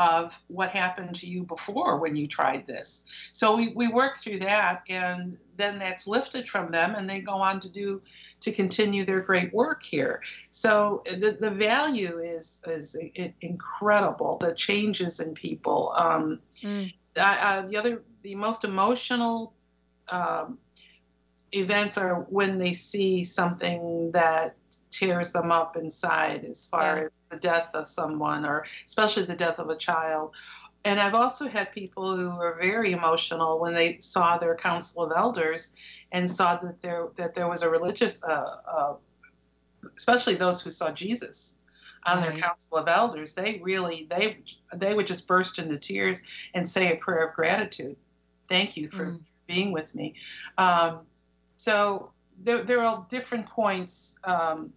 of 0.00 0.42
what 0.48 0.70
happened 0.70 1.14
to 1.14 1.26
you 1.26 1.42
before 1.42 1.98
when 1.98 2.16
you 2.16 2.26
tried 2.26 2.66
this. 2.66 3.04
So 3.32 3.54
we, 3.54 3.74
we 3.74 3.88
work 3.88 4.16
through 4.16 4.38
that 4.38 4.82
and 4.88 5.38
then 5.58 5.78
that's 5.78 6.06
lifted 6.06 6.48
from 6.48 6.72
them 6.72 6.94
and 6.96 7.08
they 7.08 7.20
go 7.20 7.34
on 7.34 7.60
to 7.60 7.68
do 7.68 8.00
to 8.40 8.50
continue 8.50 9.04
their 9.04 9.20
great 9.20 9.52
work 9.52 9.82
here. 9.82 10.22
So 10.50 11.02
the, 11.04 11.36
the 11.38 11.50
value 11.50 12.18
is 12.18 12.62
is 12.66 12.96
incredible. 13.42 14.38
The 14.40 14.54
changes 14.54 15.20
in 15.20 15.34
people. 15.34 15.92
Um, 15.94 16.40
mm. 16.62 16.90
I, 17.20 17.66
the 17.68 17.76
other 17.76 18.02
the 18.22 18.34
most 18.36 18.64
emotional 18.64 19.52
um, 20.08 20.56
events 21.52 21.98
are 21.98 22.26
when 22.30 22.56
they 22.56 22.72
see 22.72 23.24
something 23.24 24.12
that 24.12 24.56
tears 24.90 25.32
them 25.32 25.52
up 25.52 25.76
inside 25.76 26.44
as 26.44 26.66
far 26.66 26.96
yeah. 26.96 27.02
as 27.04 27.10
the 27.30 27.36
death 27.36 27.70
of 27.74 27.88
someone 27.88 28.44
or 28.44 28.66
especially 28.86 29.24
the 29.24 29.34
death 29.34 29.58
of 29.58 29.70
a 29.70 29.76
child 29.76 30.32
and 30.84 30.98
I've 30.98 31.14
also 31.14 31.46
had 31.46 31.72
people 31.72 32.16
who 32.16 32.30
were 32.30 32.56
very 32.60 32.92
emotional 32.92 33.58
when 33.60 33.74
they 33.74 33.98
saw 33.98 34.38
their 34.38 34.56
council 34.56 35.02
of 35.02 35.12
elders 35.14 35.72
and 36.12 36.30
saw 36.30 36.56
that 36.56 36.80
there 36.80 37.08
that 37.16 37.34
there 37.34 37.48
was 37.48 37.62
a 37.62 37.70
religious, 37.70 38.22
uh, 38.22 38.56
uh, 38.66 38.94
especially 39.96 40.36
those 40.36 40.62
who 40.62 40.70
saw 40.70 40.90
Jesus 40.90 41.56
on 42.06 42.18
right. 42.18 42.32
their 42.32 42.40
council 42.40 42.78
of 42.78 42.88
elders. 42.88 43.34
They 43.34 43.60
really 43.62 44.06
they 44.08 44.38
they 44.74 44.94
would 44.94 45.06
just 45.06 45.28
burst 45.28 45.58
into 45.58 45.76
tears 45.76 46.22
and 46.54 46.68
say 46.68 46.92
a 46.92 46.96
prayer 46.96 47.26
of 47.28 47.34
gratitude. 47.34 47.96
Thank 48.48 48.76
you 48.76 48.88
for 48.88 49.06
mm. 49.06 49.20
being 49.46 49.72
with 49.72 49.94
me. 49.94 50.14
Um, 50.56 51.00
so 51.56 52.10
there 52.42 52.64
there 52.64 52.80
are 52.80 53.04
different 53.10 53.46
points. 53.46 54.16
Um, 54.24 54.72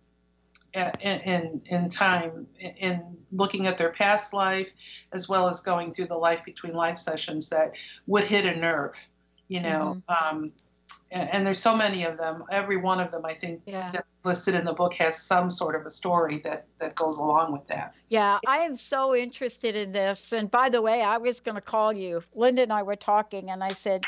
in, 0.73 1.61
in 1.65 1.89
time 1.89 2.47
in 2.59 3.17
looking 3.31 3.67
at 3.67 3.77
their 3.77 3.91
past 3.91 4.33
life 4.33 4.71
as 5.11 5.29
well 5.29 5.47
as 5.47 5.61
going 5.61 5.93
through 5.93 6.07
the 6.07 6.17
life 6.17 6.43
between 6.45 6.73
life 6.73 6.97
sessions 6.97 7.49
that 7.49 7.73
would 8.07 8.23
hit 8.23 8.45
a 8.45 8.55
nerve 8.55 8.95
you 9.47 9.61
know 9.61 10.01
mm-hmm. 10.09 10.35
um, 10.35 10.51
and, 11.11 11.29
and, 11.29 11.45
there's 11.45 11.59
so 11.59 11.75
many 11.75 12.05
of 12.05 12.17
them 12.17 12.43
every 12.49 12.77
one 12.77 12.99
of 12.99 13.11
them 13.11 13.23
i 13.25 13.33
think 13.33 13.61
yeah. 13.65 13.91
listed 14.23 14.55
in 14.55 14.65
the 14.65 14.73
book 14.73 14.93
has 14.95 15.21
some 15.21 15.51
sort 15.51 15.75
of 15.75 15.85
a 15.85 15.91
story 15.91 16.39
that 16.39 16.65
that 16.79 16.95
goes 16.95 17.17
along 17.17 17.51
with 17.51 17.67
that 17.67 17.93
yeah 18.09 18.39
i 18.47 18.59
am 18.59 18.75
so 18.75 19.15
interested 19.15 19.75
in 19.75 19.91
this 19.91 20.33
and 20.33 20.49
by 20.49 20.69
the 20.69 20.81
way 20.81 21.01
i 21.01 21.17
was 21.17 21.39
going 21.39 21.55
to 21.55 21.61
call 21.61 21.93
you 21.93 22.21
linda 22.33 22.63
and 22.63 22.73
i 22.73 22.81
were 22.81 22.95
talking 22.95 23.51
and 23.51 23.63
i 23.63 23.73
said 23.73 24.03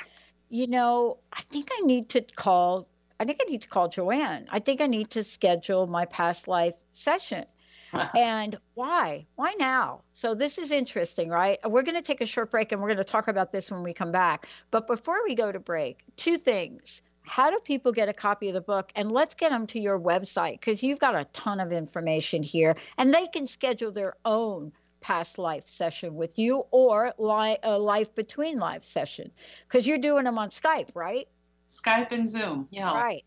you 0.50 0.68
know 0.68 1.18
i 1.32 1.42
think 1.42 1.70
i 1.72 1.86
need 1.86 2.10
to 2.10 2.22
call 2.22 2.88
I 3.20 3.26
think 3.26 3.40
I 3.42 3.50
need 3.50 3.62
to 3.62 3.70
call 3.70 3.88
Joanne. 3.88 4.48
I 4.50 4.60
think 4.60 4.82
I 4.82 4.88
need 4.88 5.12
to 5.12 5.24
schedule 5.24 5.88
my 5.88 6.06
past 6.06 6.48
life 6.48 6.76
session. 6.94 7.46
and 8.16 8.58
why? 8.74 9.26
Why 9.36 9.54
now? 9.58 10.02
So 10.14 10.36
this 10.36 10.58
is 10.58 10.72
interesting, 10.72 11.30
right? 11.30 11.60
We're 11.64 11.84
going 11.84 11.96
to 11.96 12.02
take 12.02 12.22
a 12.22 12.26
short 12.26 12.52
break 12.52 12.72
and 12.72 12.82
we're 12.82 12.90
going 12.90 12.98
to 12.98 13.04
talk 13.04 13.28
about 13.28 13.52
this 13.52 13.72
when 13.72 13.84
we 13.84 13.94
come 13.94 14.12
back. 14.12 14.48
But 14.72 14.88
before 14.88 15.24
we 15.24 15.36
go 15.36 15.52
to 15.52 15.60
break, 15.60 16.04
two 16.18 16.38
things. 16.38 17.02
How 17.28 17.50
do 17.50 17.58
people 17.64 17.92
get 17.92 18.08
a 18.08 18.14
copy 18.14 18.50
of 18.50 18.54
the 18.54 18.62
book? 18.62 18.92
And 18.96 19.12
let's 19.12 19.34
get 19.34 19.50
them 19.50 19.66
to 19.68 19.80
your 19.80 20.00
website 20.00 20.60
because 20.60 20.84
you've 20.84 21.00
got 21.00 21.16
a 21.16 21.26
ton 21.34 21.60
of 21.60 21.72
information 21.72 22.44
here 22.44 22.76
and 22.98 23.12
they 23.14 23.26
can 23.28 23.48
schedule 23.48 23.92
their 23.92 24.16
own 24.26 24.74
past 25.02 25.38
life 25.38 25.68
session 25.68 26.16
with 26.16 26.38
you 26.38 26.64
or 26.72 27.14
li- 27.18 27.58
a 27.64 27.80
life 27.80 28.14
between 28.14 28.60
life 28.60 28.84
session 28.84 29.32
because 29.68 29.88
you're 29.88 29.98
doing 29.98 30.26
them 30.26 30.38
on 30.38 30.50
Skype, 30.50 30.90
right? 30.96 31.28
Skype 31.76 32.12
and 32.12 32.30
Zoom. 32.30 32.68
Yeah. 32.72 32.94
Right. 32.94 33.24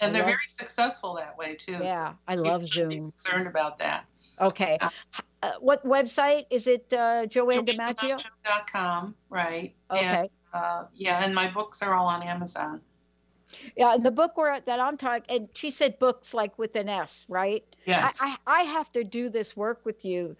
And 0.00 0.10
I 0.10 0.12
they're 0.12 0.22
love, 0.22 0.30
very 0.30 0.48
successful 0.48 1.14
that 1.14 1.36
way 1.38 1.54
too. 1.54 1.72
Yeah, 1.72 2.10
so 2.10 2.16
I 2.28 2.34
love 2.34 2.66
Zoom. 2.66 3.12
Concerned 3.12 3.46
about 3.46 3.78
that. 3.78 4.04
Okay. 4.40 4.76
Uh, 4.80 4.90
uh, 5.42 5.52
what 5.60 5.84
website 5.86 6.44
is 6.50 6.66
it? 6.66 6.92
Uh, 6.92 7.24
Joanne 7.26 7.64
DiMaggio. 7.64 8.22
com. 8.70 9.14
Right. 9.30 9.74
Okay. 9.90 10.04
And, 10.04 10.28
uh, 10.52 10.84
yeah, 10.94 11.24
and 11.24 11.34
my 11.34 11.48
books 11.48 11.82
are 11.82 11.94
all 11.94 12.06
on 12.06 12.22
Amazon. 12.22 12.80
Yeah, 13.76 13.94
and 13.94 14.04
the 14.04 14.10
book 14.10 14.36
where 14.36 14.60
that 14.60 14.80
I'm 14.80 14.96
talking, 14.96 15.24
and 15.28 15.48
she 15.54 15.70
said 15.70 15.98
books 15.98 16.34
like 16.34 16.58
with 16.58 16.76
an 16.76 16.88
S, 16.88 17.24
right? 17.28 17.64
Yes. 17.86 18.18
I, 18.20 18.36
I, 18.46 18.60
I 18.60 18.62
have 18.62 18.90
to 18.92 19.04
do 19.04 19.30
this 19.30 19.56
work 19.56 19.80
with 19.84 20.04
you 20.04 20.36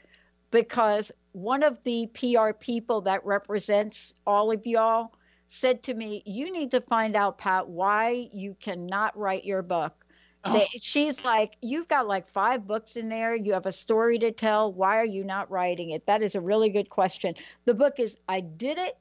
because 0.51 1.13
one 1.33 1.63
of 1.63 1.83
the 1.85 2.09
PR 2.09 2.53
people 2.53 3.03
that 3.03 3.25
represents 3.25 4.13
all 4.27 4.51
of 4.51 4.67
y'all 4.67 5.13
said 5.47 5.83
to 5.85 5.95
me, 5.95 6.23
You 6.27 6.53
need 6.53 6.73
to 6.73 6.81
find 6.81 7.17
out, 7.17 7.39
Pat, 7.39 7.69
why 7.69 8.29
you 8.33 8.57
cannot 8.61 9.17
write 9.17 9.45
your 9.45 9.63
book. 9.63 10.05
Oh. 10.45 10.53
They, 10.53 10.67
she's 10.81 11.25
like, 11.25 11.57
You've 11.61 11.89
got 11.89 12.07
like 12.07 12.27
five 12.27 12.67
books 12.67 12.97
in 12.97 13.09
there. 13.09 13.35
You 13.35 13.53
have 13.55 13.67
a 13.67 13.73
story 13.73 14.19
to 14.19 14.33
tell. 14.33 14.73
Why 14.73 14.99
are 14.99 15.07
you 15.07 15.25
not 15.25 15.51
writing 15.51 15.91
it? 15.91 16.07
That 16.07 16.23
is 16.23 16.35
a 16.35 16.41
really 16.41 16.71
good 16.71 16.89
question. 16.89 17.35
The 17.65 17.75
book 17.75 17.99
is 17.99 18.19
I 18.29 18.41
Did 18.41 18.79
It 18.79 18.97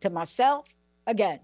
to 0.00 0.10
Myself 0.10 0.74
Again. 1.06 1.40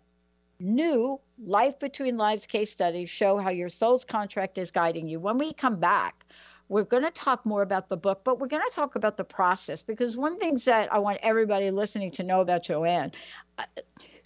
New 0.58 1.20
Life 1.44 1.78
Between 1.78 2.16
Lives 2.16 2.46
case 2.46 2.72
studies 2.72 3.10
show 3.10 3.36
how 3.36 3.50
your 3.50 3.68
soul's 3.68 4.04
contract 4.04 4.56
is 4.56 4.70
guiding 4.70 5.06
you. 5.06 5.20
When 5.20 5.36
we 5.36 5.52
come 5.52 5.76
back, 5.76 6.24
we're 6.68 6.84
going 6.84 7.04
to 7.04 7.10
talk 7.10 7.44
more 7.46 7.62
about 7.62 7.88
the 7.88 7.96
book, 7.96 8.22
but 8.24 8.40
we're 8.40 8.48
going 8.48 8.62
to 8.68 8.74
talk 8.74 8.96
about 8.96 9.16
the 9.16 9.24
process 9.24 9.82
because 9.82 10.16
one 10.16 10.38
thing 10.38 10.58
that 10.64 10.92
I 10.92 10.98
want 10.98 11.18
everybody 11.22 11.70
listening 11.70 12.10
to 12.12 12.22
know 12.22 12.40
about 12.40 12.64
Joanne, 12.64 13.12
uh, 13.58 13.64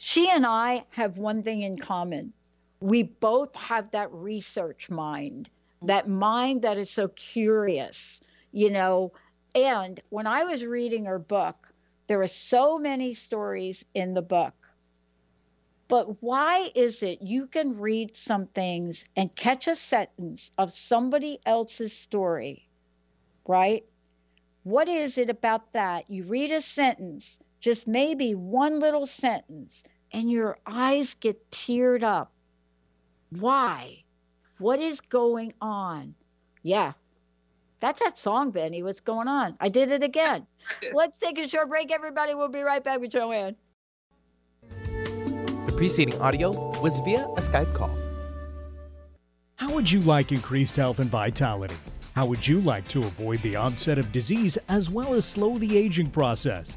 she 0.01 0.31
and 0.31 0.47
I 0.47 0.87
have 0.91 1.19
one 1.19 1.43
thing 1.45 1.63
in 1.63 1.77
common. 1.79 2.33
We 2.81 3.05
both 3.05 3.55
have 3.57 3.93
that 3.93 4.13
research 4.13 4.91
mind, 4.91 5.51
that 5.83 6.09
mind 6.09 6.63
that 6.63 6.79
is 6.79 6.91
so 6.91 7.09
curious, 7.09 8.21
you 8.53 8.71
know. 8.71 9.13
And 9.55 10.01
when 10.11 10.27
I 10.27 10.45
was 10.45 10.65
reading 10.65 11.05
her 11.07 11.19
book, 11.21 11.73
there 12.09 12.23
are 12.23 12.27
so 12.29 12.79
many 12.79 13.15
stories 13.15 13.85
in 13.95 14.15
the 14.15 14.23
book 14.23 14.55
But 15.89 16.23
why 16.23 16.73
is 16.75 17.03
it 17.03 17.21
you 17.23 17.47
can 17.47 17.79
read 17.79 18.17
some 18.17 18.47
things 18.47 19.05
and 19.17 19.35
catch 19.37 19.69
a 19.69 19.77
sentence 19.77 20.51
of 20.57 20.73
somebody 20.73 21.39
else's 21.45 21.93
story, 21.95 22.69
right? 23.47 23.85
What 24.65 24.89
is 24.89 25.19
it 25.19 25.31
about 25.31 25.73
that? 25.75 26.11
You 26.11 26.25
read 26.25 26.51
a 26.53 26.63
sentence, 26.63 27.41
just 27.61 27.87
maybe 27.87 28.35
one 28.35 28.81
little 28.81 29.07
sentence, 29.07 29.85
and 30.13 30.31
your 30.31 30.59
eyes 30.67 31.15
get 31.15 31.51
teared 31.51 32.03
up. 32.03 32.33
Why? 33.31 34.03
What 34.59 34.81
is 34.81 35.01
going 35.01 35.55
on? 35.61 36.15
Yeah, 36.63 36.93
that's 37.81 38.01
that 38.01 38.19
song, 38.19 38.51
Benny. 38.51 38.83
What's 38.83 39.01
going 39.01 39.29
on? 39.29 39.57
I 39.61 39.69
did 39.69 39.91
it 39.91 40.03
again. 40.03 40.47
Let's 40.93 41.19
take 41.19 41.39
a 41.39 41.49
short 41.49 41.69
break, 41.69 41.91
everybody. 41.91 42.35
We'll 42.35 42.49
be 42.49 42.63
right 42.63 42.85
back 42.85 43.01
with 43.01 43.11
Joanne. 43.11 43.57
The 44.85 45.75
preceding 45.77 46.21
audio 46.21 46.79
was 46.81 46.99
via 47.01 47.25
a 47.25 47.41
Skype 47.41 47.73
call. 47.75 47.97
How 49.57 49.73
would 49.73 49.91
you 49.91 50.01
like 50.01 50.33
increased 50.33 50.77
health 50.77 51.01
and 51.01 51.11
vitality? 51.11 51.77
How 52.15 52.27
would 52.27 52.47
you 52.47 52.61
like 52.61 52.87
to 52.89 53.01
avoid 53.01 53.41
the 53.43 53.57
onset 53.57 53.99
of 53.99 54.11
disease 54.13 54.59
as 54.69 54.91
well 54.91 55.15
as 55.15 55.25
slow 55.25 55.59
the 55.59 55.77
aging 55.79 56.11
process? 56.11 56.77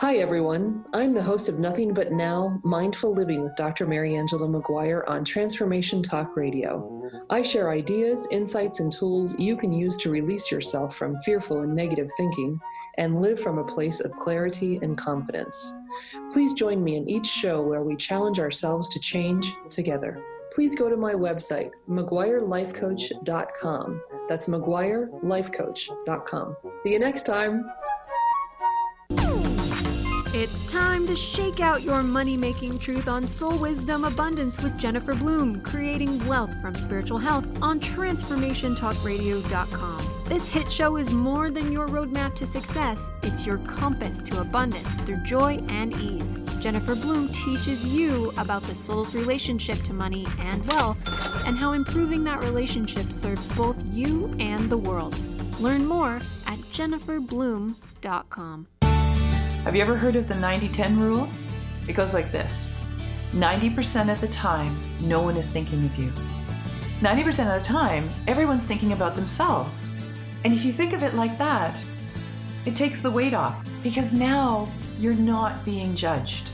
Hi, 0.00 0.16
everyone. 0.16 0.84
I'm 0.92 1.14
the 1.14 1.22
host 1.22 1.48
of 1.48 1.58
Nothing 1.58 1.94
But 1.94 2.12
Now 2.12 2.60
Mindful 2.64 3.14
Living 3.14 3.42
with 3.42 3.56
Dr. 3.56 3.86
Mary 3.86 4.16
Angela 4.16 4.48
McGuire 4.48 5.08
on 5.08 5.24
Transformation 5.24 6.02
Talk 6.02 6.36
Radio. 6.36 7.08
I 7.30 7.42
share 7.42 7.70
ideas, 7.70 8.26
insights, 8.30 8.80
and 8.80 8.90
tools 8.90 9.38
you 9.38 9.56
can 9.56 9.72
use 9.72 9.96
to 9.98 10.10
release 10.10 10.50
yourself 10.50 10.96
from 10.96 11.18
fearful 11.20 11.62
and 11.62 11.74
negative 11.74 12.10
thinking 12.16 12.58
and 12.98 13.22
live 13.22 13.40
from 13.40 13.58
a 13.58 13.64
place 13.64 14.00
of 14.00 14.12
clarity 14.12 14.78
and 14.82 14.98
confidence. 14.98 15.74
Please 16.32 16.54
join 16.54 16.82
me 16.82 16.96
in 16.96 17.08
each 17.08 17.26
show 17.26 17.62
where 17.62 17.82
we 17.82 17.96
challenge 17.96 18.40
ourselves 18.40 18.88
to 18.90 19.00
change 19.00 19.54
together. 19.68 20.22
Please 20.52 20.74
go 20.74 20.90
to 20.90 20.96
my 20.96 21.12
website, 21.14 21.70
McGuireLifeCoach.com. 21.88 24.02
That's 24.28 24.46
McGuireLifeCoach.com. 24.46 26.56
See 26.84 26.92
you 26.92 26.98
next 26.98 27.24
time. 27.24 27.64
It's 30.34 30.72
time 30.72 31.06
to 31.08 31.14
shake 31.14 31.60
out 31.60 31.82
your 31.82 32.02
money 32.02 32.38
making 32.38 32.78
truth 32.78 33.06
on 33.06 33.26
Soul 33.26 33.58
Wisdom 33.58 34.04
Abundance 34.04 34.62
with 34.62 34.78
Jennifer 34.78 35.14
Bloom, 35.14 35.60
creating 35.60 36.26
wealth 36.26 36.58
from 36.62 36.74
spiritual 36.74 37.18
health 37.18 37.44
on 37.62 37.78
TransformationTalkRadio.com. 37.80 40.24
This 40.30 40.48
hit 40.48 40.72
show 40.72 40.96
is 40.96 41.10
more 41.10 41.50
than 41.50 41.70
your 41.70 41.86
roadmap 41.88 42.34
to 42.36 42.46
success, 42.46 42.98
it's 43.22 43.44
your 43.44 43.58
compass 43.58 44.22
to 44.22 44.40
abundance 44.40 44.88
through 45.02 45.22
joy 45.22 45.62
and 45.68 45.92
ease. 45.92 46.24
Jennifer 46.62 46.94
Bloom 46.94 47.28
teaches 47.28 47.94
you 47.94 48.32
about 48.38 48.62
the 48.62 48.74
soul's 48.74 49.14
relationship 49.14 49.82
to 49.82 49.92
money 49.92 50.26
and 50.38 50.66
wealth 50.68 51.46
and 51.46 51.58
how 51.58 51.74
improving 51.74 52.24
that 52.24 52.40
relationship 52.40 53.04
serves 53.12 53.54
both 53.54 53.76
you 53.92 54.34
and 54.40 54.70
the 54.70 54.78
world. 54.78 55.14
Learn 55.60 55.86
more 55.86 56.14
at 56.14 56.58
jenniferbloom.com. 56.72 58.66
Have 59.64 59.76
you 59.76 59.82
ever 59.82 59.96
heard 59.96 60.16
of 60.16 60.26
the 60.26 60.34
90 60.34 60.70
10 60.70 60.98
rule? 60.98 61.28
It 61.86 61.92
goes 61.92 62.14
like 62.14 62.32
this 62.32 62.66
90% 63.32 64.10
of 64.10 64.20
the 64.20 64.26
time, 64.28 64.76
no 65.00 65.22
one 65.22 65.36
is 65.36 65.50
thinking 65.50 65.84
of 65.84 65.96
you. 65.96 66.10
90% 67.00 67.54
of 67.54 67.62
the 67.62 67.66
time, 67.66 68.10
everyone's 68.26 68.64
thinking 68.64 68.92
about 68.92 69.14
themselves. 69.14 69.88
And 70.44 70.52
if 70.52 70.64
you 70.64 70.72
think 70.72 70.92
of 70.92 71.04
it 71.04 71.14
like 71.14 71.38
that, 71.38 71.80
it 72.66 72.74
takes 72.74 73.00
the 73.00 73.10
weight 73.10 73.34
off 73.34 73.64
because 73.84 74.12
now 74.12 74.68
you're 74.98 75.14
not 75.14 75.64
being 75.64 75.94
judged. 75.94 76.48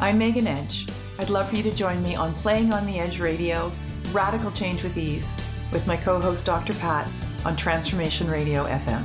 I'm 0.00 0.16
Megan 0.16 0.46
Edge. 0.46 0.88
I'd 1.18 1.28
love 1.28 1.50
for 1.50 1.56
you 1.56 1.62
to 1.64 1.76
join 1.76 2.02
me 2.02 2.14
on 2.14 2.32
Playing 2.34 2.72
on 2.72 2.86
the 2.86 2.98
Edge 2.98 3.20
Radio, 3.20 3.70
Radical 4.10 4.52
Change 4.52 4.82
with 4.82 4.96
Ease, 4.96 5.34
with 5.70 5.86
my 5.86 5.98
co 5.98 6.18
host 6.18 6.46
Dr. 6.46 6.72
Pat 6.74 7.06
on 7.44 7.56
Transformation 7.56 8.30
Radio 8.30 8.64
FM. 8.64 9.04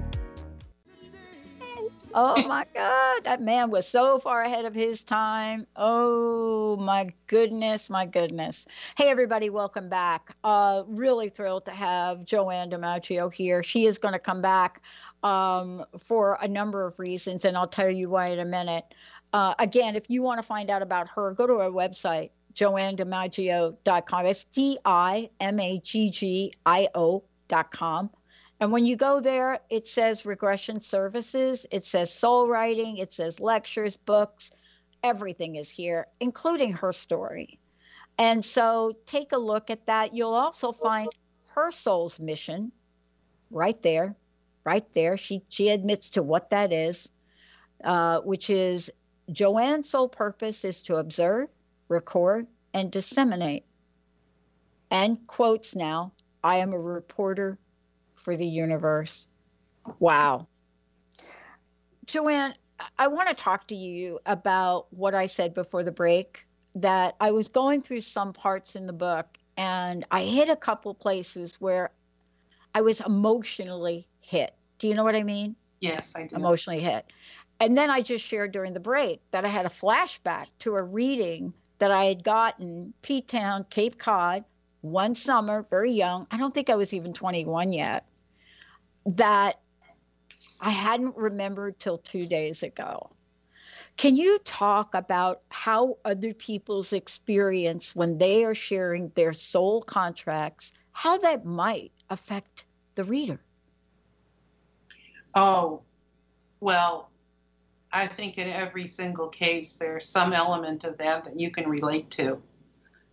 Oh 2.13 2.45
my 2.45 2.65
God, 2.73 3.23
that 3.23 3.41
man 3.41 3.71
was 3.71 3.87
so 3.87 4.19
far 4.19 4.41
ahead 4.43 4.65
of 4.65 4.75
his 4.75 5.03
time. 5.03 5.65
Oh 5.75 6.75
my 6.77 7.13
goodness, 7.27 7.89
my 7.89 8.05
goodness. 8.05 8.67
Hey, 8.97 9.09
everybody, 9.09 9.49
welcome 9.49 9.87
back. 9.87 10.35
Uh, 10.43 10.83
really 10.87 11.29
thrilled 11.29 11.65
to 11.65 11.71
have 11.71 12.25
Joanne 12.25 12.69
DiMaggio 12.69 13.33
here. 13.33 13.63
She 13.63 13.85
is 13.85 13.97
going 13.97 14.13
to 14.13 14.19
come 14.19 14.41
back 14.41 14.81
um, 15.23 15.85
for 15.97 16.37
a 16.41 16.47
number 16.47 16.85
of 16.85 16.99
reasons, 16.99 17.45
and 17.45 17.55
I'll 17.55 17.67
tell 17.67 17.89
you 17.89 18.09
why 18.09 18.27
in 18.27 18.39
a 18.39 18.45
minute. 18.45 18.93
Uh, 19.31 19.53
again, 19.59 19.95
if 19.95 20.09
you 20.09 20.21
want 20.21 20.39
to 20.39 20.43
find 20.43 20.69
out 20.69 20.81
about 20.81 21.07
her, 21.09 21.31
go 21.31 21.47
to 21.47 21.53
our 21.61 21.69
website, 21.69 22.31
joannedimaggio.com. 22.55 24.25
It's 24.25 24.43
D 24.45 24.77
I 24.83 25.29
M 25.39 25.59
A 25.59 25.79
G 25.79 26.09
G 26.09 26.53
I 26.65 26.89
O.com. 26.93 28.09
And 28.61 28.71
when 28.71 28.85
you 28.85 28.95
go 28.95 29.19
there, 29.19 29.59
it 29.71 29.87
says 29.87 30.23
regression 30.23 30.79
services, 30.79 31.65
it 31.71 31.83
says 31.83 32.13
soul 32.13 32.47
writing, 32.47 32.97
it 32.97 33.11
says 33.11 33.39
lectures, 33.39 33.95
books, 33.95 34.51
everything 35.03 35.55
is 35.55 35.71
here, 35.71 36.05
including 36.19 36.71
her 36.73 36.93
story. 36.93 37.57
And 38.19 38.45
so 38.45 38.93
take 39.07 39.31
a 39.31 39.37
look 39.37 39.71
at 39.71 39.87
that. 39.87 40.13
You'll 40.13 40.35
also 40.35 40.71
find 40.71 41.09
her 41.47 41.71
soul's 41.71 42.19
mission 42.19 42.71
right 43.49 43.81
there, 43.81 44.15
right 44.63 44.85
there. 44.93 45.17
She 45.17 45.41
she 45.49 45.69
admits 45.69 46.11
to 46.11 46.21
what 46.21 46.51
that 46.51 46.71
is, 46.71 47.09
uh, 47.83 48.19
which 48.19 48.51
is 48.51 48.91
Joanne's 49.31 49.89
sole 49.89 50.07
purpose 50.07 50.63
is 50.63 50.83
to 50.83 50.97
observe, 50.97 51.49
record, 51.87 52.45
and 52.75 52.91
disseminate. 52.91 53.65
And 54.91 55.17
quotes 55.25 55.75
now, 55.75 56.11
I 56.43 56.57
am 56.57 56.73
a 56.73 56.79
reporter 56.79 57.57
for 58.21 58.35
the 58.35 58.45
universe. 58.45 59.27
Wow. 59.99 60.47
Joanne, 62.05 62.53
I 62.97 63.07
want 63.07 63.29
to 63.29 63.35
talk 63.35 63.67
to 63.67 63.75
you 63.75 64.19
about 64.25 64.87
what 64.91 65.15
I 65.15 65.25
said 65.25 65.53
before 65.53 65.83
the 65.83 65.91
break 65.91 66.45
that 66.75 67.15
I 67.19 67.31
was 67.31 67.49
going 67.49 67.81
through 67.81 68.01
some 68.01 68.33
parts 68.33 68.75
in 68.75 68.87
the 68.87 68.93
book 68.93 69.37
and 69.57 70.05
I 70.11 70.23
hit 70.23 70.49
a 70.49 70.55
couple 70.55 70.93
places 70.93 71.59
where 71.59 71.91
I 72.73 72.81
was 72.81 73.01
emotionally 73.01 74.07
hit. 74.21 74.53
Do 74.79 74.87
you 74.87 74.95
know 74.95 75.03
what 75.03 75.15
I 75.15 75.23
mean? 75.23 75.55
Yes, 75.81 76.13
I 76.15 76.27
do. 76.27 76.35
Emotionally 76.35 76.79
hit. 76.79 77.05
And 77.59 77.77
then 77.77 77.89
I 77.89 78.01
just 78.01 78.25
shared 78.25 78.51
during 78.51 78.73
the 78.73 78.79
break 78.79 79.21
that 79.31 79.45
I 79.45 79.49
had 79.49 79.65
a 79.65 79.69
flashback 79.69 80.47
to 80.59 80.75
a 80.75 80.83
reading 80.83 81.53
that 81.79 81.91
I 81.91 82.05
had 82.05 82.23
gotten 82.23 82.93
P 83.01 83.21
Town, 83.21 83.65
Cape 83.69 83.97
Cod, 83.97 84.43
one 84.81 85.13
summer, 85.13 85.65
very 85.69 85.91
young. 85.91 86.27
I 86.31 86.37
don't 86.37 86.53
think 86.53 86.69
I 86.69 86.75
was 86.75 86.93
even 86.93 87.13
21 87.13 87.71
yet. 87.71 88.05
That 89.05 89.59
I 90.59 90.69
hadn't 90.69 91.17
remembered 91.17 91.79
till 91.79 91.97
two 91.97 92.25
days 92.25 92.63
ago. 92.63 93.09
Can 93.97 94.15
you 94.15 94.39
talk 94.39 94.95
about 94.95 95.41
how 95.49 95.97
other 96.05 96.33
people's 96.33 96.93
experience 96.93 97.95
when 97.95 98.17
they 98.17 98.45
are 98.45 98.55
sharing 98.55 99.09
their 99.09 99.33
soul 99.33 99.81
contracts, 99.81 100.71
how 100.91 101.17
that 101.19 101.45
might 101.45 101.91
affect 102.09 102.65
the 102.95 103.03
reader? 103.03 103.41
Oh, 105.33 105.81
well, 106.59 107.09
I 107.91 108.07
think 108.07 108.37
in 108.37 108.47
every 108.49 108.87
single 108.87 109.27
case, 109.27 109.75
there's 109.75 110.07
some 110.07 110.33
element 110.33 110.83
of 110.83 110.97
that 110.97 111.25
that 111.25 111.39
you 111.39 111.51
can 111.51 111.67
relate 111.67 112.09
to. 112.11 112.41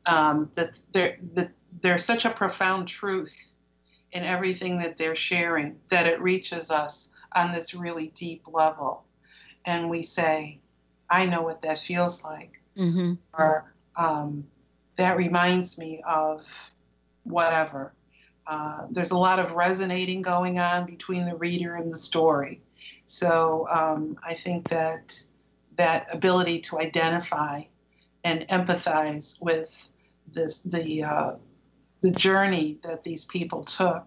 Um, 0.07 0.51
that 0.55 0.79
there, 0.93 1.19
that 1.35 1.51
there's 1.81 2.05
such 2.05 2.25
a 2.25 2.31
profound 2.31 2.89
truth 2.89 3.53
in 4.13 4.23
everything 4.25 4.79
that 4.79 4.97
they're 4.97 5.17
sharing 5.17 5.79
that 5.89 6.07
it 6.07 6.21
reaches 6.21 6.71
us 6.71 7.11
on 7.35 7.53
this 7.53 7.75
really 7.75 8.09
deep 8.09 8.45
level, 8.51 9.05
and 9.65 9.91
we 9.91 10.03
say, 10.03 10.59
"I 11.11 11.27
know 11.27 11.43
what 11.43 11.63
that 11.63 11.79
feels 11.79 12.25
like," 12.25 12.61
mm-hmm. 12.77 13.15
or 13.33 13.73
um, 13.97 14.47
"That 14.97 15.17
reminds 15.17 15.79
me 15.79 16.03
of 16.07 16.73
whatever." 17.25 17.93
Uh, 18.47 18.87
there's 18.91 19.11
a 19.11 19.19
lot 19.19 19.39
of 19.39 19.53
resonating 19.53 20.23
going 20.23 20.59
on 20.59 20.87
between 20.87 21.27
the 21.27 21.37
reader 21.37 21.77
and 21.77 21.93
the 21.93 21.99
story. 21.99 22.63
So 23.05 23.67
um, 23.71 24.19
I 24.23 24.35
think 24.35 24.69
that 24.71 25.23
that 25.77 26.07
ability 26.11 26.61
to 26.61 26.79
identify 26.81 27.63
and 28.25 28.47
empathize 28.49 29.41
with 29.41 29.89
this 30.33 30.61
the 30.61 31.05
uh, 31.05 31.33
the 32.01 32.11
journey 32.11 32.79
that 32.83 33.03
these 33.03 33.25
people 33.25 33.65
took, 33.65 34.07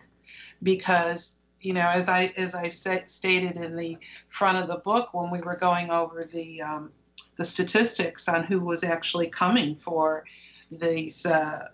because 0.64 1.38
you 1.60 1.74
know 1.74 1.88
as 1.88 2.10
I 2.10 2.34
as 2.38 2.56
I 2.56 2.70
said, 2.70 3.10
stated 3.10 3.58
in 3.58 3.76
the 3.76 3.98
front 4.30 4.58
of 4.58 4.68
the 4.68 4.78
book 4.78 5.14
when 5.14 5.32
we 5.32 5.42
were 5.42 5.56
going 5.56 5.90
over 5.92 6.26
the 6.32 6.62
um, 6.62 6.92
the 7.38 7.46
statistics 7.46 8.28
on 8.28 8.44
who 8.44 8.60
was 8.60 8.84
actually 8.84 9.28
coming 9.28 9.76
for 9.76 10.26
these. 10.72 11.26
Uh, 11.26 11.68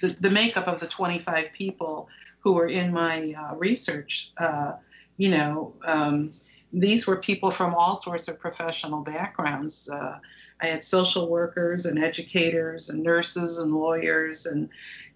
the, 0.00 0.08
the 0.20 0.30
makeup 0.30 0.66
of 0.66 0.80
the 0.80 0.88
25 0.88 1.52
people 1.52 2.08
who 2.40 2.52
were 2.52 2.66
in 2.66 2.92
my 2.92 3.32
uh, 3.38 3.54
research, 3.54 4.32
uh, 4.38 4.72
you 5.16 5.30
know, 5.30 5.74
um, 5.84 6.30
these 6.74 7.06
were 7.06 7.16
people 7.16 7.50
from 7.50 7.74
all 7.74 7.94
sorts 7.94 8.26
of 8.28 8.38
professional 8.38 9.00
backgrounds. 9.00 9.88
Uh, 9.88 10.18
I 10.60 10.66
had 10.66 10.82
social 10.82 11.28
workers 11.28 11.86
and 11.86 12.02
educators 12.02 12.90
and 12.90 13.02
nurses 13.02 13.58
and 13.58 13.72
lawyers 13.74 14.46
and 14.46 14.68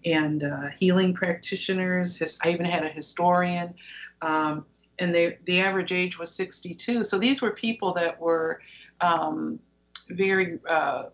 and 0.05 0.43
uh, 0.43 0.69
healing 0.77 1.13
practitioners. 1.13 2.17
His, 2.17 2.39
I 2.43 2.51
even 2.51 2.65
had 2.65 2.85
a 2.85 2.89
historian, 2.89 3.73
um, 4.21 4.65
and 4.99 5.13
they, 5.13 5.37
the 5.45 5.59
average 5.59 5.91
age 5.91 6.17
was 6.17 6.33
62. 6.33 7.03
So 7.03 7.19
these 7.19 7.41
were 7.41 7.51
people 7.51 7.93
that 7.93 8.19
were 8.19 8.61
um, 9.01 9.59
very 10.09 10.59
uh, 10.67 11.05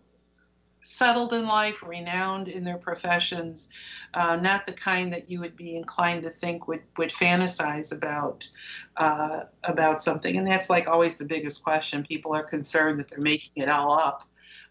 settled 0.86 1.32
in 1.32 1.46
life, 1.46 1.82
renowned 1.82 2.48
in 2.48 2.64
their 2.64 2.78
professions, 2.78 3.68
uh, 4.14 4.36
not 4.36 4.66
the 4.66 4.72
kind 4.72 5.12
that 5.12 5.30
you 5.30 5.40
would 5.40 5.56
be 5.56 5.76
inclined 5.76 6.22
to 6.22 6.30
think 6.30 6.68
would, 6.68 6.82
would 6.96 7.10
fantasize 7.10 7.92
about 7.92 8.48
uh, 8.96 9.40
about 9.64 10.02
something. 10.02 10.36
And 10.36 10.46
that's 10.46 10.70
like 10.70 10.86
always 10.86 11.16
the 11.16 11.24
biggest 11.24 11.64
question. 11.64 12.04
People 12.04 12.34
are 12.34 12.44
concerned 12.44 13.00
that 13.00 13.08
they're 13.08 13.18
making 13.18 13.62
it 13.62 13.70
all 13.70 13.92
up, 13.98 14.22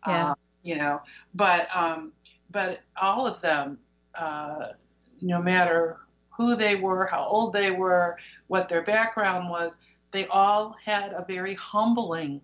yeah. 0.08 0.32
uh, 0.32 0.36
you 0.64 0.78
know. 0.78 1.02
But 1.34 1.68
um, 1.76 2.14
but 2.50 2.82
all 3.00 3.28
of 3.28 3.42
them, 3.42 3.78
uh, 4.16 4.70
no 5.22 5.42
matter 5.42 5.98
who 6.30 6.56
they 6.56 6.76
were, 6.76 7.06
how 7.06 7.24
old 7.24 7.54
they 7.54 7.72
were, 7.72 8.18
what 8.48 8.70
their 8.70 8.84
background 8.84 9.50
was, 9.50 9.78
they 10.12 10.28
all 10.28 10.76
had 10.84 11.12
a 11.12 11.26
very 11.28 11.56
humbling 11.56 12.42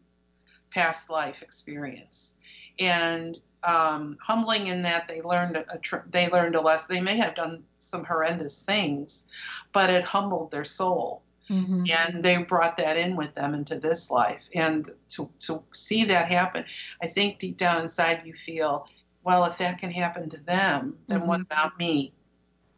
past 0.69 1.09
life 1.09 1.41
experience 1.41 2.35
and 2.79 3.39
um, 3.63 4.17
humbling 4.21 4.67
in 4.67 4.81
that 4.81 5.07
they 5.07 5.21
learned 5.21 5.57
a, 5.57 5.65
a 5.73 5.79
they 6.09 6.29
learned 6.29 6.55
a 6.55 6.61
lesson. 6.61 6.95
They 6.95 7.01
may 7.01 7.17
have 7.17 7.35
done 7.35 7.63
some 7.79 8.03
horrendous 8.03 8.63
things, 8.63 9.27
but 9.71 9.89
it 9.89 10.03
humbled 10.03 10.51
their 10.51 10.65
soul, 10.65 11.21
mm-hmm. 11.49 11.83
and 11.89 12.23
they 12.23 12.37
brought 12.37 12.77
that 12.77 12.97
in 12.97 13.15
with 13.15 13.35
them 13.35 13.53
into 13.53 13.79
this 13.79 14.09
life. 14.09 14.41
And 14.55 14.89
to 15.09 15.29
to 15.39 15.61
see 15.71 16.05
that 16.05 16.31
happen, 16.31 16.65
I 17.01 17.07
think 17.07 17.39
deep 17.39 17.57
down 17.57 17.81
inside 17.81 18.25
you 18.25 18.33
feel, 18.33 18.87
well, 19.23 19.45
if 19.45 19.57
that 19.59 19.77
can 19.77 19.91
happen 19.91 20.29
to 20.29 20.37
them, 20.37 20.97
then 21.07 21.19
mm-hmm. 21.19 21.27
what 21.27 21.41
about 21.41 21.77
me? 21.77 22.13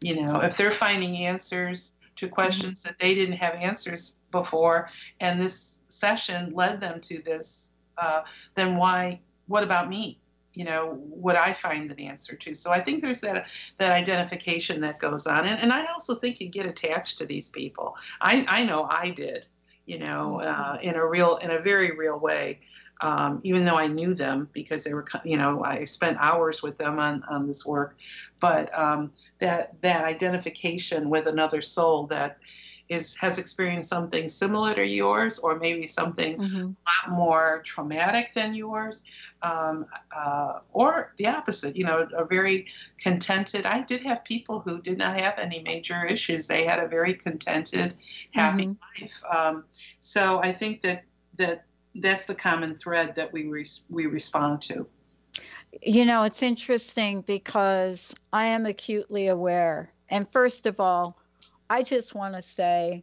You 0.00 0.22
know, 0.22 0.40
if 0.40 0.56
they're 0.56 0.70
finding 0.70 1.16
answers 1.16 1.94
to 2.16 2.26
Mm-hmm. 2.26 2.34
questions 2.34 2.82
that 2.82 2.98
they 2.98 3.14
didn't 3.14 3.36
have 3.36 3.54
answers 3.54 4.16
before, 4.30 4.88
and 5.20 5.40
this 5.40 5.80
session 5.88 6.52
led 6.54 6.80
them 6.80 7.00
to 7.00 7.20
this, 7.22 7.72
uh, 7.98 8.22
then 8.54 8.76
why? 8.76 9.20
What 9.46 9.62
about 9.62 9.88
me? 9.88 10.18
You 10.54 10.64
know 10.64 10.94
what 11.08 11.36
i 11.36 11.52
find 11.52 11.90
an 11.90 12.00
answer 12.00 12.36
to. 12.36 12.54
So 12.54 12.70
i 12.70 12.80
think 12.80 13.02
there's 13.02 13.20
that 13.20 13.46
that 13.78 13.92
identification 13.92 14.80
that 14.82 14.98
goes 14.98 15.26
on. 15.26 15.46
And, 15.46 15.60
and 15.60 15.72
i 15.72 15.86
also 15.86 16.14
think 16.14 16.40
you 16.40 16.48
get 16.48 16.66
attached 16.66 17.18
to 17.18 17.26
these 17.26 17.48
people. 17.48 17.96
I 18.20 18.44
i 18.48 18.64
know 18.64 18.84
i 18.84 19.10
did 19.10 19.46
you 19.86 19.98
know 19.98 20.40
uh, 20.40 20.78
in 20.82 20.94
a 20.94 21.06
real 21.06 21.36
in 21.36 21.50
a 21.50 21.58
very 21.58 21.96
real 21.96 22.18
way 22.18 22.60
um, 23.00 23.40
even 23.44 23.64
though 23.64 23.76
i 23.76 23.86
knew 23.86 24.14
them 24.14 24.48
because 24.52 24.84
they 24.84 24.94
were 24.94 25.06
you 25.24 25.36
know 25.36 25.62
i 25.64 25.84
spent 25.84 26.16
hours 26.20 26.62
with 26.62 26.78
them 26.78 26.98
on 26.98 27.22
on 27.28 27.46
this 27.46 27.66
work. 27.66 27.96
But 28.40 28.76
um, 28.78 29.12
that 29.40 29.80
that 29.82 30.04
identification 30.04 31.10
with 31.10 31.26
another 31.26 31.62
soul 31.62 32.06
that 32.08 32.38
is 32.88 33.14
has 33.14 33.38
experienced 33.38 33.88
something 33.88 34.28
similar 34.28 34.74
to 34.74 34.84
yours 34.84 35.38
or 35.38 35.58
maybe 35.58 35.86
something 35.86 36.36
mm-hmm. 36.36 36.56
a 36.56 36.66
lot 36.66 37.16
more 37.16 37.62
traumatic 37.64 38.32
than 38.34 38.54
yours 38.54 39.02
um, 39.42 39.86
uh, 40.14 40.58
or 40.72 41.14
the 41.18 41.26
opposite 41.26 41.76
you 41.76 41.84
know 41.84 42.06
a 42.16 42.24
very 42.24 42.66
contented 42.98 43.64
i 43.64 43.80
did 43.80 44.02
have 44.02 44.22
people 44.24 44.60
who 44.60 44.80
did 44.82 44.98
not 44.98 45.18
have 45.18 45.38
any 45.38 45.62
major 45.62 46.04
issues 46.04 46.46
they 46.46 46.64
had 46.64 46.78
a 46.78 46.86
very 46.86 47.14
contented 47.14 47.96
happy 48.32 48.66
mm-hmm. 48.66 49.02
life 49.02 49.22
um, 49.34 49.64
so 50.00 50.40
i 50.42 50.52
think 50.52 50.82
that 50.82 51.04
that 51.36 51.64
that's 51.96 52.26
the 52.26 52.34
common 52.34 52.76
thread 52.76 53.14
that 53.14 53.32
we 53.32 53.46
re- 53.46 53.66
we 53.88 54.06
respond 54.06 54.60
to 54.60 54.86
you 55.82 56.04
know 56.04 56.22
it's 56.24 56.42
interesting 56.42 57.22
because 57.22 58.14
i 58.32 58.44
am 58.44 58.66
acutely 58.66 59.28
aware 59.28 59.90
and 60.10 60.30
first 60.30 60.66
of 60.66 60.78
all 60.80 61.16
I 61.74 61.82
just 61.82 62.14
want 62.14 62.36
to 62.36 62.42
say 62.42 63.02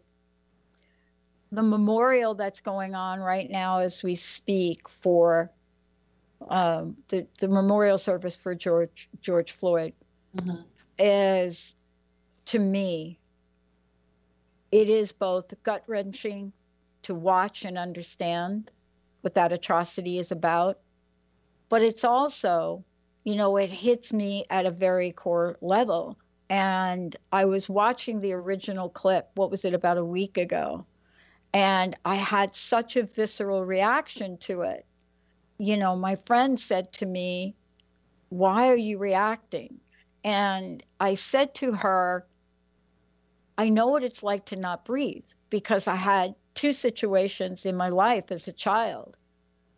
the 1.52 1.62
memorial 1.62 2.36
that's 2.36 2.62
going 2.62 2.96
on 2.96 3.20
right 3.20 3.52
now 3.52 3.80
as 3.80 4.02
we 4.02 4.16
speak 4.16 4.88
for 4.88 5.52
um, 6.48 6.96
the, 7.10 7.28
the 7.40 7.50
memorial 7.50 7.98
service 7.98 8.38
for 8.38 8.56
George 8.56 9.10
George 9.20 9.52
Floyd 9.52 9.92
mm-hmm. 10.38 10.62
is 10.98 11.76
to 12.46 12.60
me 12.60 13.20
it 14.72 14.88
is 14.88 15.12
both 15.12 15.54
gut 15.64 15.84
wrenching 15.88 16.54
to 17.02 17.14
watch 17.14 17.66
and 17.66 17.78
understand 17.78 18.72
what 19.20 19.34
that 19.34 19.52
atrocity 19.52 20.18
is 20.18 20.32
about, 20.32 20.80
but 21.68 21.82
it's 21.82 22.06
also, 22.06 22.86
you 23.26 23.36
know, 23.36 23.58
it 23.58 23.70
hits 23.70 24.14
me 24.14 24.46
at 24.50 24.66
a 24.66 24.72
very 24.72 25.12
core 25.12 25.58
level 25.60 26.18
and 26.52 27.16
I 27.32 27.46
was 27.46 27.70
watching 27.70 28.20
the 28.20 28.34
original 28.34 28.90
clip, 28.90 29.30
what 29.36 29.50
was 29.50 29.64
it, 29.64 29.74
about 29.74 29.98
a 29.98 30.04
week 30.04 30.38
ago, 30.38 30.86
and 31.54 31.96
I 32.04 32.16
had 32.16 32.54
such 32.54 32.98
a 32.98 33.04
visceral 33.04 33.64
reaction 33.64 34.38
to 34.40 34.64
it. 34.64 34.86
You 35.60 35.78
know, 35.78 35.96
my 35.96 36.16
friend 36.16 36.60
said 36.60 36.92
to 36.94 37.06
me, 37.06 37.56
Why 38.30 38.68
are 38.68 38.76
you 38.76 38.98
reacting? 38.98 39.80
And 40.26 40.84
I 41.00 41.16
said 41.16 41.56
to 41.56 41.72
her, 41.72 42.26
I 43.58 43.70
know 43.70 43.88
what 43.88 44.04
it's 44.04 44.22
like 44.22 44.44
to 44.48 44.58
not 44.58 44.84
breathe 44.84 45.28
because 45.50 45.88
I 45.88 45.96
had 45.96 46.36
two 46.54 46.74
situations 46.74 47.66
in 47.66 47.78
my 47.78 47.88
life 47.88 48.30
as 48.30 48.50
a 48.50 48.54
child 48.54 49.16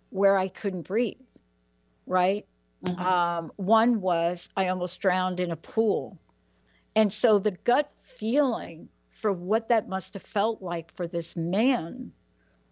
where 0.09 0.37
I 0.37 0.47
couldn't 0.47 0.87
breathe, 0.87 1.17
right? 2.07 2.47
Mm-hmm. 2.83 2.99
Um, 2.99 3.51
one 3.57 4.01
was 4.01 4.49
I 4.57 4.69
almost 4.69 4.99
drowned 5.01 5.39
in 5.39 5.51
a 5.51 5.55
pool 5.55 6.17
and 6.95 7.11
so 7.11 7.39
the 7.39 7.51
gut 7.51 7.91
feeling 7.97 8.89
for 9.09 9.31
what 9.31 9.69
that 9.69 9.87
must 9.87 10.13
have 10.13 10.23
felt 10.23 10.61
like 10.61 10.91
for 10.91 11.07
this 11.07 11.35
man 11.35 12.11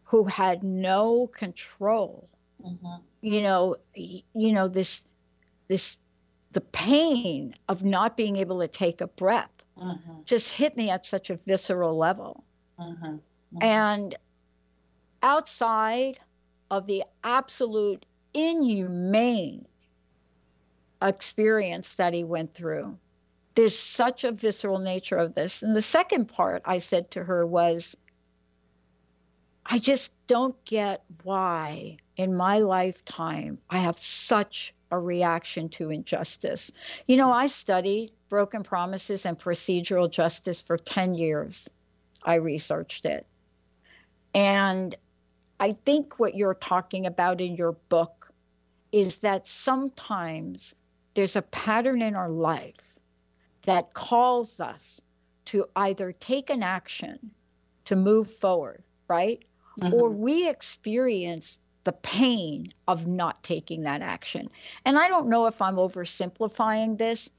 who 0.03 0.25
had 0.25 0.63
no 0.63 1.27
control, 1.27 2.27
mm-hmm. 2.63 2.95
you 3.21 3.41
know, 3.41 3.77
you 3.95 4.51
know, 4.51 4.67
this, 4.67 5.05
this, 5.69 5.97
the 6.51 6.61
pain 6.61 7.55
of 7.69 7.83
not 7.83 8.17
being 8.17 8.35
able 8.35 8.59
to 8.59 8.67
take 8.67 8.99
a 8.99 9.07
breath 9.07 9.65
mm-hmm. 9.77 10.11
just 10.25 10.51
hit 10.51 10.75
me 10.75 10.89
at 10.89 11.05
such 11.05 11.29
a 11.29 11.37
visceral 11.37 11.97
level. 11.97 12.43
Mm-hmm. 12.77 13.15
And 13.61 14.15
outside 15.23 16.19
of 16.69 16.85
the 16.87 17.03
absolute 17.23 18.05
inhumane 18.33 19.65
experience 21.01 21.95
that 21.95 22.13
he 22.13 22.23
went 22.23 22.53
through, 22.53 22.97
there's 23.55 23.77
such 23.77 24.23
a 24.23 24.31
visceral 24.31 24.79
nature 24.79 25.17
of 25.17 25.33
this. 25.33 25.61
And 25.61 25.75
the 25.75 25.81
second 25.81 26.25
part 26.25 26.61
I 26.65 26.77
said 26.77 27.11
to 27.11 27.23
her 27.23 27.45
was, 27.45 27.95
I 29.65 29.79
just 29.79 30.13
don't 30.27 30.63
get 30.65 31.03
why 31.23 31.97
in 32.17 32.35
my 32.35 32.59
lifetime 32.59 33.57
I 33.69 33.79
have 33.79 33.99
such 33.99 34.73
a 34.91 34.99
reaction 34.99 35.69
to 35.69 35.89
injustice. 35.89 36.71
You 37.07 37.17
know, 37.17 37.31
I 37.31 37.47
studied 37.47 38.11
broken 38.29 38.63
promises 38.63 39.25
and 39.25 39.37
procedural 39.37 40.09
justice 40.09 40.61
for 40.61 40.77
10 40.77 41.15
years. 41.15 41.69
I 42.23 42.35
researched 42.35 43.05
it. 43.05 43.25
And 44.33 44.95
I 45.59 45.73
think 45.73 46.19
what 46.19 46.35
you're 46.35 46.53
talking 46.53 47.05
about 47.05 47.41
in 47.41 47.55
your 47.55 47.73
book 47.89 48.31
is 48.91 49.19
that 49.19 49.47
sometimes 49.47 50.75
there's 51.13 51.35
a 51.35 51.41
pattern 51.41 52.01
in 52.01 52.15
our 52.15 52.29
life 52.29 52.97
that 53.63 53.93
calls 53.93 54.59
us 54.59 55.01
to 55.45 55.65
either 55.75 56.11
take 56.13 56.49
an 56.49 56.63
action 56.63 57.31
to 57.85 57.95
move 57.95 58.29
forward, 58.29 58.83
right? 59.07 59.43
Mm-hmm. 59.79 59.93
Or 59.93 60.09
we 60.09 60.49
experience 60.49 61.59
the 61.83 61.91
pain 61.91 62.71
of 62.87 63.07
not 63.07 63.43
taking 63.43 63.83
that 63.83 64.01
action. 64.01 64.49
And 64.85 64.97
I 64.97 65.07
don't 65.07 65.27
know 65.27 65.47
if 65.47 65.61
I'm 65.61 65.75
oversimplifying 65.75 66.97
this, 66.97 67.31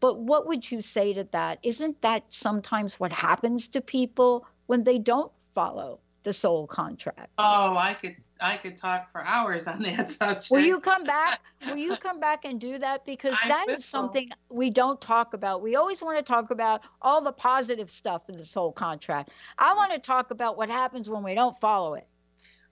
but 0.00 0.18
what 0.18 0.46
would 0.46 0.70
you 0.70 0.82
say 0.82 1.12
to 1.14 1.24
that? 1.32 1.58
Isn't 1.62 2.00
that 2.02 2.24
sometimes 2.28 3.00
what 3.00 3.12
happens 3.12 3.68
to 3.68 3.80
people 3.80 4.46
when 4.66 4.84
they 4.84 4.98
don't 4.98 5.32
follow 5.52 5.98
the 6.22 6.32
soul 6.32 6.66
contract? 6.66 7.30
Oh, 7.38 7.76
I 7.76 7.94
could 7.94 8.16
I 8.40 8.56
could 8.56 8.76
talk 8.76 9.10
for 9.10 9.24
hours 9.24 9.66
on 9.66 9.82
that 9.82 10.10
subject. 10.10 10.50
Will 10.50 10.60
you 10.60 10.80
come 10.80 11.04
back? 11.04 11.40
Will 11.66 11.76
you 11.76 11.96
come 11.96 12.20
back 12.20 12.44
and 12.44 12.60
do 12.60 12.78
that? 12.78 13.04
Because 13.04 13.36
I 13.42 13.48
that 13.48 13.68
is 13.68 13.84
something 13.84 14.30
we 14.48 14.70
don't 14.70 15.00
talk 15.00 15.34
about. 15.34 15.62
We 15.62 15.76
always 15.76 16.02
want 16.02 16.18
to 16.18 16.22
talk 16.22 16.50
about 16.50 16.82
all 17.02 17.20
the 17.20 17.32
positive 17.32 17.90
stuff 17.90 18.28
in 18.28 18.36
this 18.36 18.54
whole 18.54 18.72
contract. 18.72 19.30
I 19.58 19.74
want 19.74 19.92
to 19.92 19.98
talk 19.98 20.30
about 20.30 20.56
what 20.56 20.68
happens 20.68 21.08
when 21.08 21.22
we 21.22 21.34
don't 21.34 21.58
follow 21.58 21.94
it. 21.94 22.06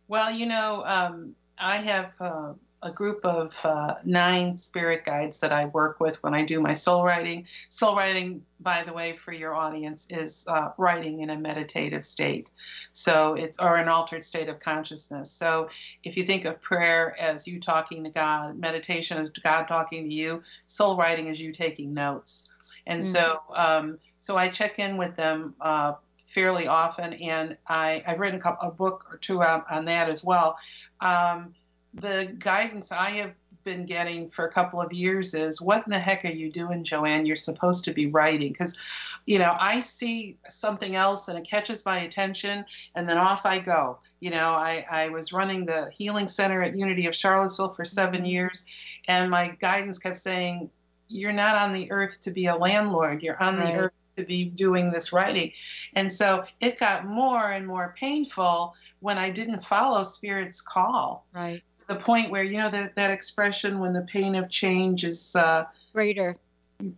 Well, 0.09 0.31
you 0.31 0.47
know, 0.47 0.85
um, 0.87 1.35
I 1.59 1.79
have 1.79 2.15
uh, 2.21 2.53
a 2.87 2.93
group 2.93 3.25
of 3.25 3.59
uh, 3.65 3.97
nine 4.05 4.57
spirit 4.57 5.05
guides 5.05 5.41
that 5.41 5.53
I 5.53 5.67
work 5.67 6.01
with 6.01 6.23
when 6.23 6.35
I 6.35 6.45
do 6.45 6.61
my 6.61 6.73
soul 6.73 7.05
writing. 7.05 7.47
Soul 7.69 7.97
writing, 7.97 8.43
by 8.61 8.85
the 8.85 8.93
way, 8.93 9.17
for 9.17 9.33
your 9.33 9.55
audience, 9.55 10.07
is 10.09 10.47
uh, 10.49 10.71
writing 10.79 11.21
in 11.21 11.31
a 11.31 11.37
meditative 11.37 12.07
state. 12.07 12.51
So 12.93 13.35
it's, 13.35 13.59
or 13.59 13.77
an 13.77 13.89
altered 13.89 14.25
state 14.25 14.49
of 14.49 14.61
consciousness. 14.61 15.31
So 15.31 15.69
if 16.05 16.17
you 16.17 16.25
think 16.25 16.45
of 16.45 16.61
prayer 16.61 17.17
as 17.21 17.47
you 17.47 17.61
talking 17.61 18.05
to 18.05 18.11
God, 18.11 18.59
meditation 18.59 19.19
as 19.19 19.31
God 19.31 19.65
talking 19.65 20.09
to 20.09 20.15
you, 20.15 20.43
soul 20.67 20.97
writing 20.97 21.27
is 21.27 21.41
you 21.41 21.53
taking 21.53 21.93
notes. 21.93 22.49
And 22.87 23.03
mm-hmm. 23.03 23.11
so, 23.11 23.41
um, 23.55 23.99
so 24.21 24.37
I 24.37 24.49
check 24.49 24.79
in 24.79 24.97
with 24.97 25.17
them 25.17 25.55
uh, 25.61 25.95
fairly 26.27 26.69
often, 26.69 27.15
and 27.15 27.57
I, 27.67 28.03
I've 28.07 28.21
written 28.21 28.39
a, 28.39 28.43
couple, 28.43 28.69
a 28.69 28.71
book 28.71 29.07
or 29.11 29.19
two 29.19 29.43
on, 29.43 29.65
on 29.71 29.85
that 29.87 30.09
as 30.09 30.23
well. 30.23 30.57
Um, 31.01 31.55
the 32.01 32.35
guidance 32.39 32.93
I 32.93 33.11
have 33.11 33.33
been 33.67 33.85
getting 33.85 34.31
for 34.31 34.47
a 34.47 34.53
couple 34.53 34.81
of 34.81 34.93
years 34.93 35.35
is 35.35 35.61
what 35.61 35.85
in 35.85 35.91
the 35.91 35.99
heck 35.99 36.25
are 36.25 36.29
you 36.29 36.51
doing, 36.51 36.85
Joanne? 36.85 37.27
You're 37.27 37.37
supposed 37.37 37.85
to 37.85 37.93
be 37.93 38.07
writing. 38.07 38.53
Because, 38.53 38.79
you 39.27 39.39
know, 39.39 39.55
I 39.59 39.81
see 39.81 40.39
something 40.49 40.95
else 40.95 41.29
and 41.29 41.37
it 41.37 41.45
catches 41.45 41.85
my 41.85 42.01
attention 42.01 42.65
and 42.95 43.07
then 43.07 43.19
off 43.19 43.45
I 43.45 43.59
go. 43.59 43.99
You 44.21 44.31
know, 44.31 44.51
I, 44.51 44.87
I 44.91 45.09
was 45.09 45.33
running 45.33 45.67
the 45.67 45.91
healing 45.93 46.29
center 46.29 46.63
at 46.63 46.79
Unity 46.79 47.07
of 47.07 47.15
Charlottesville 47.15 47.75
for 47.75 47.85
seven 47.85 48.21
mm-hmm. 48.21 48.27
years 48.27 48.65
and 49.09 49.31
my 49.31 49.49
guidance 49.61 49.99
kept 49.99 50.19
saying, 50.19 50.71
You're 51.09 51.33
not 51.33 51.57
on 51.57 51.73
the 51.73 51.91
earth 51.91 52.21
to 52.23 52.31
be 52.31 52.47
a 52.47 52.57
landlord, 52.57 53.23
you're 53.23 53.43
on 53.43 53.57
right. 53.57 53.75
the 53.75 53.81
earth 53.81 53.93
to 54.17 54.25
be 54.25 54.45
doing 54.45 54.93
this 54.93 55.13
writing. 55.13 55.53
And 55.95 56.11
so 56.11 56.45
it 56.61 56.79
got 56.79 57.05
more 57.05 57.51
and 57.51 57.67
more 57.67 57.95
painful 57.99 58.75
when 59.01 59.19
I 59.19 59.29
didn't 59.29 59.63
follow 59.63 60.05
Spirit's 60.05 60.63
call. 60.63 61.27
Right 61.35 61.63
the 61.87 61.97
point 61.97 62.31
where 62.31 62.43
you 62.43 62.59
know 62.59 62.71
that 62.71 62.97
that 62.97 63.11
expression 63.11 63.79
when 63.79 63.93
the 63.93 64.03
pain 64.03 64.35
of 64.35 64.51
change 64.51 65.05
is 65.05 65.37
uh, 65.37 65.65
greater. 65.93 66.37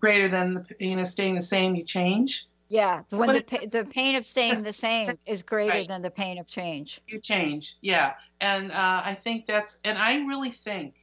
greater 0.01 0.28
than 0.28 0.55
the 0.55 0.61
pain 0.61 0.99
of 0.99 1.09
staying 1.09 1.34
the 1.34 1.43
same 1.43 1.74
you 1.74 1.84
change? 1.84 2.47
Yeah 2.68 3.03
when 3.11 3.28
but 3.32 3.47
the, 3.47 3.66
the 3.66 3.84
pain 3.84 4.14
of 4.16 4.26
staying 4.26 4.62
the 4.62 4.72
same 4.72 5.18
is 5.24 5.43
greater 5.43 5.70
right. 5.70 5.89
than 5.89 6.03
the 6.03 6.11
pain 6.11 6.39
of 6.39 6.47
change. 6.47 7.01
You 7.07 7.18
change 7.18 7.76
yeah. 7.80 8.14
And 8.41 8.70
uh, 8.72 9.03
i 9.05 9.14
think 9.14 9.47
that's 9.47 9.78
and 9.84 9.99
i 9.99 10.16
really 10.26 10.51
think 10.51 10.95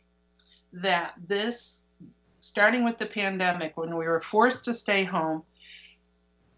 that 0.73 1.13
this 1.27 1.81
starting 2.39 2.83
with 2.83 2.97
the 2.97 3.05
pandemic 3.05 3.75
when 3.77 3.95
we 3.95 4.05
were 4.05 4.21
forced 4.21 4.65
to 4.65 4.73
stay 4.73 5.03
home 5.03 5.41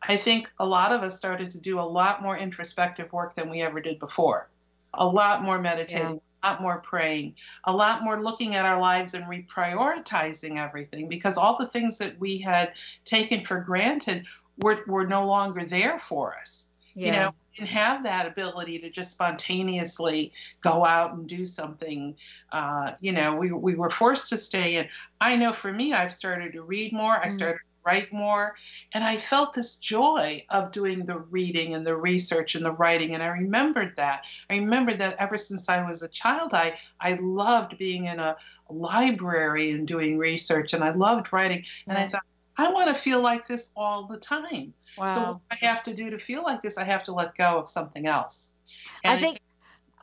i 0.02 0.18
think 0.18 0.50
a 0.60 0.66
lot 0.66 0.92
of 0.92 1.02
us 1.04 1.18
started 1.18 1.50
to 1.52 1.60
do 1.60 1.80
a 1.80 1.82
lot 1.82 2.22
more 2.22 2.38
introspective 2.38 3.12
work 3.14 3.34
than 3.34 3.50
we 3.50 3.62
ever 3.62 3.80
did 3.80 4.00
before. 4.00 4.50
A 4.94 5.06
lot 5.06 5.44
more 5.44 5.60
meditating 5.60 6.22
lot 6.44 6.62
more 6.62 6.80
praying, 6.80 7.36
a 7.66 7.74
lot 7.74 8.04
more 8.04 8.24
looking 8.24 8.56
at 8.56 8.66
our 8.66 8.80
lives 8.80 9.14
and 9.14 9.26
reprioritizing 9.26 10.58
everything 10.58 11.08
because 11.08 11.38
all 11.38 11.58
the 11.58 11.68
things 11.68 11.98
that 11.98 12.20
we 12.20 12.38
had 12.38 12.74
taken 13.06 13.44
for 13.44 13.60
granted 13.60 14.26
were, 14.60 14.84
were 14.88 15.06
no 15.06 15.26
longer 15.26 15.66
there 15.66 16.00
for 16.00 16.36
us. 16.40 16.72
Yeah. 16.94 17.06
You 17.06 17.12
know, 17.12 17.30
we 17.30 17.58
didn't 17.58 17.76
have 17.76 18.04
that 18.04 18.26
ability 18.26 18.80
to 18.80 18.90
just 18.90 19.12
spontaneously 19.12 20.32
go 20.62 20.84
out 20.84 21.14
and 21.14 21.28
do 21.28 21.46
something. 21.46 22.16
Uh, 22.52 22.94
you 23.02 23.12
know, 23.12 23.36
we, 23.36 23.52
we 23.52 23.76
were 23.76 23.90
forced 23.90 24.30
to 24.30 24.38
stay 24.38 24.78
in. 24.78 24.88
I 25.22 25.36
know 25.36 25.54
for 25.54 25.72
me, 25.72 25.94
I've 25.94 26.14
started 26.14 26.54
to 26.54 26.64
read 26.64 26.94
more. 26.94 27.18
I 27.18 27.28
mm. 27.28 27.34
started 27.34 27.60
write 27.88 28.12
more. 28.12 28.56
And 28.94 29.04
I 29.04 29.16
felt 29.18 29.54
this 29.54 29.78
joy 29.78 30.46
of 30.50 30.72
doing 30.72 31.06
the 31.06 31.20
reading 31.20 31.74
and 31.76 31.88
the 31.88 31.96
research 31.96 32.56
and 32.56 32.66
the 32.66 32.72
writing. 32.82 33.14
And 33.14 33.24
I 33.24 33.28
remembered 33.28 33.94
that. 33.96 34.26
I 34.50 34.56
remembered 34.56 35.00
that 35.00 35.16
ever 35.18 35.38
since 35.38 35.70
I 35.70 35.88
was 35.88 36.04
a 36.04 36.10
child, 36.10 36.54
I, 36.54 36.78
I 37.00 37.12
loved 37.22 37.78
being 37.78 38.06
in 38.06 38.20
a, 38.20 38.36
library 38.70 39.72
and 39.72 39.88
doing 39.88 40.18
research 40.18 40.74
and 40.74 40.84
I 40.84 40.92
loved 40.92 41.32
writing. 41.32 41.64
And 41.88 41.98
I 41.98 42.06
mm. 42.06 42.12
thought, 42.12 42.24
I 42.58 42.70
want 42.70 42.88
to 42.90 42.96
feel 42.96 43.22
like 43.22 43.48
this 43.48 43.72
all 43.76 44.06
the 44.06 44.18
time. 44.18 44.74
Wow. 44.98 45.16
So 45.16 45.22
what 45.22 45.42
I 45.52 45.66
have 45.66 45.84
to 45.84 45.94
do 45.94 46.10
to 46.10 46.18
feel 46.18 46.44
like 46.44 46.62
this, 46.62 46.78
I 46.78 46.84
have 46.84 47.04
to 47.06 47.14
let 47.14 47.38
go 47.38 47.60
of 47.60 47.70
something 47.70 48.08
else. 48.08 48.56
And 49.04 49.20
I 49.20 49.22
think, 49.22 49.40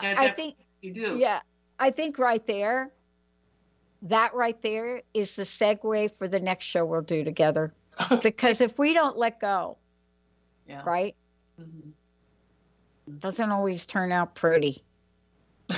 I 0.00 0.28
think 0.28 0.56
you 0.80 0.92
do. 0.92 1.18
Yeah. 1.18 1.40
I 1.78 1.90
think 1.90 2.18
right 2.18 2.46
there, 2.46 2.92
that 4.04 4.34
right 4.34 4.60
there 4.62 5.02
is 5.12 5.36
the 5.36 5.42
segue 5.42 6.10
for 6.16 6.28
the 6.28 6.40
next 6.40 6.64
show 6.66 6.84
we'll 6.84 7.00
do 7.02 7.24
together. 7.24 7.72
because 8.22 8.60
if 8.60 8.78
we 8.78 8.92
don't 8.92 9.16
let 9.16 9.40
go, 9.40 9.76
yeah. 10.68 10.82
right, 10.84 11.14
mm-hmm. 11.60 11.90
doesn't 13.18 13.50
always 13.50 13.86
turn 13.86 14.12
out 14.12 14.34
pretty. 14.34 14.82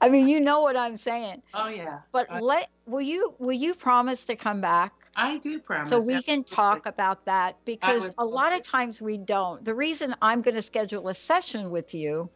I 0.00 0.08
mean, 0.08 0.28
you 0.28 0.40
know 0.40 0.62
what 0.62 0.76
I'm 0.76 0.96
saying. 0.96 1.42
Oh 1.54 1.68
yeah. 1.68 2.00
But 2.12 2.30
I, 2.30 2.40
let 2.40 2.70
will 2.86 3.00
you 3.00 3.34
will 3.38 3.52
you 3.52 3.74
promise 3.74 4.26
to 4.26 4.36
come 4.36 4.60
back? 4.60 4.92
I 5.16 5.38
do 5.38 5.58
promise. 5.58 5.88
So 5.88 6.00
we 6.00 6.22
can 6.22 6.44
talk 6.44 6.86
about 6.86 7.24
that 7.26 7.56
because 7.64 8.10
a 8.18 8.24
lot 8.24 8.52
of 8.52 8.62
times 8.62 9.02
we 9.02 9.18
don't. 9.18 9.64
The 9.64 9.74
reason 9.74 10.14
I'm 10.22 10.42
going 10.42 10.54
to 10.54 10.62
schedule 10.62 11.08
a 11.08 11.14
session 11.14 11.70
with 11.70 11.94
you 11.94 12.30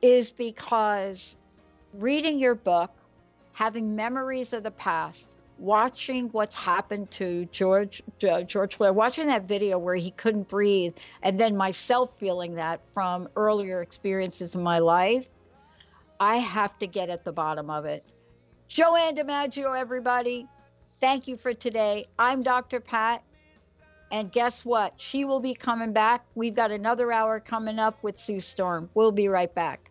is 0.00 0.30
because 0.30 1.37
reading 1.94 2.38
your 2.38 2.54
book, 2.54 2.90
having 3.52 3.96
memories 3.96 4.52
of 4.52 4.62
the 4.62 4.70
past, 4.70 5.34
watching 5.58 6.28
what's 6.28 6.56
happened 6.56 7.10
to 7.10 7.46
George 7.46 8.02
uh, 8.28 8.42
George 8.42 8.76
Floyd, 8.76 8.94
watching 8.94 9.26
that 9.26 9.44
video 9.44 9.78
where 9.78 9.94
he 9.94 10.10
couldn't 10.12 10.48
breathe, 10.48 10.96
and 11.22 11.38
then 11.38 11.56
myself 11.56 12.16
feeling 12.18 12.54
that 12.54 12.84
from 12.84 13.28
earlier 13.36 13.82
experiences 13.82 14.54
in 14.54 14.62
my 14.62 14.78
life, 14.78 15.28
I 16.20 16.36
have 16.36 16.78
to 16.78 16.86
get 16.86 17.10
at 17.10 17.24
the 17.24 17.32
bottom 17.32 17.70
of 17.70 17.84
it. 17.84 18.04
Joanne 18.68 19.16
DiMaggio, 19.16 19.78
everybody, 19.78 20.46
thank 21.00 21.26
you 21.26 21.36
for 21.36 21.54
today. 21.54 22.06
I'm 22.18 22.42
Dr. 22.42 22.80
Pat. 22.80 23.22
And 24.10 24.32
guess 24.32 24.64
what? 24.64 24.94
She 24.96 25.24
will 25.26 25.40
be 25.40 25.54
coming 25.54 25.92
back. 25.92 26.24
We've 26.34 26.54
got 26.54 26.70
another 26.70 27.12
hour 27.12 27.40
coming 27.40 27.78
up 27.78 28.02
with 28.02 28.18
Sue 28.18 28.40
Storm. 28.40 28.88
We'll 28.94 29.12
be 29.12 29.28
right 29.28 29.54
back. 29.54 29.90